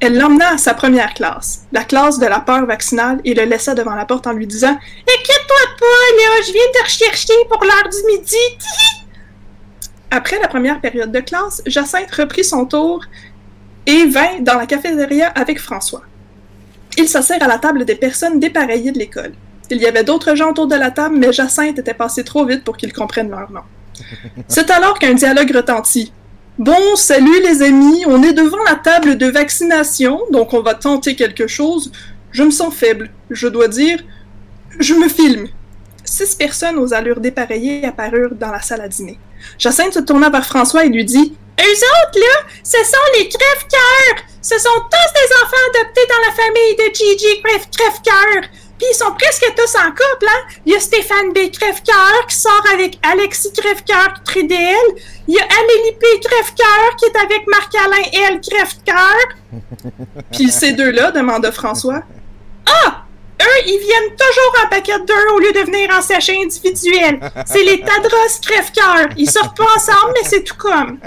[0.00, 3.74] Elle l'emmena à sa première classe, la classe de la peur vaccinale, et le laissa
[3.74, 5.86] devant la porte en lui disant Inquiète-toi pas,
[6.16, 8.36] là, je viens te rechercher pour l'heure du midi.
[10.10, 13.04] Après la première période de classe, Jacinthe reprit son tour
[13.86, 16.02] et vint dans la cafétéria avec François.
[16.96, 19.32] Ils s'assirent à la table des personnes dépareillées de l'école.
[19.70, 22.64] Il y avait d'autres gens autour de la table, mais Jacinthe était passé trop vite
[22.64, 23.62] pour qu'ils comprennent leur nom.
[24.48, 26.12] C'est alors qu'un dialogue retentit.
[26.60, 31.16] Bon, salut les amis, on est devant la table de vaccination, donc on va tenter
[31.16, 31.90] quelque chose.
[32.32, 33.98] Je me sens faible, je dois dire.
[34.78, 35.48] Je me filme.
[36.04, 39.18] Six personnes aux allures dépareillées apparurent dans la salle à dîner.
[39.58, 44.22] Jacinthe se tourna vers François et lui dit Eux autres, là, ce sont les crève-cœurs
[44.42, 48.50] Ce sont tous des enfants adoptés dans la famille de Gigi Crève- Crève-cœur
[48.80, 51.50] Puis ils sont presque tous en couple, hein Il y a Stéphane B.
[51.52, 54.56] Crève-cœur qui sort avec Alexis Crève-cœur Trudel.
[55.28, 56.06] Il y a Amélie P.
[56.24, 58.40] Crève-cœur qui est avec Marc-Alain L.
[58.40, 59.52] Crève-cœur.
[60.32, 62.02] Puis ces deux-là, demanda François.
[62.66, 63.04] Ah!
[63.42, 67.20] Eux ils viennent toujours en paquet de deux au lieu de venir en sachet individuel.
[67.46, 69.10] C'est les Tadros crève-cœur.
[69.18, 70.98] Ils sortent pas ensemble, mais c'est tout comme.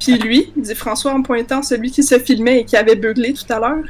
[0.00, 3.52] Puis lui, dit François en pointant celui qui se filmait et qui avait beuglé tout
[3.52, 3.84] à l'heure.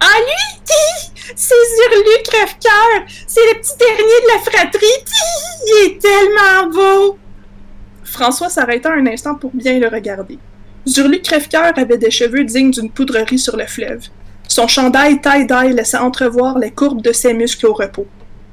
[0.00, 3.06] Ah, lui, ti, c'est Zurlu crève-cœur.
[3.26, 4.86] C'est le petit dernier de la fratrie.
[5.66, 7.18] Il est tellement beau.
[8.04, 10.38] François s'arrêta un instant pour bien le regarder.
[10.86, 14.06] Zurlu crève-cœur avait des cheveux dignes d'une poudrerie sur le fleuve.
[14.48, 18.06] Son chandail tie-dye laissait entrevoir les courbes de ses muscles au repos.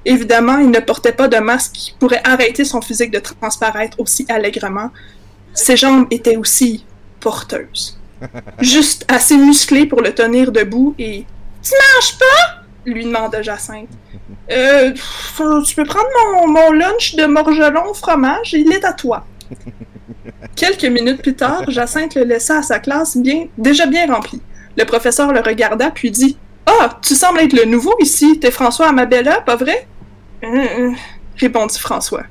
[0.03, 4.25] Évidemment, il ne portait pas de masque qui pourrait arrêter son physique de transparaître aussi
[4.29, 4.91] allègrement.
[5.53, 6.85] Ses jambes étaient aussi
[7.19, 7.97] porteuses.
[8.59, 11.25] Juste assez musclées pour le tenir debout et
[11.65, 12.61] Tu manges pas?
[12.85, 13.89] Lui demanda Jacinthe.
[14.51, 18.93] Euh, faut- tu peux prendre mon, mon lunch de morgelon au fromage, il est à
[18.93, 19.25] toi.
[20.55, 24.41] Quelques minutes plus tard, Jacinthe le laissa à sa classe bien, déjà bien remplie.
[24.77, 28.39] Le professeur le regarda puis dit Ah, tu sembles être le nouveau ici.
[28.39, 29.87] T'es François Amabella, pas vrai
[30.43, 30.95] hum,
[31.37, 32.23] répondit François.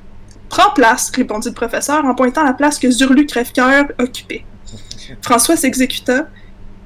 [0.48, 4.44] Prends place, répondit le professeur en pointant la place que Zurlu Crève-Cœur occupait.
[5.20, 6.28] François s'exécuta.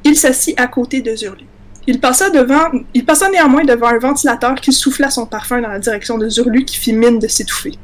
[0.05, 1.45] Il s'assit à côté de Zurlu.
[1.91, 6.67] Il passa, néanmoins devant un ventilateur qui souffla son parfum dans la direction de Zurlu
[6.67, 7.79] qui fit mine de s'étouffer.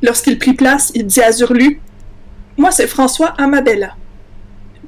[0.00, 1.80] Lorsqu'il prit place, il dit à Zurlu
[2.56, 3.96] Moi, c'est François Amabella.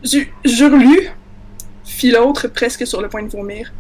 [0.06, 1.08] Zu- Zurlu
[1.84, 3.72] fit l'autre, presque sur le point de vomir.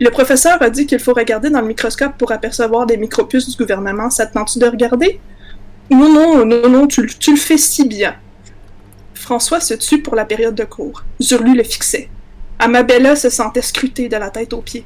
[0.00, 3.56] Le professeur a dit qu'il faut regarder dans le microscope pour apercevoir des micropuces du
[3.56, 4.10] gouvernement.
[4.10, 5.18] Ça te de regarder?
[5.90, 8.14] Non, non, non, non, tu le fais si bien.
[9.14, 11.04] François se tut pour la période de cours.
[11.22, 12.10] Zurlu le fixait.
[12.58, 14.84] Amabella se sentait scrutée de la tête aux pieds.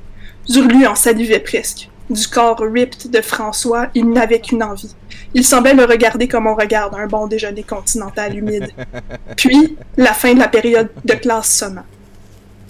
[0.49, 1.89] Zurlu en salivait presque.
[2.11, 4.95] Du corps ripped de François, il n'avait qu'une envie.
[5.33, 8.71] Il semblait le regarder comme on regarde un bon déjeuner continental humide.
[9.37, 11.85] Puis, la fin de la période de classe sonna.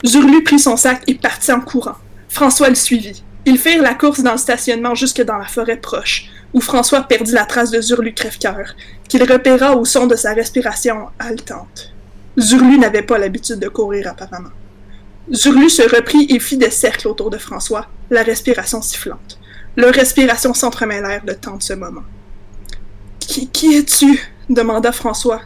[0.06, 1.96] Zurlu prit son sac et partit en courant.
[2.28, 3.24] François le suivit.
[3.44, 7.32] Ils firent la course dans le stationnement jusque dans la forêt proche, où François perdit
[7.32, 8.74] la trace de Zurlu crève-cœur,
[9.08, 11.92] qu'il repéra au son de sa respiration haletante.
[12.38, 14.50] Zurlu n'avait pas l'habitude de courir apparemment.
[15.32, 19.38] Zurlu se reprit et fit des cercles autour de François, la respiration sifflante.
[19.76, 22.02] Leurs respirations s'entremêlèrent le temps de ce moment.
[23.18, 24.20] Qui, qui es-tu?
[24.50, 25.40] demanda François.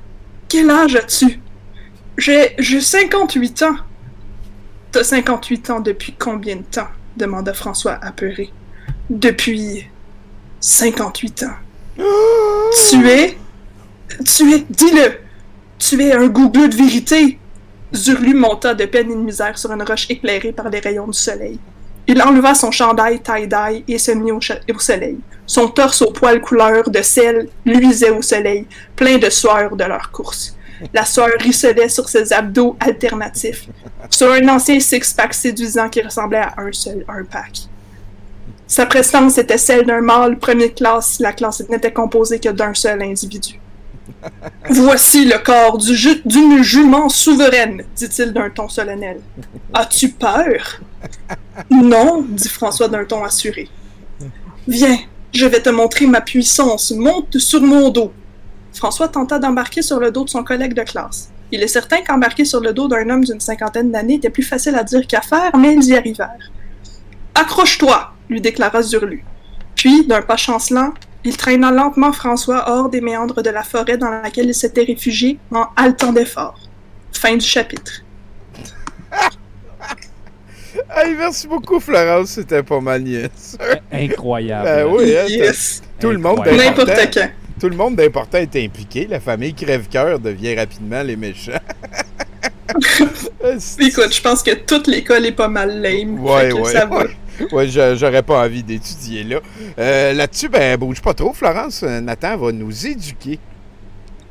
[0.49, 1.41] Quel âge as-tu?
[2.17, 3.77] J'ai j'ai 58 ans.
[4.91, 6.89] T'as 58 ans depuis combien de temps?
[7.17, 8.53] demanda François apeuré.
[9.09, 9.87] Depuis
[10.61, 11.57] 58 ans.
[12.91, 13.39] Tu es
[14.25, 15.19] Tu es Dis-le
[15.79, 17.39] Tu es un gougleux de vérité
[17.97, 21.19] Zurlu monta de peine et de misère sur une roche éclairée par les rayons du
[21.19, 21.59] soleil.
[22.07, 24.41] Il enleva son chandail tie-dye et se mit au,
[24.79, 25.19] soleil.
[25.47, 30.13] Son torse aux poils couleur de sel luisait au soleil, plein de sueur de leur
[30.13, 30.55] course.
[30.93, 33.67] La sueur ruisselait sur ses abdos alternatifs,
[34.11, 37.63] sur un ancien six-pack séduisant qui ressemblait à un seul un-pack.
[38.69, 42.75] Sa prestance était celle d'un mâle première classe si la classe n'était composée que d'un
[42.75, 43.59] seul individu.
[44.71, 49.21] Voici le corps d'une jument souveraine, dit-il d'un ton solennel.
[49.73, 50.81] As-tu peur?
[51.71, 53.69] Non, dit François d'un ton assuré.
[54.69, 54.99] Viens,
[55.33, 58.13] je vais te montrer ma puissance, monte sur mon dos.
[58.73, 61.31] François tenta d'embarquer sur le dos de son collègue de classe.
[61.53, 64.75] Il est certain qu'embarquer sur le dos d'un homme d'une cinquantaine d'années était plus facile
[64.75, 66.51] à dire qu'à faire, mais ils y arrivèrent.
[67.35, 69.25] Accroche-toi, lui déclara Zurlu.
[69.77, 70.93] Puis, d'un pas chancelant,
[71.27, 75.39] il traîna lentement François hors des méandres de la forêt dans laquelle il s'était réfugié
[75.51, 76.59] en haletant d'effort.
[77.13, 78.03] Fin du chapitre.
[80.95, 82.33] Hey, merci beaucoup, Florence.
[82.33, 83.57] C'était pas mal niaise.
[83.93, 84.65] Incroyable.
[84.65, 85.83] Ben oui, hein, Yes.
[85.99, 86.47] Tout le monde.
[86.47, 87.31] N'importe quand.
[87.59, 89.07] Tout le monde d'important est impliqué.
[89.07, 91.53] La famille crève-cœur devient rapidement les méchants.
[93.81, 96.21] Écoute, je pense que toute l'école est pas mal lame.
[96.23, 96.73] Ouais, ouais.
[96.75, 97.05] va.
[97.53, 97.69] Ouais.
[97.69, 99.41] J'aurais pas envie d'étudier là.
[99.79, 101.83] Euh, Là-dessus, ben, bouge pas trop, Florence.
[101.83, 103.39] Euh, Nathan va nous éduquer.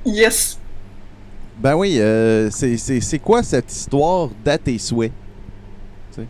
[0.06, 0.60] Yes.
[1.58, 5.12] Ben oui, euh, c'est- c'est c'est quoi cette histoire d'à tes souhaits?
[6.14, 6.28] Tu sais,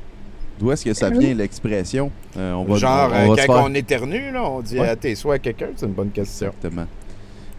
[0.59, 2.11] D'où est-ce que ça vient l'expression?
[2.37, 4.87] Euh, on va, Genre, on- on va se quand on éternue, là, on dit Ouais.
[4.87, 6.47] à tes souhaits à quelqu'un, c'est une bonne question.
[6.57, 6.85] Exactement.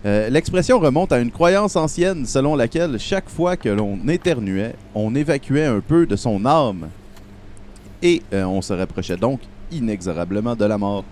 [0.04, 5.12] Euh, L'expression remonte à une croyance ancienne selon laquelle chaque fois que l'on éternuait, on
[5.16, 6.88] évacuait un peu de son âme
[8.02, 9.40] et euh, on se rapprochait donc
[9.70, 11.04] inexorablement de la mort.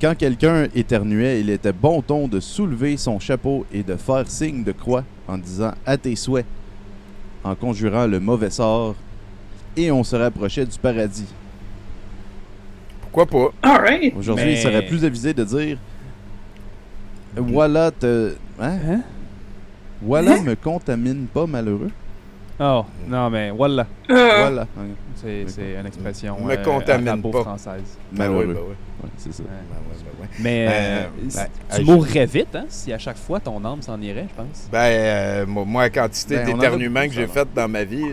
[0.00, 4.62] Quand quelqu'un éternuait, il était bon ton de soulever son chapeau et de faire signe
[4.62, 6.44] de croix en disant à tes souhaits,
[7.42, 8.94] en conjurant le mauvais sort,
[9.76, 11.26] et on se rapprochait du paradis.
[13.00, 13.52] Pourquoi pas?
[13.62, 14.14] Alright.
[14.16, 15.78] Aujourd'hui, Mais- il serait plus avisé de dire
[17.34, 18.34] Voilà te.
[18.60, 19.00] Hein?
[20.02, 21.90] Voilà me contamine pas malheureux.
[22.58, 23.86] Oh, non, mais voilà.
[24.10, 24.36] Euh.
[24.40, 24.66] Voilà.
[25.16, 27.42] C'est c'est une expression Me euh, contamine pas.
[27.42, 27.98] française.
[28.12, 28.74] Ben oui, ben oui.
[29.02, 29.42] Ouais, c'est ça.
[30.40, 31.46] Mais Euh, euh, ben,
[31.76, 34.68] tu mourrais vite, hein, si à chaque fois ton âme s'en irait, je pense.
[34.72, 36.60] Ben, euh, moi, moi, la quantité Ben, beaucoup,
[37.08, 38.04] que j'ai ça, fait dans ma vie,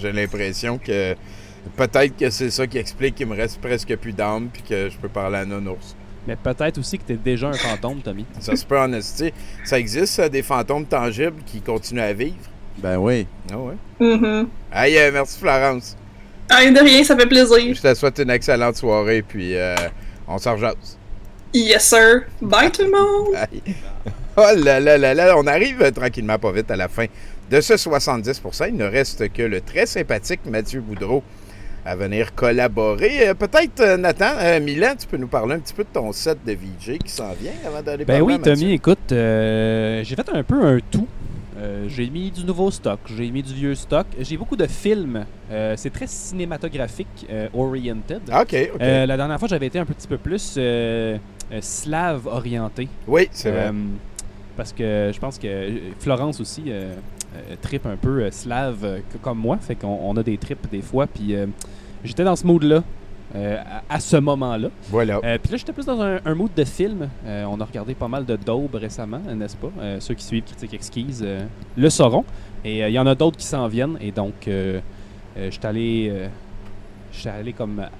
[0.00, 1.14] j'ai- l'impression que
[1.76, 4.96] peut-être que c'est ça qui explique qu'il me reste presque plus d'âme puis que je
[4.98, 5.96] peux parler à non-ours.
[6.26, 8.24] Mais peut-être aussi que t'es déjà un fantôme, Tommy.
[8.38, 9.32] Ça se peut en esti.
[9.64, 12.36] Ça existe, ça, des fantômes tangibles qui continuent à vivre?
[12.78, 13.26] Ben oui.
[13.52, 13.74] Ah ouais.
[14.00, 14.48] Mhm.
[14.72, 15.96] Hey, euh, merci Florence.
[16.50, 17.74] Ah, de rien, ça fait plaisir.
[17.74, 19.74] Je te souhaite une excellente soirée, puis euh,
[20.28, 20.98] on s'en rejase.
[21.54, 22.22] Yes, sir.
[22.40, 23.34] Bye, tout le monde.
[23.36, 23.74] Aïe.
[24.36, 27.04] Oh là là là là, on arrive euh, tranquillement pas vite à la fin
[27.50, 28.68] de ce 70%.
[28.68, 31.22] Il ne reste que le très sympathique Mathieu Boudreau
[31.84, 33.28] à venir collaborer.
[33.28, 36.38] Euh, Peut-être, Nathan, euh, Milan, tu peux nous parler un petit peu de ton set
[36.46, 38.54] de VJ qui s'en vient avant d'aller Ben parler oui, à?
[38.54, 41.06] Tommy, écoute, euh, j'ai fait un peu un tout.
[41.58, 44.06] Euh, j'ai mis du nouveau stock, j'ai mis du vieux stock.
[44.18, 45.26] J'ai beaucoup de films.
[45.50, 48.22] Euh, c'est très cinématographique, euh, oriented.
[48.30, 48.80] Ah, ok, ok.
[48.80, 50.58] Euh, la dernière fois, j'avais été un petit peu plus
[51.60, 52.88] slave orienté.
[53.06, 53.72] Oui, c'est vrai.
[54.56, 56.64] Parce que je pense que Florence aussi
[57.60, 59.58] tripe un peu slave comme moi.
[59.60, 61.06] Fait qu'on on a des trips des fois.
[61.06, 61.34] Puis
[62.04, 62.82] j'étais dans ce mood-là.
[63.34, 63.56] Euh,
[63.88, 64.68] à, à ce moment-là.
[64.90, 65.20] Voilà.
[65.24, 67.08] Euh, puis là, j'étais plus dans un, un mood de film.
[67.26, 69.70] Euh, on a regardé pas mal de Daube récemment, n'est-ce pas?
[70.00, 71.26] Ceux qui suivent Critique Exquise
[71.76, 72.24] le sauront.
[72.64, 73.96] Et il y en a d'autres qui s'en viennent.
[74.00, 74.80] Et donc, euh,
[75.36, 76.12] j'étais allé,
[77.24, 77.90] allé comme à,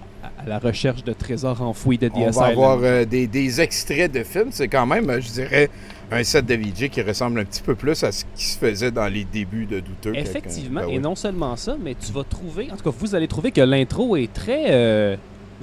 [0.41, 4.23] à la recherche de trésors enfouis de The On va avoir des, des extraits de
[4.23, 4.51] films.
[4.51, 5.71] C'est quand même, je dirais,
[6.13, 8.91] un set de VJ qui ressemble un petit peu plus à ce qui se faisait
[8.91, 10.15] dans les débuts de Douteux.
[10.15, 13.29] Effectivement, Ben et non seulement ça, mais tu vas trouver, en tout cas, vous allez
[13.29, 15.17] trouver que l'intro est très euh,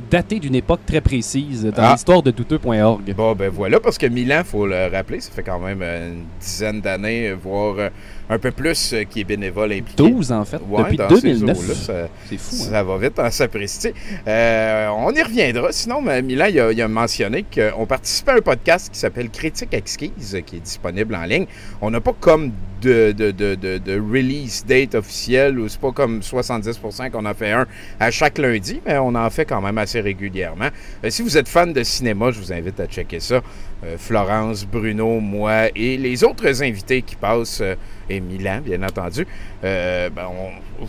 [0.09, 1.91] datée d'une époque très précise dans Ah.
[1.93, 3.13] l'histoire de douteux.org.
[3.15, 6.81] Bon, ben voilà, parce que Milan, faut le rappeler, ça fait quand même une dizaine
[6.81, 7.89] d'années, voire
[8.29, 9.95] un peu plus, euh, qui est bénévole impliqué.
[10.09, 11.57] 12 en fait, Ouais, depuis dans ces 2009.
[11.57, 12.55] eaux-là, ça- C'est fou.
[12.61, 12.67] hein?
[12.71, 13.89] Ça va vite en sapristi.
[14.27, 15.71] Euh, on y reviendra.
[15.71, 19.29] Sinon, mais Milan, il a, il a mentionné qu'on participait à un podcast qui s'appelle
[19.29, 21.45] Critique Exquise, qui est disponible en ligne.
[21.81, 22.51] On n'a pas comme
[22.81, 27.33] de, de, de, de, de release date officielle, ou c'est pas comme 70% qu'on en
[27.33, 27.65] fait un
[27.99, 30.69] à chaque lundi, mais on en fait quand même assez régulièrement.
[31.03, 33.41] Euh, si vous êtes fan de cinéma, je vous invite à checker ça.
[33.85, 37.75] Euh, Florence, Bruno, moi et les autres invités qui passent, euh,
[38.09, 39.25] et Milan, bien entendu.
[39.63, 40.85] Euh, ben, on-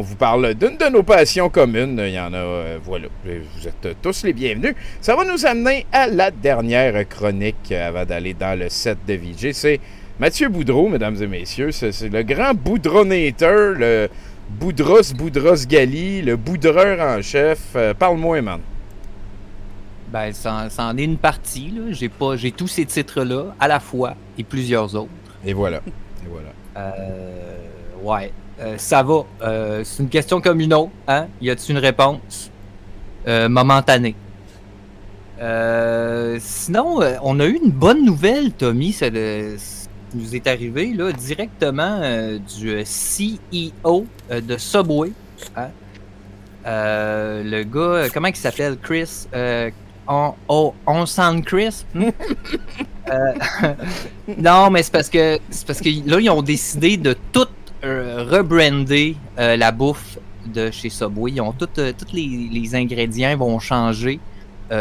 [0.00, 1.98] vous parle d'une de nos passions communes.
[2.04, 2.76] Il y en a.
[2.84, 2.96] Vous
[3.66, 4.74] êtes tous les bienvenus.
[5.00, 9.52] Ça va nous amener à la dernière chronique avant d'aller dans le set de VJ.
[9.52, 9.80] C'est
[10.18, 11.72] Mathieu Boudreau, mesdames et messieurs.
[11.72, 14.08] C'est le grand boudronator, le
[14.50, 17.74] Boudros Boudros Gali, le boudreur en chef.
[17.98, 18.60] Parle-moi, man.
[20.14, 21.72] Ben, ça, ça en est une partie.
[21.74, 21.90] là.
[21.90, 25.10] J'ai pas, j'ai tous ces titres-là à la fois et plusieurs autres.
[25.44, 25.78] Et voilà.
[26.24, 26.50] Et voilà.
[26.76, 27.56] Euh,
[28.00, 29.22] ouais, Euh, ça va.
[29.42, 30.92] Euh, c'est une question comme une autre.
[31.08, 31.26] Hein?
[31.42, 32.52] Y a-t-il une réponse?
[33.26, 34.14] Momentanée?
[36.38, 38.92] Sinon, on a eu une bonne nouvelle, Tommy.
[38.92, 42.00] Ça le- ça nous est arrivé là, directement
[42.56, 45.10] du CEO de Subway.
[45.56, 45.70] hein.
[46.66, 48.78] Euh, le gars, comment il s'appelle?
[48.80, 49.26] Chris?
[49.34, 49.70] Euh,
[50.06, 51.42] on, oh, on sent
[54.38, 57.48] non, mais c'est parce que c'est parce que là, ils ont décidé de tout
[57.84, 61.32] euh, rebrander euh, la bouffe de chez Subway.
[61.32, 64.20] Ils ont euh, tous les, les ingrédients vont changer,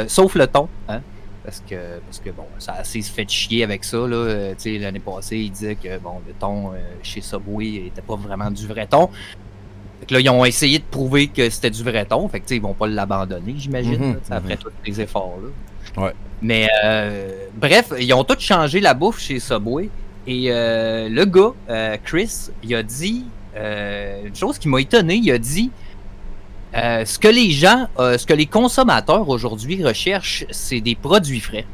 [0.07, 0.69] sauf le thon.
[0.88, 1.01] Hein?
[1.43, 3.97] Parce que, parce que bon, ça a assez se fait chier avec ça.
[4.07, 6.71] L'année passée, ils disaient que bon, le thon
[7.01, 9.09] chez Subway n'était pas vraiment du vrai thon.
[10.04, 12.28] Fait que là, ils ont essayé de prouver que c'était du vrai thon.
[12.28, 14.60] Fait que, ils vont pas l'abandonner, j'imagine, Mhm, après mhm.
[14.60, 16.04] tous les efforts-là.
[16.04, 16.12] Ouais.
[16.41, 19.89] Mais euh, bref, ils ont tous changé la bouffe chez Subway.
[20.28, 23.23] Et euh, le gars, euh, Chris, il a dit
[23.56, 25.15] euh, une chose qui m'a étonné.
[25.15, 25.72] Il a dit
[26.76, 31.40] euh, ce que les gens, euh, ce que les consommateurs aujourd'hui recherchent, c'est des produits
[31.40, 31.65] frais.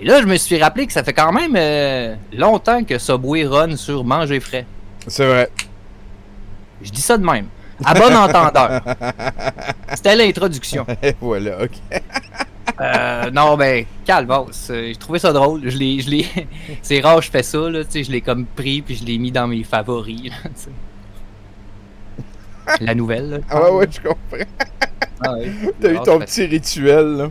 [0.00, 3.44] Et là, je me suis rappelé que ça fait quand même euh, longtemps que Subway
[3.46, 4.66] run sur manger frais.
[5.06, 5.48] C'est vrai.
[6.82, 7.46] Je dis ça de même.
[7.84, 8.82] À bon entendeur.
[9.94, 10.86] C'était l'introduction.
[11.20, 11.70] Voilà, OK.
[12.80, 15.68] Euh, non, ben, euh, J'ai trouvé ça drôle.
[15.68, 16.26] Je l'ai, je l'ai...
[16.82, 17.84] C'est rare que je fais ça, là.
[17.84, 20.30] Tu sais, je l'ai comme pris puis je l'ai mis dans mes favoris.
[20.30, 20.36] là.
[22.80, 23.38] La nouvelle, là.
[23.50, 24.46] Ah ouais, ouais, je comprends.
[25.22, 25.52] Ah ouais.
[25.80, 27.30] T'as eu ton petit rituel, là.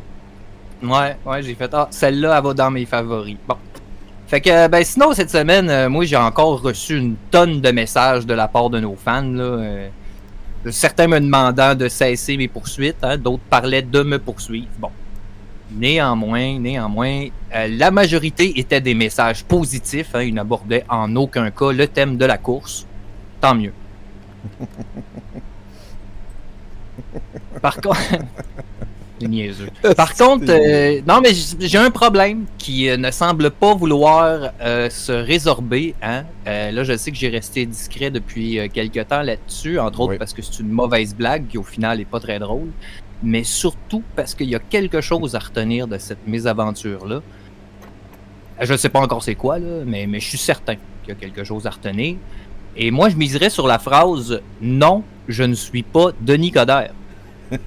[0.84, 1.70] Ouais, ouais, j'ai fait.
[1.74, 3.38] Ah, celle-là, elle va dans mes favoris.
[3.48, 3.58] Bon.
[4.30, 8.27] Fait que, ben, sinon, cette semaine, euh, moi, j'ai encore reçu une tonne de messages
[8.27, 9.43] de la part de nos fans, là.
[9.43, 9.89] euh,
[10.69, 14.68] certains me demandant de cesser mes poursuites, hein, d'autres parlaient de me poursuivre.
[14.77, 14.91] Bon.
[15.72, 20.14] Néanmoins, néanmoins, euh, la majorité étaient des messages positifs.
[20.14, 22.85] Hein, ils n'abordaient en aucun cas le thème de la course.
[23.41, 23.73] tant mieux.
[27.64, 27.97] Par contre.
[29.28, 29.70] Niaiseux.
[29.96, 34.90] Par contre, euh, non, mais j'ai un problème qui euh, ne semble pas vouloir euh,
[34.90, 35.96] se résorber.
[36.02, 36.24] Hein?
[36.48, 40.18] Euh, là, je sais que j'ai resté discret depuis euh, quelque temps là-dessus, entre autres
[40.18, 42.70] parce que c'est une mauvaise blague qui, au final, n'est pas très drôle.
[43.22, 47.16] Mais surtout parce qu'il y a quelque chose à retenir de cette mésaventure-là.
[47.18, 47.22] Euh,
[48.62, 51.12] Je ne sais pas encore c'est quoi, là, mais, mais je suis certain qu'il y
[51.12, 52.16] a quelque chose à retenir.
[52.78, 56.94] Et moi, je miserais sur la phrase Non, je ne suis pas Denis Coderre.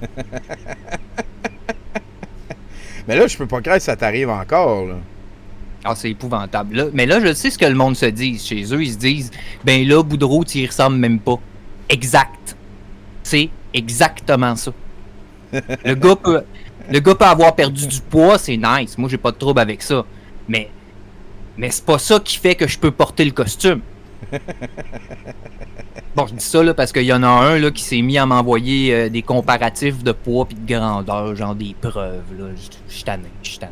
[3.07, 4.85] Mais là, je peux pas croire que ça t'arrive encore.
[4.87, 4.95] Là.
[5.83, 6.75] Ah, c'est épouvantable.
[6.75, 8.39] Là, mais là, je sais ce que le monde se dit.
[8.39, 9.31] Chez eux, ils se disent
[9.65, 11.37] Ben là, Boudreau, tu y ressembles même pas.
[11.89, 12.55] Exact.
[13.23, 14.71] C'est exactement ça.
[15.85, 16.41] Le gars peut,
[16.89, 18.97] le gars peut avoir perdu du poids, c'est nice.
[18.97, 20.05] Moi, j'ai pas de trouble avec ça.
[20.47, 20.69] Mais,
[21.57, 23.81] mais c'est pas ça qui fait que je peux porter le costume.
[26.15, 28.17] Bon, je dis ça là, parce qu'il y en a un là, qui s'est mis
[28.19, 32.21] à m'envoyer euh, des comparatifs de poids puis de grandeur, genre des preuves.
[32.37, 32.45] Là.
[32.87, 33.71] Je suis tanné, je suis tanné.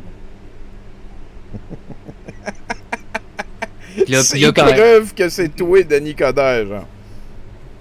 [4.22, 6.86] C'est une preuve que c'est toi, Denis Coderre, genre.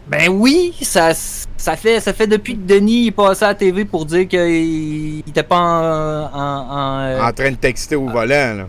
[0.07, 3.85] Ben oui, ça, ça, fait, ça fait depuis que Denis est passé à la TV
[3.85, 6.37] pour dire qu'il il était pas en.
[6.37, 8.67] en- en, euh, En train de texter au volant, là.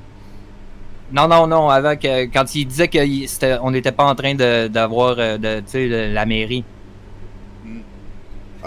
[1.13, 5.17] Non, non, non, avant que, quand il disait qu'on n'était pas en train de- d'avoir
[5.19, 6.65] euh, de, le- la mairie.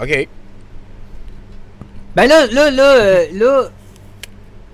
[0.00, 0.28] OK.
[2.14, 3.68] Ben là, là, là, euh, là,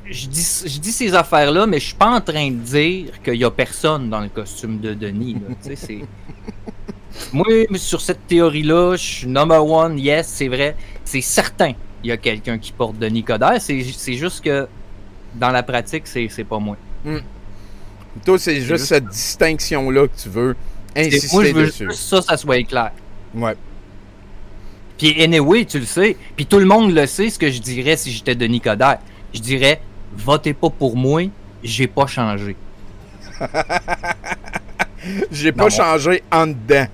[0.05, 3.35] je dis, je dis ces affaires-là, mais je suis pas en train de dire qu'il
[3.37, 5.35] y a personne dans le costume de Denis.
[5.35, 5.55] là.
[7.33, 7.47] Moi,
[7.77, 10.77] sur cette théorie-là, je suis number one, yes, c'est vrai.
[11.05, 11.73] C'est certain
[12.05, 13.61] il y a quelqu'un qui porte Denis Coderre.
[13.61, 13.81] C'est
[14.15, 14.67] juste que
[15.35, 16.77] dans la pratique, c'est c'est pas moi.
[18.25, 20.55] Toi, c'est juste cette distinction-là que tu veux
[20.97, 21.87] insister moi, je veux dessus.
[21.91, 22.93] juste ça, ça soit clair.
[23.35, 23.55] Ouais.
[24.99, 26.17] Puis anyway, tu le sais.
[26.37, 28.99] Puis tout le monde le sait, ce que je dirais si j'étais Denis Coderre.
[29.33, 29.81] Je dirais,
[30.17, 31.23] votez pas pour moi,
[31.65, 32.55] j'ai pas changé.
[35.33, 36.87] J'ai Non, pas changé en dedans.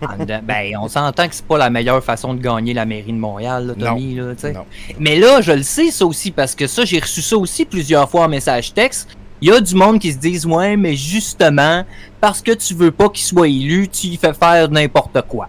[0.00, 0.40] En dedans.
[0.42, 3.66] ben, on s'entend que c'est pas la meilleure façon de gagner la mairie de Montréal,
[3.66, 4.14] là, Tommy.
[4.14, 4.54] Là, sais.
[4.98, 8.08] Mais là, je le sais, ça aussi, parce que ça, j'ai reçu ça aussi plusieurs
[8.08, 9.10] fois en message texte.
[9.40, 11.84] Il y a du monde qui se disent Ouais, mais justement,
[12.20, 15.48] parce que tu veux pas qu'il soit élu, tu y fais faire n'importe quoi.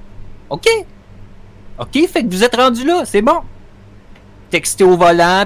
[0.49, 0.67] OK?
[1.79, 3.39] OK, fait que vous êtes rendu là, c'est bon.
[4.49, 5.43] Texter au volant,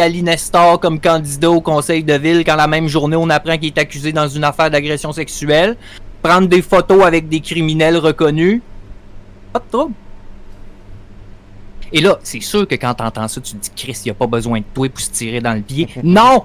[0.00, 3.66] Ali Nestor comme candidat au conseil de ville quand la même journée on apprend qu'il
[3.66, 5.76] est accusé dans une affaire d'agression sexuelle,
[6.22, 8.62] prendre des photos avec des criminels reconnus.
[9.52, 9.94] Pas de trouble.
[11.92, 14.14] Et là, c'est sûr que quand t'entends ça, tu te dis, Chris, il n'y a
[14.14, 15.88] pas besoin de toi pour se tirer dans le pied.
[16.04, 16.44] Non!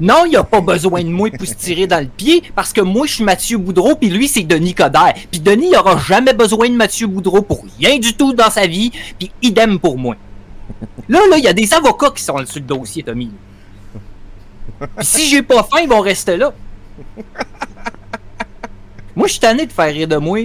[0.00, 2.72] Non, il n'y a pas besoin de moi pour se tirer dans le pied, parce
[2.72, 5.14] que moi, je suis Mathieu Boudreau, puis lui, c'est Denis Coderre.
[5.30, 8.66] Puis Denis, il aura jamais besoin de Mathieu Boudreau pour rien du tout dans sa
[8.66, 10.16] vie, puis idem pour moi.
[11.08, 13.30] Là, là, il y a des avocats qui sont sur le dossier, Tommy.
[14.78, 16.52] Puis si j'ai pas faim, ils vont rester là.
[19.14, 20.40] Moi, je suis tanné de faire rire de moi.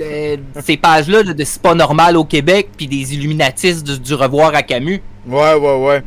[0.00, 4.14] Euh, ces pages-là de, de C'est pas normal au Québec, puis des illuminatistes du, du
[4.14, 5.00] revoir à Camus.
[5.26, 6.02] Ouais, ouais, ouais.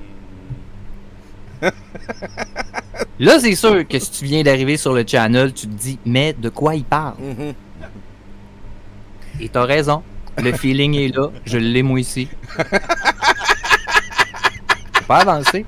[3.20, 6.34] Là, c'est sûr que si tu viens d'arriver sur le channel, tu te dis, mais
[6.34, 7.16] de quoi il parle?
[9.40, 10.04] Et t'as raison.
[10.38, 11.30] Le feeling est là.
[11.46, 12.28] Je l'ai moi ici.
[14.94, 15.66] Faut pas avancer.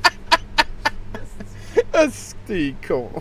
[1.93, 2.05] Ah,
[2.45, 3.09] t'es con.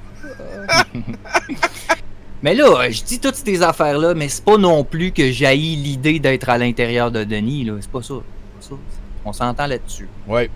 [2.42, 6.18] Mais là, je dis toutes ces affaires-là, mais c'est pas non plus que j'haïs l'idée
[6.20, 7.74] d'être à l'intérieur de Denis, là.
[7.80, 8.14] C'est pas ça.
[8.60, 8.80] C'est pas ça.
[9.24, 10.08] On s'entend là-dessus.
[10.26, 10.48] Ouais.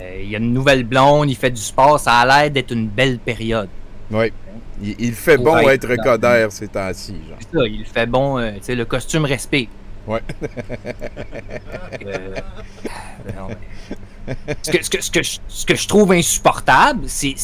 [0.00, 2.72] Euh, Il y a une nouvelle blonde, il fait du sport, ça a l'air d'être
[2.72, 3.68] une belle période.
[4.10, 4.32] Ouais.
[4.82, 7.38] Il, il fait bon être être Coderre ces temps-ci, genre.
[7.40, 9.68] C'est ça, il fait bon, euh, tu sais, le costume respect.
[10.06, 10.20] Ouais.
[12.06, 12.34] Euh,
[13.36, 13.56] non, mais-
[14.62, 17.34] ce, que, ce, que, ce, que je, ce que je trouve insupportable, c'est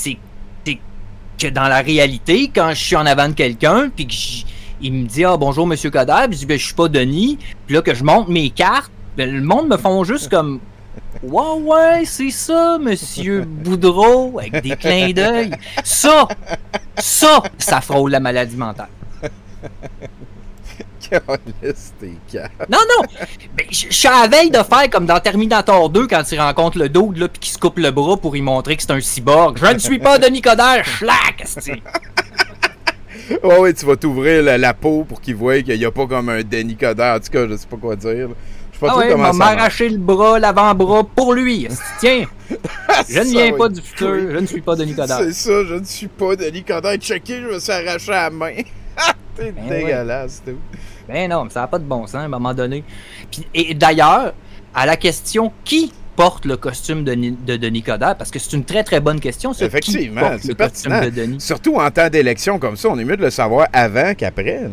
[1.39, 5.25] que dans la réalité, quand je suis en avant de quelqu'un, puis qu'il me dit
[5.25, 7.95] Ah bonjour monsieur Coderre, puis je dis ben, je suis pas Denis, puis là que
[7.95, 10.61] je monte mes cartes, ben, le monde me font juste comme
[11.23, 15.51] Ouais, ouais, c'est ça, monsieur Boudreau, avec des clins d'œil.
[15.83, 16.29] Ça,
[16.97, 18.89] ça, ça frôle la maladie mentale.
[22.69, 23.05] Non, non!
[23.57, 26.79] Ben, je suis à la veille de faire comme dans Terminator 2 quand il rencontre
[26.79, 29.01] le dude là, puis qu'il se coupe le bras pour y montrer que c'est un
[29.01, 29.59] cyborg.
[29.61, 31.45] Je ne suis pas Denis Coderre, schlack!
[33.43, 36.07] Ouais, ouais, tu vas t'ouvrir la, la peau pour qu'il voie qu'il n'y a pas
[36.07, 37.17] comme un Denis Coderre.
[37.17, 38.29] En tout cas, je sais pas quoi dire.
[38.29, 38.35] là.
[38.73, 39.55] Je sais pas Ah ouais, comment m'a ça marche.
[39.57, 41.69] m'arraché le bras, l'avant-bras pour lui.
[42.01, 42.25] Tiens!
[43.09, 44.31] Je ne viens pas du futur, cool.
[44.33, 45.19] je ne suis pas Denis Coderre.
[45.19, 46.97] C'est ça, je ne suis pas Denis Coderre.
[46.97, 48.55] Checké, je me suis arraché la main.
[49.37, 50.57] T'es Ben dégueulasse, tout.
[51.09, 52.85] Ben non, mais ça n'a pas de bon sens à un moment donné.
[53.31, 54.35] Puis, et d'ailleurs,
[54.75, 58.53] à la question qui porte le costume de, Ni- de Denis Coderre, parce que c'est
[58.55, 59.53] une très très bonne question.
[59.53, 61.05] Qui Effectivement, porte c'est le costume pertinent.
[61.05, 61.41] de Denis?
[61.41, 64.69] Surtout en temps d'élection comme ça, on est mieux de le savoir avant qu'après.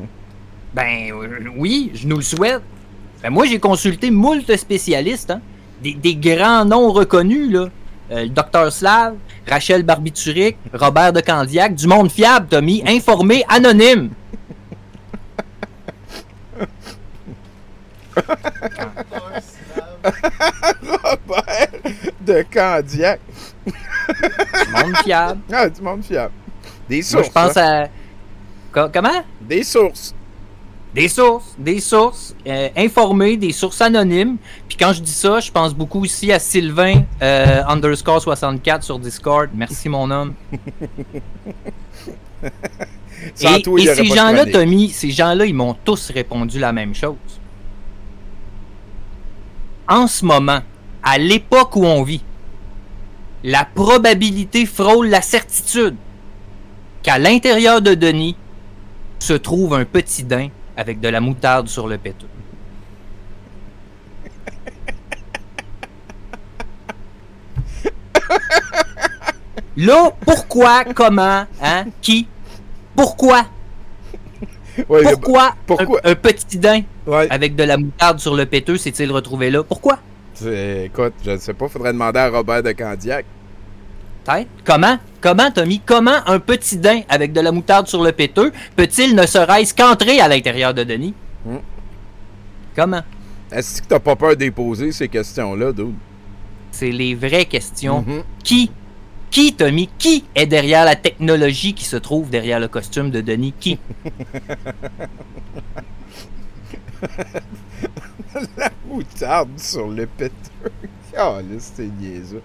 [0.74, 1.12] Ben
[1.58, 2.62] oui, je nous le souhaite.
[3.24, 5.42] Ben, moi, j'ai consulté moult spécialistes, hein.
[5.82, 7.70] des, des grands noms reconnus, là.
[8.12, 9.16] Euh, le docteur Slav,
[9.48, 14.10] Rachel Barbituric, Robert de Candiac, du monde fiable, Tommy, informé, anonyme.
[20.84, 21.68] Robert
[22.22, 23.20] de Candiac.
[23.66, 23.74] Du
[24.84, 25.40] monde fiable.
[25.52, 26.34] Ah, du monde fiable.
[26.90, 27.28] Des Moi, sources.
[27.28, 27.86] je pense hein.
[27.86, 27.88] à.
[28.72, 29.24] Co- comment?
[29.42, 30.14] Des sources.
[30.94, 34.38] Des sources, des sources euh, informées, des sources anonymes.
[34.66, 38.98] Puis quand je dis ça, je pense beaucoup aussi à Sylvain euh, underscore 64 sur
[38.98, 39.50] Discord.
[39.54, 40.34] Merci mon homme.
[43.42, 43.46] Et
[43.82, 44.46] et ces gens-là.
[44.46, 47.16] Tommy, ces gens-là, ils m'ont tous répondu la même chose.
[49.88, 50.62] En ce moment,
[51.04, 52.24] à l'époque où on vit,
[53.44, 55.96] la probabilité frôle la certitude
[57.04, 58.36] qu'à l'intérieur de Denis
[59.20, 62.28] se trouve un petit daim avec de la moutarde sur le péteux.
[69.78, 72.28] Là, pourquoi, comment, hein, qui,
[72.96, 73.46] pourquoi?
[74.90, 76.00] Ouais, le- pourquoi, pourquoi?
[76.04, 76.82] Un, un petit daim
[77.30, 79.64] avec de la moutarde sur le péteux s'est-il retrouvé là?
[79.64, 80.00] Pourquoi?
[80.46, 83.26] Écoute, je ne sais pas, faudrait demander à Robert de Candiac.
[84.26, 84.48] Peut-être.
[84.66, 84.98] Comment?
[85.22, 85.82] Comment, Tommy?
[85.86, 90.20] Comment un petit daim avec de la moutarde sur le péteux peut-il ne serait-ce qu'entrer
[90.20, 91.14] à l'intérieur de Denis?
[91.46, 91.58] Hmm.
[92.76, 93.02] Comment?
[93.52, 95.94] Est-ce que t'as pas peur de déposer ces questions-là, dude?
[96.72, 98.04] C'est les vraies questions.
[98.06, 98.24] Mhm.
[98.44, 98.72] Qui?
[99.36, 99.90] Qui, Tommy?
[99.98, 103.54] Qui est derrière la technologie qui se trouve derrière le costume de Denis?
[103.60, 103.78] Qui?
[108.58, 110.32] La moutarde sur le péteux.
[111.18, 112.42] Ah, là, c'était niaiseux.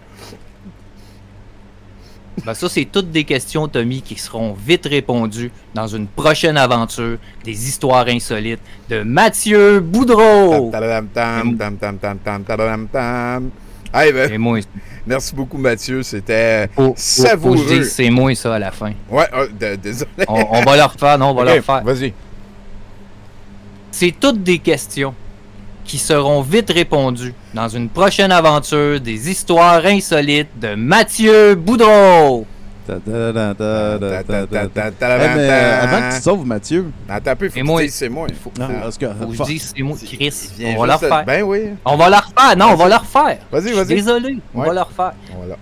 [2.45, 7.19] Ben ça, c'est toutes des questions, Tommy, qui seront vite répondues dans une prochaine aventure
[7.45, 10.73] des histoires insolites de Mathieu Boudreau.
[10.73, 13.51] Tam, tam, tam, tam, tam,
[15.07, 16.03] merci beaucoup, Mathieu.
[16.03, 17.65] C'était Faut que je savoureux.
[17.67, 18.93] dise c'est moi ça à la fin.
[19.11, 19.45] Ouais, ah,
[19.77, 20.11] désolé.
[20.29, 21.83] On, on va le refaire, non, on va le refaire.
[21.83, 22.13] Vas-y.
[23.91, 25.15] C'est toutes des questions
[25.85, 32.47] qui seront vite répondues dans une prochaine aventure des histoires insolites de Mathieu Boudreau.
[35.83, 36.87] Avant que tu te sauves, Mathieu.
[37.09, 38.27] Attends un peu, faut que moi, tu dises c'est moi.
[38.43, 40.51] Faut, Non, parce que- Faut que je dise c'est moi, Chris.
[40.77, 41.25] On va de- refaire.
[41.25, 41.61] Ben oui.
[41.85, 42.57] On va le refaire.
[42.57, 43.39] Non, on va le refaire.
[43.51, 43.87] Vas-y, vas-y.
[43.87, 45.13] Désolé, on va le refaire.
[45.37, 45.57] Voilà.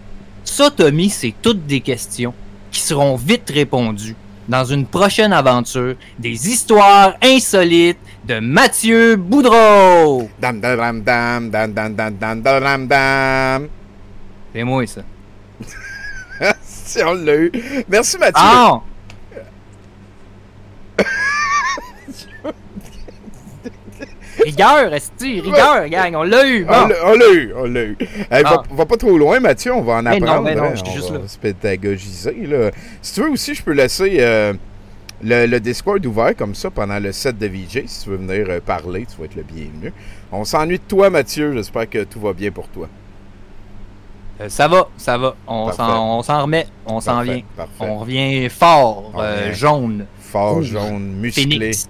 [0.45, 2.33] Ça, Tommy, c'est toutes des questions
[2.71, 4.17] qui seront vite répondues
[4.49, 10.29] dans une prochaine aventure des histoires insolites de Mathieu Boudreau.
[10.41, 13.69] Dam, dam, dam, dam, dam, dam, dam, dam, dam, dam, dam.
[14.55, 15.03] C'est moi, ça.
[16.89, 17.52] Si on l'a eu.
[17.89, 18.35] Merci, Mathieu.
[18.36, 18.81] Ah!
[24.44, 26.65] Rigueur, esti, rigueur, gang, on l'a eu.
[26.65, 26.86] On Bon.
[26.86, 27.97] l'a- on l'a eu, on l'a eu.
[28.31, 28.62] Hey, va, Ah.
[28.70, 30.44] va pas trop loin, Mathieu, on va en non, apprendre.
[30.44, 31.27] ben non, hein, je suis juste va là.
[31.28, 32.47] se pédagogiser.
[32.47, 32.70] Là.
[33.02, 34.55] Si tu veux aussi, je peux laisser euh,
[35.24, 37.82] le, le Discord ouvert comme ça pendant le set de VJ.
[37.86, 39.93] Si tu veux venir euh, parler, tu vas être le bienvenu.
[40.31, 41.52] On s'ennuie de toi, Mathieu.
[41.55, 42.89] J'espère que tout va bien pour toi.
[44.40, 45.35] Euh, ça va, ça va.
[45.47, 47.40] On s'en on s'en remet, on s'en vient.
[47.56, 47.73] parfait.
[47.81, 50.06] On revient fort, On euh, jaune.
[50.20, 50.66] Fort, rouge.
[50.66, 51.43] jaune, musclé.
[51.43, 51.89] Phénix.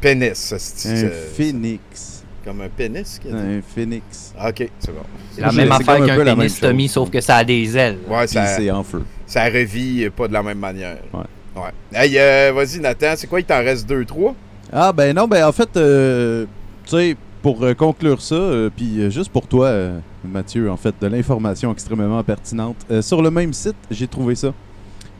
[0.00, 2.22] Pénis, ça, c'est- Un phénix.
[2.44, 3.54] Comme un pénis, qu'il a dit?
[3.56, 4.32] Un phénix.
[4.38, 5.00] Ok, c'est bon.
[5.32, 7.98] C'est la même affaire qu'un pénis, Tommy, sauf que ça a des ailes.
[8.08, 9.02] Ouais, ça, c'est en feu.
[9.26, 10.98] ça revit pas de la même manière.
[11.12, 11.20] Ouais.
[11.56, 11.70] Ouais.
[11.92, 14.34] Hey, euh, vas-y, Nathan, c'est quoi, il t'en reste deux, trois?
[14.72, 16.44] Ah, ben non, ben en fait, euh,
[16.84, 17.16] tu sais,
[17.46, 19.72] pour euh, conclure ça, euh, puis euh, juste pour toi,
[20.24, 22.74] Mathieu, en fait, de l'information extrêmement pertinente.
[23.02, 24.52] sur le même site, j'ai trouvé ça.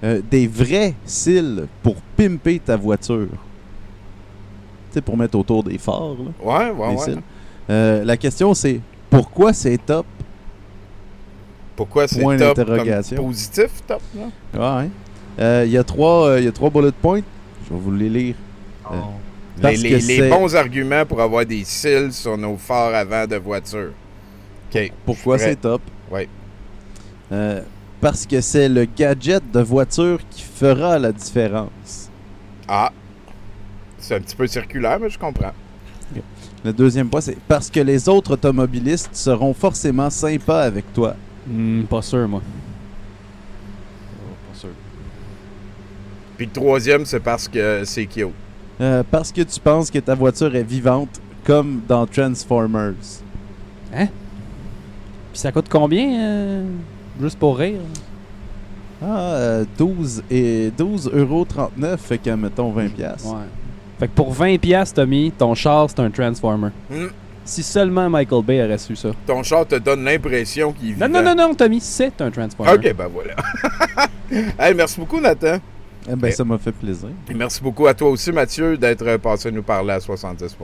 [0.02, 3.28] Des vrais cils pour pimper ta voiture.
[3.30, 6.32] Tu sais, pour mettre autour des phares, là.
[6.42, 7.14] Ouais, ouais, ouais.
[7.70, 10.06] Euh, la question, c'est pourquoi c'est top?
[11.76, 14.80] Pourquoi c'est top comme positif, top, là?
[14.80, 14.90] Ouais.
[15.38, 17.20] Euh, Il y, a trois, euh, il y a trois bullet points.
[17.68, 18.34] Je vais vous les lire.
[18.90, 18.96] Euh,
[19.56, 23.92] Les, parce les- bons arguments pour avoir des cils sur nos phares avant de voiture.
[24.74, 24.92] OK.
[25.04, 25.80] Pourquoi c'est top?
[26.10, 26.28] Oui.
[27.32, 27.62] Euh,
[28.00, 32.10] parce que c'est le gadget de voiture qui fera la différence.
[32.68, 32.92] Ah.
[33.98, 35.52] C'est un petit peu circulaire, mais je comprends.
[36.64, 41.14] Le deuxième point, c'est parce que les autres automobilistes seront forcément sympas avec toi.
[41.46, 42.42] Hmm, pas sûr, moi.
[44.52, 44.70] pas sûr.
[46.36, 48.28] Puis le troisième, c'est parce que c'est cute.
[48.80, 52.94] Euh, parce que tu penses que ta voiture est vivante comme dans Transformers.
[53.94, 54.08] Hein?
[55.32, 56.66] Puis ça coûte combien, euh,
[57.20, 57.80] juste pour rire?
[59.02, 63.24] Ah, euh, 12 et 12 euros 39, fait que mettons 20 pièces.
[63.24, 63.46] Ouais.
[63.98, 66.70] Fait que pour 20 pièces, Tommy, ton char, c'est un Transformer.
[66.90, 67.06] Hmm.
[67.44, 69.10] Si seulement Michael Bay aurait su ça.
[69.26, 71.00] Ton char te donne l'impression qu'il vit.
[71.00, 72.72] Non, non, non, non, Tommy, c'est un Transformer.
[72.72, 73.36] Ok, ben voilà.
[74.58, 75.58] hey, merci beaucoup, Nathan.
[76.08, 77.08] Eh ben, ça m'a fait plaisir.
[77.30, 80.56] Et merci beaucoup à toi aussi, Mathieu, d'être passé nous parler à 70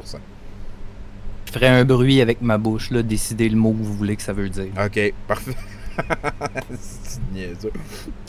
[1.47, 4.23] Je ferai un bruit avec ma bouche, là, décider le mot que vous voulez que
[4.23, 4.69] ça veut dire.
[4.85, 5.55] OK, parfait.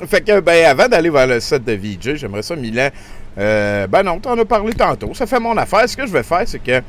[0.07, 2.89] Fait que, ben, avant d'aller vers le set de VJ, j'aimerais ça, Milan.
[3.37, 5.13] euh, ben non, t'en as parlé tantôt.
[5.13, 5.87] Ça fait mon affaire.
[5.87, 6.81] Ce que je vais faire, c'est que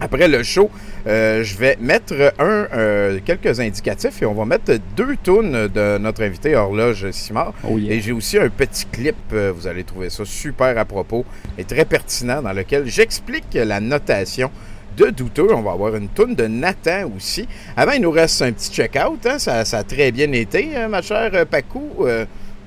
[0.00, 0.70] après le show,
[1.06, 5.98] euh, je vais mettre un, euh, quelques indicatifs et on va mettre deux tunes de
[5.98, 7.52] notre invité Horloge Simard.
[7.90, 11.24] Et j'ai aussi un petit clip, euh, vous allez trouver ça super à propos
[11.56, 14.50] et très pertinent, dans lequel j'explique la notation
[14.96, 15.52] de douteux.
[15.54, 17.46] On va avoir une toune de Nathan aussi.
[17.76, 19.24] Avant, il nous reste un petit check-out.
[19.26, 19.38] hein.
[19.38, 21.88] Ça, ça a très bien été, hein, ma chère Pacou.
[22.00, 22.24] Euh,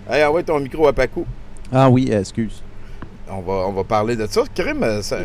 [0.10, 1.26] hey, envoie ton micro à Pacou.
[1.72, 2.64] Ah oui, excuse.
[3.34, 4.42] On va, on va parler de ça.
[4.54, 5.20] Crime, euh, ça-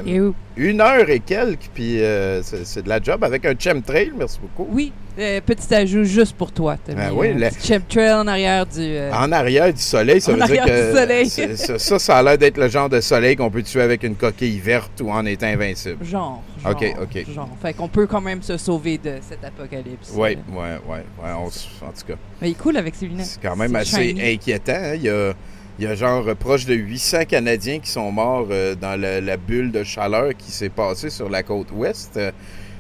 [0.57, 4.13] une heure et quelques, puis euh, c'est de la job avec un chemtrail.
[4.17, 4.71] Merci beaucoup.
[4.73, 6.77] Oui, euh, petit ajout juste pour toi.
[6.89, 8.81] Ah mis oui, un le- petit chemtrail en arrière du...
[8.81, 11.29] euh, En arrière du soleil, ça En veut dire arrière que du soleil.
[11.29, 14.03] c'est- ça, ça, ça a l'air d'être le genre de soleil qu'on peut tuer avec
[14.03, 16.03] une coquille verte ou en étant invincible.
[16.05, 17.27] Genre, genre, OK, OK.
[17.35, 17.49] genre.
[17.61, 20.11] Fait qu'on peut quand même se sauver de cet apocalypse.
[20.15, 20.99] Oui, oui, oui.
[21.23, 23.27] Ouais, en tout cas, Mais il est cool avec ses lunettes.
[23.27, 24.33] c'est quand même assez shiny.
[24.35, 24.73] inquiétant.
[24.75, 24.95] hein.
[24.95, 25.33] Il, y a,
[25.79, 29.21] il y a genre euh, proche de 800 Canadiens qui sont morts euh, dans la,
[29.21, 32.17] la bulle de chaleur qui s'est passée sur la côte ouest.
[32.17, 32.33] Euh,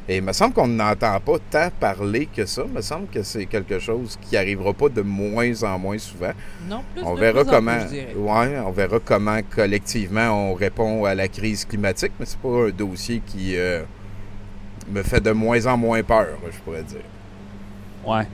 [0.09, 2.63] Et il me semble qu'on n'entend pas tant parler que ça.
[2.67, 6.33] Il me semble que c'est quelque chose qui arrivera pas de moins en moins souvent.
[6.61, 7.73] Non, plus on de verra plus en comment.
[7.79, 8.15] plus, je dirais.
[8.15, 12.71] ouais, on verra comment collectivement on répond à la crise climatique, mais c'est pas un
[12.71, 13.85] dossier qui euh,
[14.89, 17.05] me fait de moins en moins peur, je pourrais dire.
[18.05, 18.27] Ouais.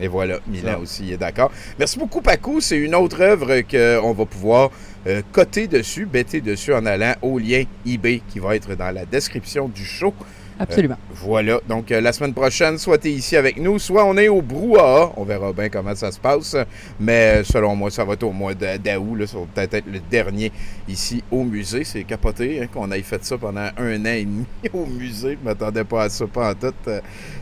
[0.00, 0.78] Et voilà, Milan Ça.
[0.78, 1.50] aussi est d'accord.
[1.78, 2.60] Merci beaucoup, Paco.
[2.60, 4.70] C'est une autre œuvre qu'on va pouvoir
[5.06, 9.06] euh, coter dessus, bêter dessus en allant au lien eBay qui va être dans la
[9.06, 10.12] description du show.
[10.58, 10.94] Absolument.
[10.94, 11.60] Euh, voilà.
[11.68, 14.42] Donc, euh, la semaine prochaine, soit tu es ici avec nous, soit on est au
[14.42, 15.12] brouhaha.
[15.16, 16.56] On verra bien comment ça se passe.
[16.98, 19.26] Mais euh, selon moi, ça va être au mois d'août.
[19.26, 20.52] Ça va peut-être être le dernier
[20.88, 21.84] ici au musée.
[21.84, 25.38] C'est capoté hein, qu'on ait fait ça pendant un an et demi au musée.
[25.40, 26.74] Je m'attendais pas à ça, pas en tout.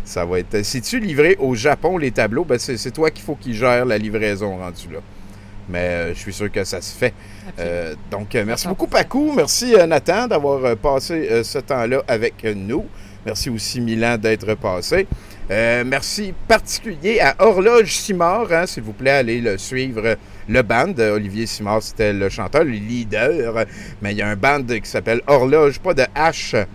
[0.05, 0.65] Ça va être.
[0.65, 3.99] Si tu livré au Japon les tableaux, ben c'est toi qu'il faut qu'il gère la
[3.99, 5.01] livraison rendu là.
[5.69, 7.15] Mais euh, je suis sûr que ça se fait.
[7.59, 9.33] Euh, donc, merci beaucoup, Pacou.
[9.35, 12.85] Merci, euh, Nathan, d'avoir passé ce temps-là avec nous.
[13.27, 15.07] Merci aussi, Milan, d'être passé.
[15.51, 18.53] Euh, merci particulier à Horloge Simard.
[18.53, 20.17] hein, S'il vous plaît, allez le suivre.
[20.47, 23.65] Le band, Olivier Simard, c'était le chanteur, le leader.
[24.03, 26.67] Mais il y a un band qui s'appelle Horloge, pas de H.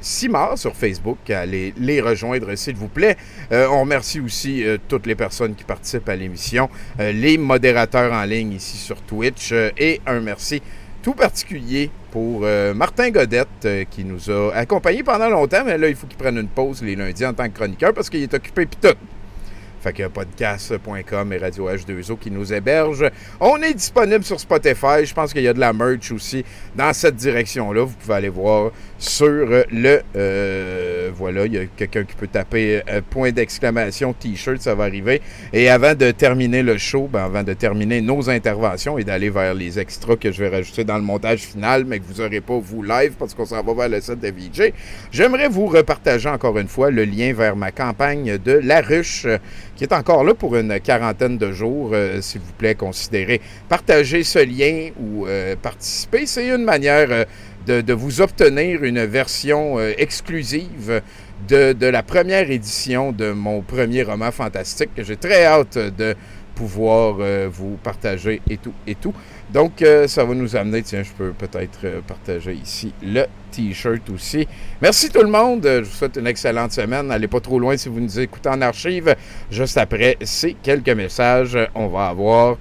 [0.00, 1.30] Simard sur Facebook.
[1.30, 3.16] Allez les rejoindre, s'il vous plaît.
[3.52, 6.68] Euh, on remercie aussi euh, toutes les personnes qui participent à l'émission,
[6.98, 10.62] les modérateurs en ligne ici sur Twitch et un merci
[11.02, 15.86] tout particulier pour euh, Martin Godette euh, qui nous a accompagnés pendant longtemps, mais là,
[15.86, 18.32] il faut qu'il prenne une pause les lundis en tant que chroniqueur parce qu'il est
[18.32, 18.96] occupé pis tout.
[19.82, 23.10] Fait que podcast.com et Radio H2O qui nous hébergent.
[23.38, 25.04] On est disponible sur Spotify.
[25.04, 26.42] Je pense qu'il y a de la merch aussi
[26.74, 27.84] dans cette direction-là.
[27.84, 30.02] Vous pouvez aller voir sur le...
[30.16, 34.84] euh, voilà, il y a quelqu'un qui peut taper euh, point d'exclamation T-shirt, ça va
[34.84, 35.20] arriver.
[35.52, 39.54] Et avant de terminer le show, ben, avant de terminer nos interventions et d'aller vers
[39.54, 42.58] les extras que je vais rajouter dans le montage final, mais que vous n'aurez pas
[42.58, 44.72] vous live parce qu'on s'en va vers le set de VJ,
[45.10, 49.26] j'aimerais vous repartager encore une fois le lien vers ma campagne de La Ruche,
[49.76, 51.90] qui est encore là pour une quarantaine de jours.
[51.92, 56.26] Euh, S'il vous plaît, considérez partager ce lien ou euh, participer.
[56.26, 57.24] C'est une manière euh,
[57.66, 61.02] de, vous obtenir une version euh, exclusive
[61.48, 66.14] de, de la première édition de mon premier roman fantastique que j'ai très hâte de
[66.54, 69.12] pouvoir euh, vous partager et tout et tout.
[69.52, 74.48] Donc, euh, ça va nous amener, tiens, je peux peut-être partager ici le T-shirt aussi.
[74.80, 75.62] Merci tout le monde.
[75.64, 77.10] Je vous souhaite une excellente semaine.
[77.10, 79.14] Allez pas trop loin si vous nous écoutez en archive.
[79.50, 82.56] Juste après ces quelques messages, on va avoir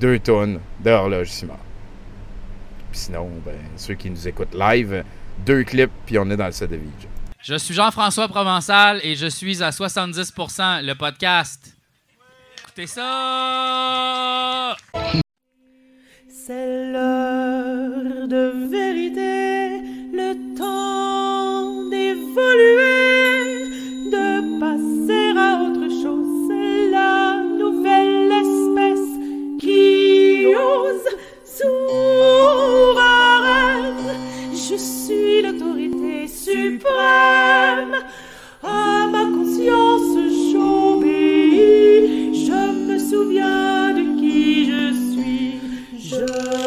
[0.00, 1.65] deux tonnes de Horloge Simard.
[2.96, 5.04] Puis sinon, ben, ceux qui nous écoutent live,
[5.44, 7.06] deux clips, puis on est dans le set de VJ.
[7.42, 11.76] Je suis Jean-François Provençal et je suis à 70% le podcast.
[12.62, 14.74] Écoutez ça!
[16.30, 17.05] C'est l'heure
[35.06, 37.94] suis l'autorité suprême.
[38.62, 40.16] À ma conscience,
[40.50, 42.34] j'obéis.
[42.46, 45.60] Je me souviens de qui je suis.
[45.96, 46.65] Je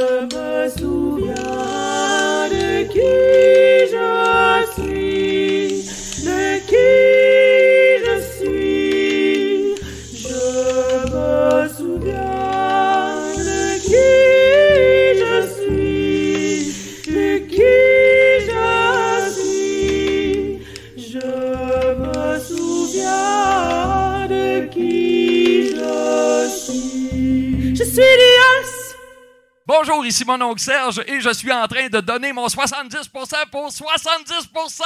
[29.81, 33.69] Bonjour, ici mon oncle Serge et je suis en train de donner mon 70% pour
[33.69, 34.83] 70%!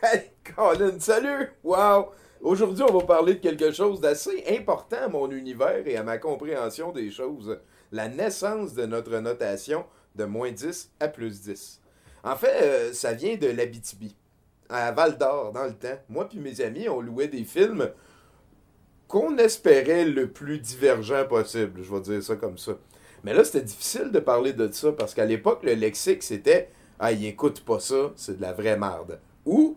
[0.00, 1.50] Hey, Colin, salut!
[1.64, 2.12] Wow!
[2.40, 6.18] Aujourd'hui, on va parler de quelque chose d'assez important à mon univers et à ma
[6.18, 7.58] compréhension des choses.
[7.92, 9.84] La naissance de notre notation
[10.14, 11.80] de moins 10 à plus 10.
[12.24, 14.14] En fait, euh, ça vient de l'Abitibi,
[14.68, 15.98] à Val d'Or, dans le temps.
[16.08, 17.90] Moi puis mes amis, on louait des films
[19.06, 22.72] qu'on espérait le plus divergent possible, je vais dire ça comme ça.
[23.24, 27.12] Mais là, c'était difficile de parler de ça parce qu'à l'époque, le lexique, c'était Ah,
[27.12, 29.18] il écoute pas ça, c'est de la vraie marde.
[29.46, 29.76] Ou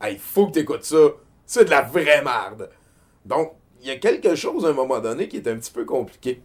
[0.00, 1.10] Ah, il faut que tu écoutes ça,
[1.44, 2.70] c'est de la vraie marde.
[3.26, 5.84] Donc, il y a quelque chose à un moment donné qui est un petit peu
[5.84, 6.40] compliqué.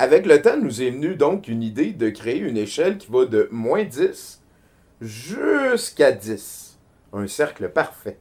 [0.00, 3.24] Avec le temps, nous est venue donc une idée de créer une échelle qui va
[3.24, 4.40] de moins 10
[5.00, 6.78] jusqu'à 10.
[7.14, 8.16] Un cercle parfait.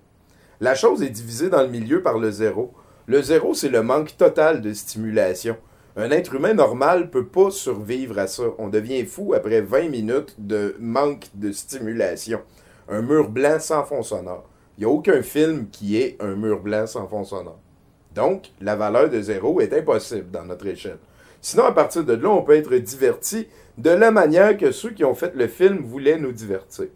[0.59, 2.73] La chose est divisée dans le milieu par le zéro.
[3.05, 5.55] Le zéro, c'est le manque total de stimulation.
[5.95, 8.45] Un être humain normal peut pas survivre à ça.
[8.57, 12.41] On devient fou après 20 minutes de manque de stimulation.
[12.89, 14.49] Un mur blanc sans fond sonore.
[14.77, 17.59] Il n'y a aucun film qui ait un mur blanc sans fond sonore.
[18.15, 20.97] Donc, la valeur de zéro est impossible dans notre échelle.
[21.41, 23.47] Sinon, à partir de là, on peut être diverti
[23.77, 26.87] de la manière que ceux qui ont fait le film voulaient nous divertir.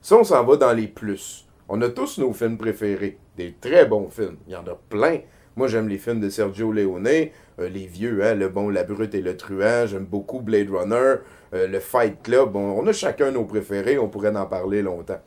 [0.00, 1.46] Ça, on s'en va dans les plus.
[1.68, 4.36] On a tous nos films préférés, des très bons films.
[4.46, 5.20] Il y en a plein.
[5.56, 9.14] Moi, j'aime les films de Sergio Leone, euh, les vieux, hein, Le Bon, la Brute
[9.14, 9.86] et le Truand.
[9.86, 11.16] J'aime beaucoup Blade Runner,
[11.54, 12.52] euh, le Fight Club.
[12.52, 15.20] Bon, on a chacun nos préférés, on pourrait en parler longtemps.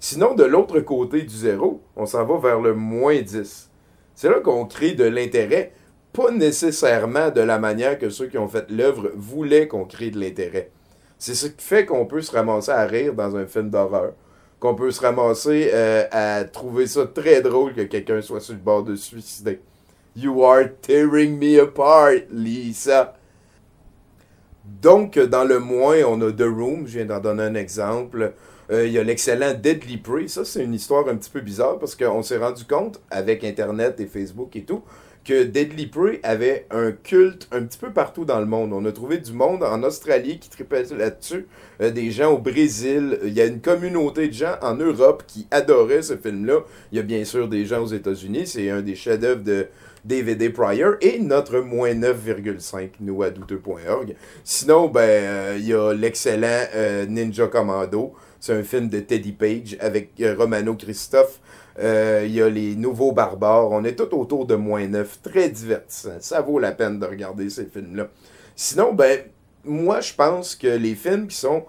[0.00, 3.70] Sinon, de l'autre côté du zéro, on s'en va vers le moins 10.
[4.14, 5.72] C'est là qu'on crée de l'intérêt,
[6.18, 10.18] pas nécessairement de la manière que ceux qui ont fait l'œuvre voulaient qu'on crée de
[10.18, 10.70] l'intérêt.
[11.16, 14.14] C'est ce qui fait qu'on peut se ramasser à rire dans un film d'horreur,
[14.58, 18.60] qu'on peut se ramasser euh, à trouver ça très drôle que quelqu'un soit sur le
[18.60, 19.60] bord de suicider.
[20.16, 23.14] You are tearing me apart, Lisa.
[24.82, 28.32] Donc, dans le moins, on a The Room, je viens d'en donner un exemple.
[28.72, 30.26] Euh, Il y a l'excellent Deadly Prey.
[30.26, 34.00] Ça, c'est une histoire un petit peu bizarre parce qu'on s'est rendu compte, avec Internet
[34.00, 34.82] et Facebook et tout,
[35.28, 38.72] que Deadly Prey avait un culte un petit peu partout dans le monde.
[38.72, 41.46] On a trouvé du monde en Australie qui tripait là-dessus,
[41.82, 43.18] euh, des gens au Brésil.
[43.22, 46.60] Il y a une communauté de gens en Europe qui adoraient ce film-là.
[46.92, 48.46] Il y a bien sûr des gens aux États-Unis.
[48.46, 49.66] C'est un des chefs-d'œuvre de
[50.02, 54.14] DVD Pryor et notre moins 9,5 nous à douteux.org.
[54.44, 58.14] Sinon, ben, euh, il y a l'excellent euh, Ninja Commando.
[58.40, 61.38] C'est un film de Teddy Page avec Romano Christophe.
[61.78, 63.70] Euh, Il y a les Nouveaux Barbares.
[63.70, 65.22] On est tout autour de moins 9.
[65.22, 66.16] Très divertissant.
[66.20, 68.08] Ça vaut la peine de regarder ces films-là.
[68.56, 69.20] Sinon, ben,
[69.64, 71.64] moi, je pense que les films qui sont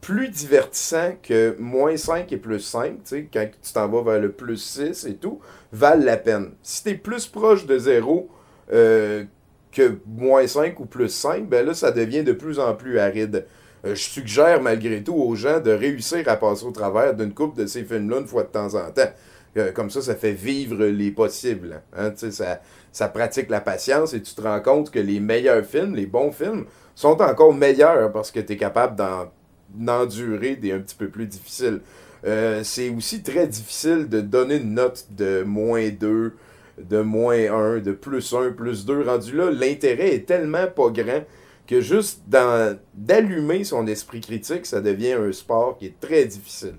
[0.00, 4.20] plus divertissants que moins 5 et plus 5, tu sais, quand tu t'en vas vers
[4.20, 5.40] le plus 6 et tout,
[5.72, 6.52] valent la peine.
[6.62, 8.28] Si tu es plus proche de 0
[8.72, 9.24] euh,
[9.72, 13.46] que moins 5 ou plus 5, ben là, ça devient de plus en plus aride.
[13.84, 17.56] Euh, je suggère malgré tout aux gens de réussir à passer au travers d'une coupe
[17.56, 19.12] de ces films-là une fois de temps en temps.
[19.56, 21.82] Euh, comme ça, ça fait vivre les possibles.
[21.96, 22.12] hein.
[22.16, 22.60] Ça,
[22.92, 26.32] ça pratique la patience et tu te rends compte que les meilleurs films, les bons
[26.32, 29.30] films, sont encore meilleurs parce que tu es capable d'en
[29.74, 31.80] d'endurer des un petit peu plus difficiles.
[32.24, 36.34] Euh, c'est aussi très difficile de donner une note de moins 2,
[36.78, 39.02] de moins 1, de plus 1, plus 2.
[39.02, 41.22] Rendu là, l'intérêt est tellement pas grand
[41.66, 42.22] que juste
[42.94, 46.76] d'allumer son esprit critique, ça devient un sport qui est très difficile.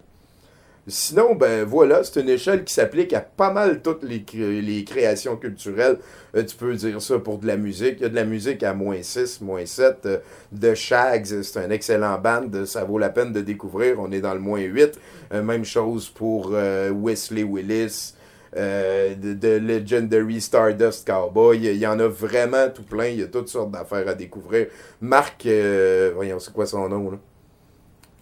[0.90, 4.84] Sinon, ben voilà, c'est une échelle qui s'applique à pas mal toutes les, cré- les
[4.84, 5.99] créations culturelles.
[6.36, 7.95] Euh, tu peux dire ça pour de la musique.
[7.99, 10.06] Il y a de la musique à moins 6, moins 7.
[10.06, 10.18] Euh,
[10.60, 12.66] The Shags, c'est un excellent band.
[12.66, 13.99] Ça vaut la peine de découvrir.
[13.99, 14.99] On est dans le moins 8.
[15.34, 18.14] Euh, même chose pour euh, Wesley Willis.
[18.57, 21.60] euh, de, de Legendary Stardust Cowboy.
[21.68, 23.06] Il y en a vraiment tout plein.
[23.07, 24.68] Il y a toutes sortes d'affaires à découvrir.
[25.02, 27.18] Marc, euh, voyons, c'est quoi son nom, là?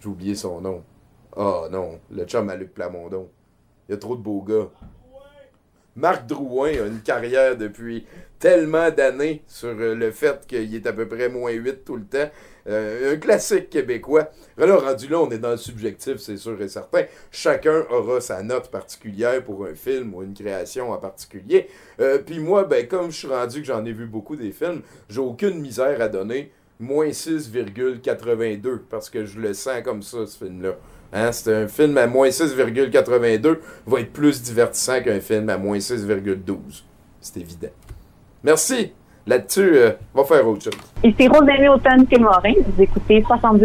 [0.00, 0.82] J'ai oublié son nom.
[1.36, 3.28] Oh non, le chum à Luc Plamondon.
[3.88, 4.68] Il y a trop de beaux gars.
[5.96, 8.06] Marc Drouin a une carrière depuis
[8.38, 12.04] tellement d'années sur euh, le fait qu'il est à peu près moins 8 tout le
[12.04, 12.30] temps.
[12.68, 14.30] Euh, un classique québécois.
[14.58, 17.04] Alors, rendu là, on est dans le subjectif, c'est sûr et certain.
[17.32, 21.66] Chacun aura sa note particulière pour un film ou une création en particulier.
[22.00, 24.82] Euh, Puis moi, ben, comme je suis rendu que j'en ai vu beaucoup des films,
[25.08, 30.44] j'ai aucune misère à donner moins 6,82 parce que je le sens comme ça, ce
[30.44, 30.76] film-là.
[31.12, 35.78] Hein, c'est un film à moins 6,82 va être plus divertissant qu'un film à moins
[35.78, 36.56] 6,12.
[37.20, 37.68] C'est évident.
[38.44, 38.92] Merci.
[39.26, 40.72] Là-dessus, euh, on va faire autre chose.
[41.04, 42.54] Ici Rosemary Automne-Témorin.
[42.66, 43.64] Vous écoutez 70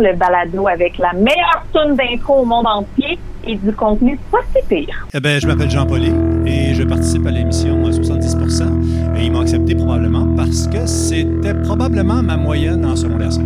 [0.00, 4.66] le balado avec la meilleure tune d'intro au monde entier et du contenu pas si
[4.68, 5.06] pire.
[5.14, 6.12] Eh ben, je m'appelle Jean Pauly
[6.46, 8.36] et je participe à l'émission à 70
[9.16, 13.44] Et ils m'ont accepté probablement parce que c'était probablement ma moyenne en secondaire 5.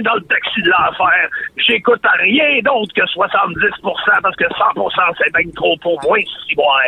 [0.00, 5.14] Moi dans le taxi de l'enfer, j'écoute à rien d'autre que 70% parce que 100%
[5.18, 6.80] c'est bien trop pour moi, si boire.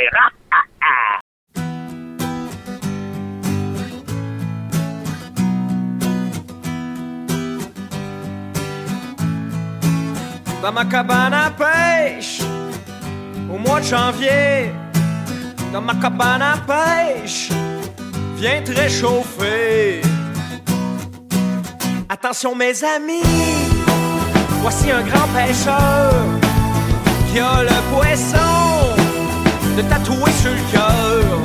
[10.63, 12.39] dans ma cabane à pêche
[13.53, 14.71] au mois de janvier.
[15.73, 17.49] Dans ma cabane à pêche,
[18.37, 19.22] viens te réchauffer.
[22.45, 23.23] Mes amis,
[24.63, 26.13] voici un grand pêcheur
[27.31, 28.97] qui a le poisson
[29.77, 31.39] de tatouer sur le cœur.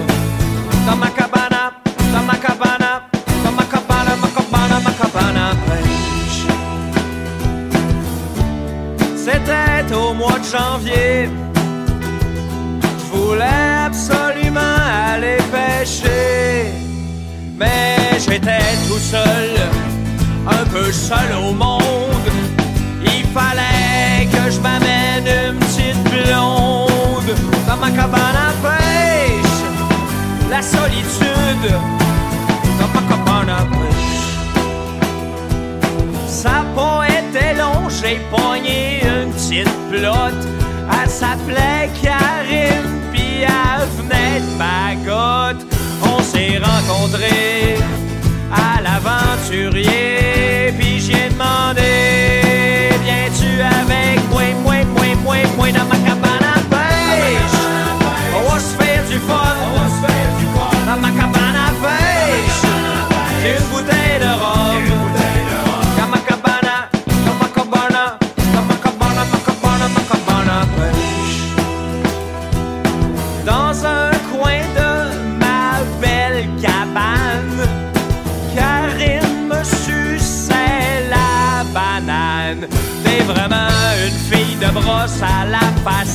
[0.87, 1.71] Dans ma cabane, à-
[2.13, 3.03] dans ma cabane, à-
[3.43, 6.47] dans ma cabane, ma cabane, ma cabane à pêche.
[9.15, 11.29] C'était au mois de janvier.
[12.99, 14.75] Je voulais absolument
[15.13, 16.73] aller pêcher.
[17.55, 19.51] Mais j'étais tout seul,
[20.91, 22.29] seul au monde.
[23.03, 27.31] Il fallait que je m'amène une petite blonde
[27.67, 29.59] dans ma cabane à pêche.
[30.49, 31.71] La solitude
[32.79, 34.27] dans ma cabane à pêche.
[36.27, 40.47] Ça a pas été long, j'ai pogné une petite plotte.
[41.01, 45.65] Elle s'appelait Karine, puis elle venait de Bagotte.
[46.03, 47.77] On s'est rencontrés
[48.51, 50.06] à l'avant aventurier.
[51.39, 51.96] Puis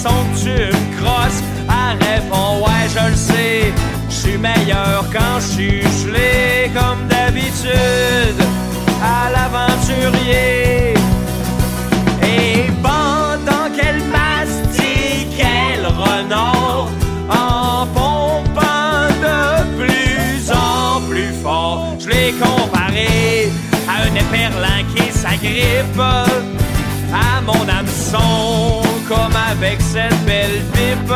[0.02, 1.42] façon que tu me crosses.
[1.68, 3.72] Elle répond, ouais, je le sais,
[4.08, 8.40] je suis meilleur quand je suis gelé, comme d'habitude,
[9.02, 10.94] à l'aventurier.
[12.22, 16.88] Et pendant qu'elle mastiquait le renard
[17.28, 23.50] en pompant de plus en plus fort, je l'ai comparé
[23.88, 28.81] à un éperlin qui s'agrippe à mon hameçon
[29.12, 31.14] comme avec cette belle pipe.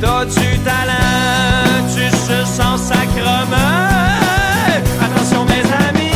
[0.00, 3.54] T'as du talent, tu se sens sacrement?
[5.04, 6.10] Attention mes amis,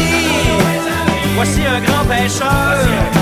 [1.34, 3.17] voici un grand pêcheur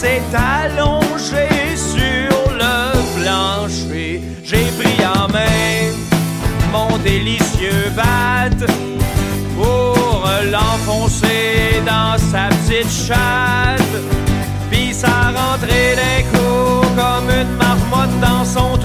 [0.00, 2.32] s'est allongée sur
[2.62, 2.76] le
[3.16, 4.22] plancher.
[4.42, 5.92] J'ai pris en main
[6.72, 8.48] mon délicieux bat
[9.54, 13.94] pour l'enfoncer dans sa petite chatte.
[14.70, 18.78] Puis ça rentrait d'un coup comme une marmotte dans son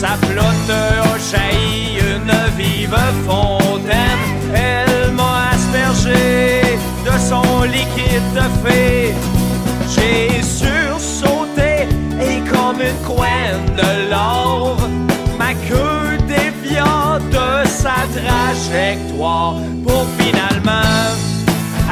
[0.00, 4.22] sa flotte a jailli une vive fontaine.
[4.54, 9.14] Elle m'a aspergé de son liquide de fée.
[9.92, 11.88] J'ai sursauté
[12.20, 14.76] et comme une couenne de l'or,
[15.36, 21.02] ma queue dévia de sa trajectoire pour finalement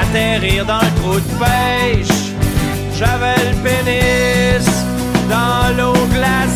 [0.01, 2.23] atterrir dans le trou de pêche.
[2.99, 4.66] J'avais le pénis
[5.28, 6.56] dans l'eau glacée,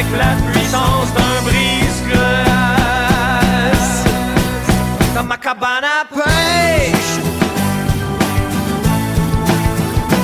[0.00, 2.20] avec la puissance d'un brise-glace.
[5.14, 7.18] Dans ma cabane à pêche.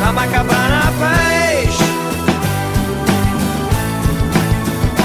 [0.03, 1.85] Dans ma cabane à pêche.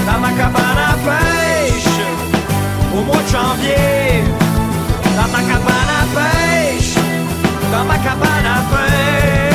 [0.07, 1.99] Dans ma cabane à pêche.
[2.95, 4.23] Au mois de janvier.
[5.17, 6.95] Dans ma cabane à pêche.
[7.73, 9.50] Dans ma cabane à pêche.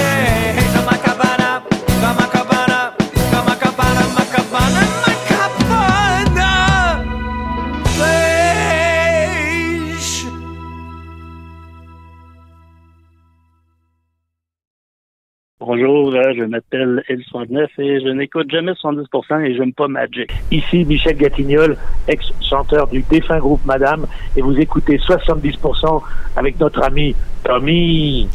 [18.17, 20.31] N'écoute jamais 70% et j'aime pas Magic.
[20.51, 21.77] Ici Michel Gatignol,
[22.09, 24.07] ex-chanteur du défunt groupe Madame,
[24.37, 26.03] et vous écoutez 70%
[26.37, 27.15] avec notre ami
[27.45, 28.29] Tommy.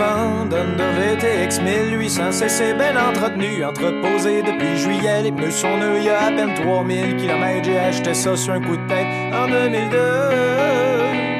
[0.00, 6.06] Vendre, Honda VTX 1800 CC bien entretenu, entreposé depuis juillet, les pneus sont neufs, il
[6.06, 9.46] y a à peine 3000 km, j'ai acheté ça sur un coup de tête en
[9.46, 11.39] 2002.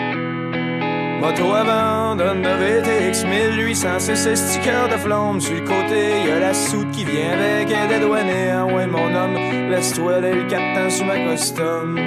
[1.21, 6.25] Moto vendre, Honda VTX VTX 1800, c'est ce sticker de flamme sur le côté.
[6.27, 8.51] Y a la soute qui vient avec un dédouané.
[8.53, 9.37] Ah ouais, mon homme,
[9.71, 11.99] laisse-toi le 4 temps sur ma costume.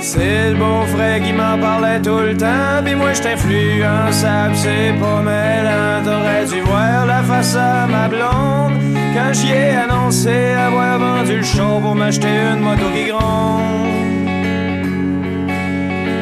[0.00, 5.20] C'est le beau-frère qui m'en parlait tout le temps, pis moi j'étais influençable, c'est pas
[5.22, 6.02] mêlant.
[6.02, 8.72] T'aurais dû voir la face à ma blonde
[9.14, 14.19] quand j'y ai annoncé avoir vendu le show pour m'acheter une moto qui gronde.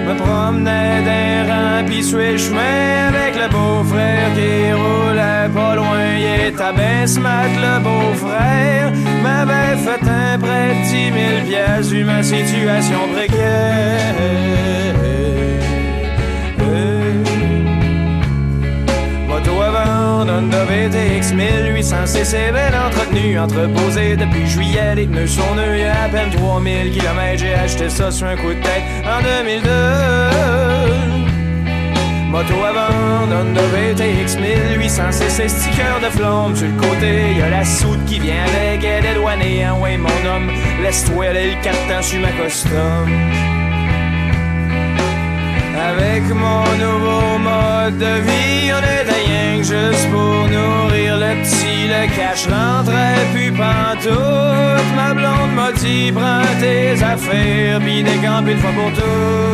[0.08, 5.98] Me promenais d'un rang pis sur le chemin avec le beau-frère qui roulait pas loin.
[6.16, 8.90] Il à ben smart, le beau-frère
[9.22, 14.14] m'avait fait un prêt de 10 000 piastres vu ma situation précaire.
[19.48, 25.54] Moto à vendre, Honda VTX 1800 cc bien entretenu, entreposé depuis juillet, les pneus sont
[25.54, 28.60] nœuds, il y a à peine 3000 km, j'ai acheté ça sur un coup de
[28.60, 29.70] tête en 2002.
[32.30, 37.48] Moto à vendre, Honda VTX 1800 cc sticker de flamme sur le côté, y a
[37.48, 40.50] la soute qui vient avec, elle est douanée, ah ouais mon homme,
[40.82, 42.72] laisse-toi aller le 4 temps sur ma costume.
[45.80, 48.82] Avec mon nouveau mode de vie, on
[49.58, 54.88] juste pour nourrir le petit, le cash rentrait plus pantoute.
[54.96, 59.48] Ma blonde m'a dit, prends tes affaires, pis décampe une fois pour toutes.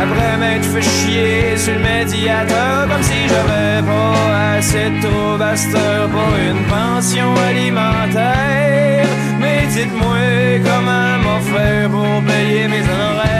[0.00, 6.30] Après m'être fait chier sur le médiateur Comme si j'avais pas assez de heure Pour
[6.48, 9.06] une pension alimentaire
[9.40, 13.38] Mais dites-moi comment m'en faire pour payer mes honoraires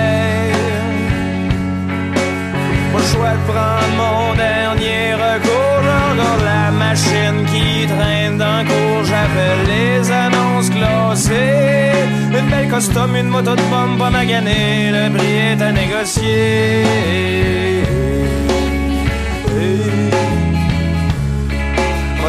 [2.99, 9.05] Le choix de prendre mon dernier recours encore la machine qui traîne le cours.
[9.05, 11.93] J'appelle les annonces classées
[12.39, 14.91] Une belle costume, une moto de pomme pas magané.
[14.91, 16.85] Le prix est à négocier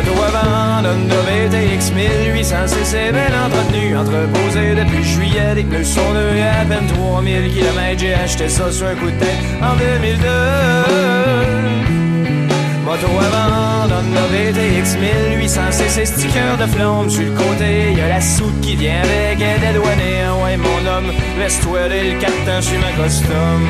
[0.10, 6.02] Moto à vendre, Honda VTX 1800 cc bien entretenu, entreposé depuis juillet, les pneus sont
[6.36, 9.76] y a à peine 3000 km, j'ai acheté ça sur un coup de tête en
[9.76, 10.28] 2002.
[12.86, 18.10] Moto à vendre, Honda VTX 1800 cc sticker de flamme sur le côté, y a
[18.10, 22.34] la soute qui vient avec, elle est douanée, ouais mon homme, laisse-toi aller le 4
[22.46, 23.66] temps sur ma costume.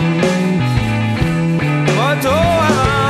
[1.98, 3.09] Moto VTX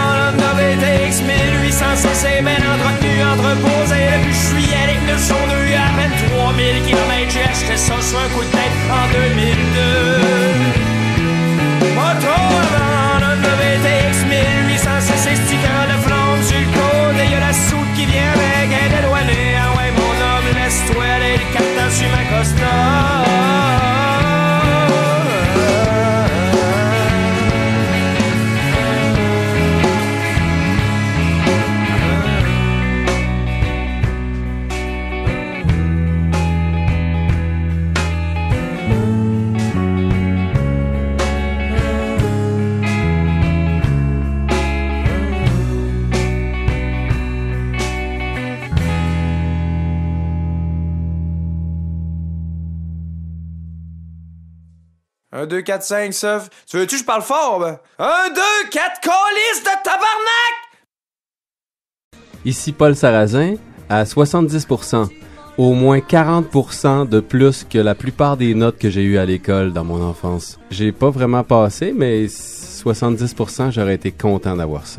[1.80, 3.96] 1800 cc bien entretenu, entreposé.
[4.12, 8.28] Depuis juillet, les pneus sont nœuds, à peine 3000 km, j'ai acheté ça sur un
[8.36, 9.80] coup de tête en 2002.
[11.96, 17.40] Moto à vendre, Honda VTX 1800 cc sticker de flamme sur le côté, y a
[17.40, 21.64] la soute qui vient avec, elle est ah ouais mon homme, laisse-toi aller le 4
[21.64, 22.24] temps sur ma
[55.40, 56.50] Un, deux, quatre, cinq, sauf.
[56.68, 57.80] Tu veux-tu que je parle fort, ben?
[57.98, 60.56] Un, deux, quatre, colis de tabarnak!
[62.44, 63.56] Ici Paul Sarrazin,
[63.88, 65.08] à 70%,
[65.58, 69.72] au moins 40% de plus que la plupart des notes que j'ai eues à l'école
[69.72, 70.60] dans mon enfance.
[70.72, 74.98] J'ai pas vraiment passé, mais 70%, j'aurais été content d'avoir ça.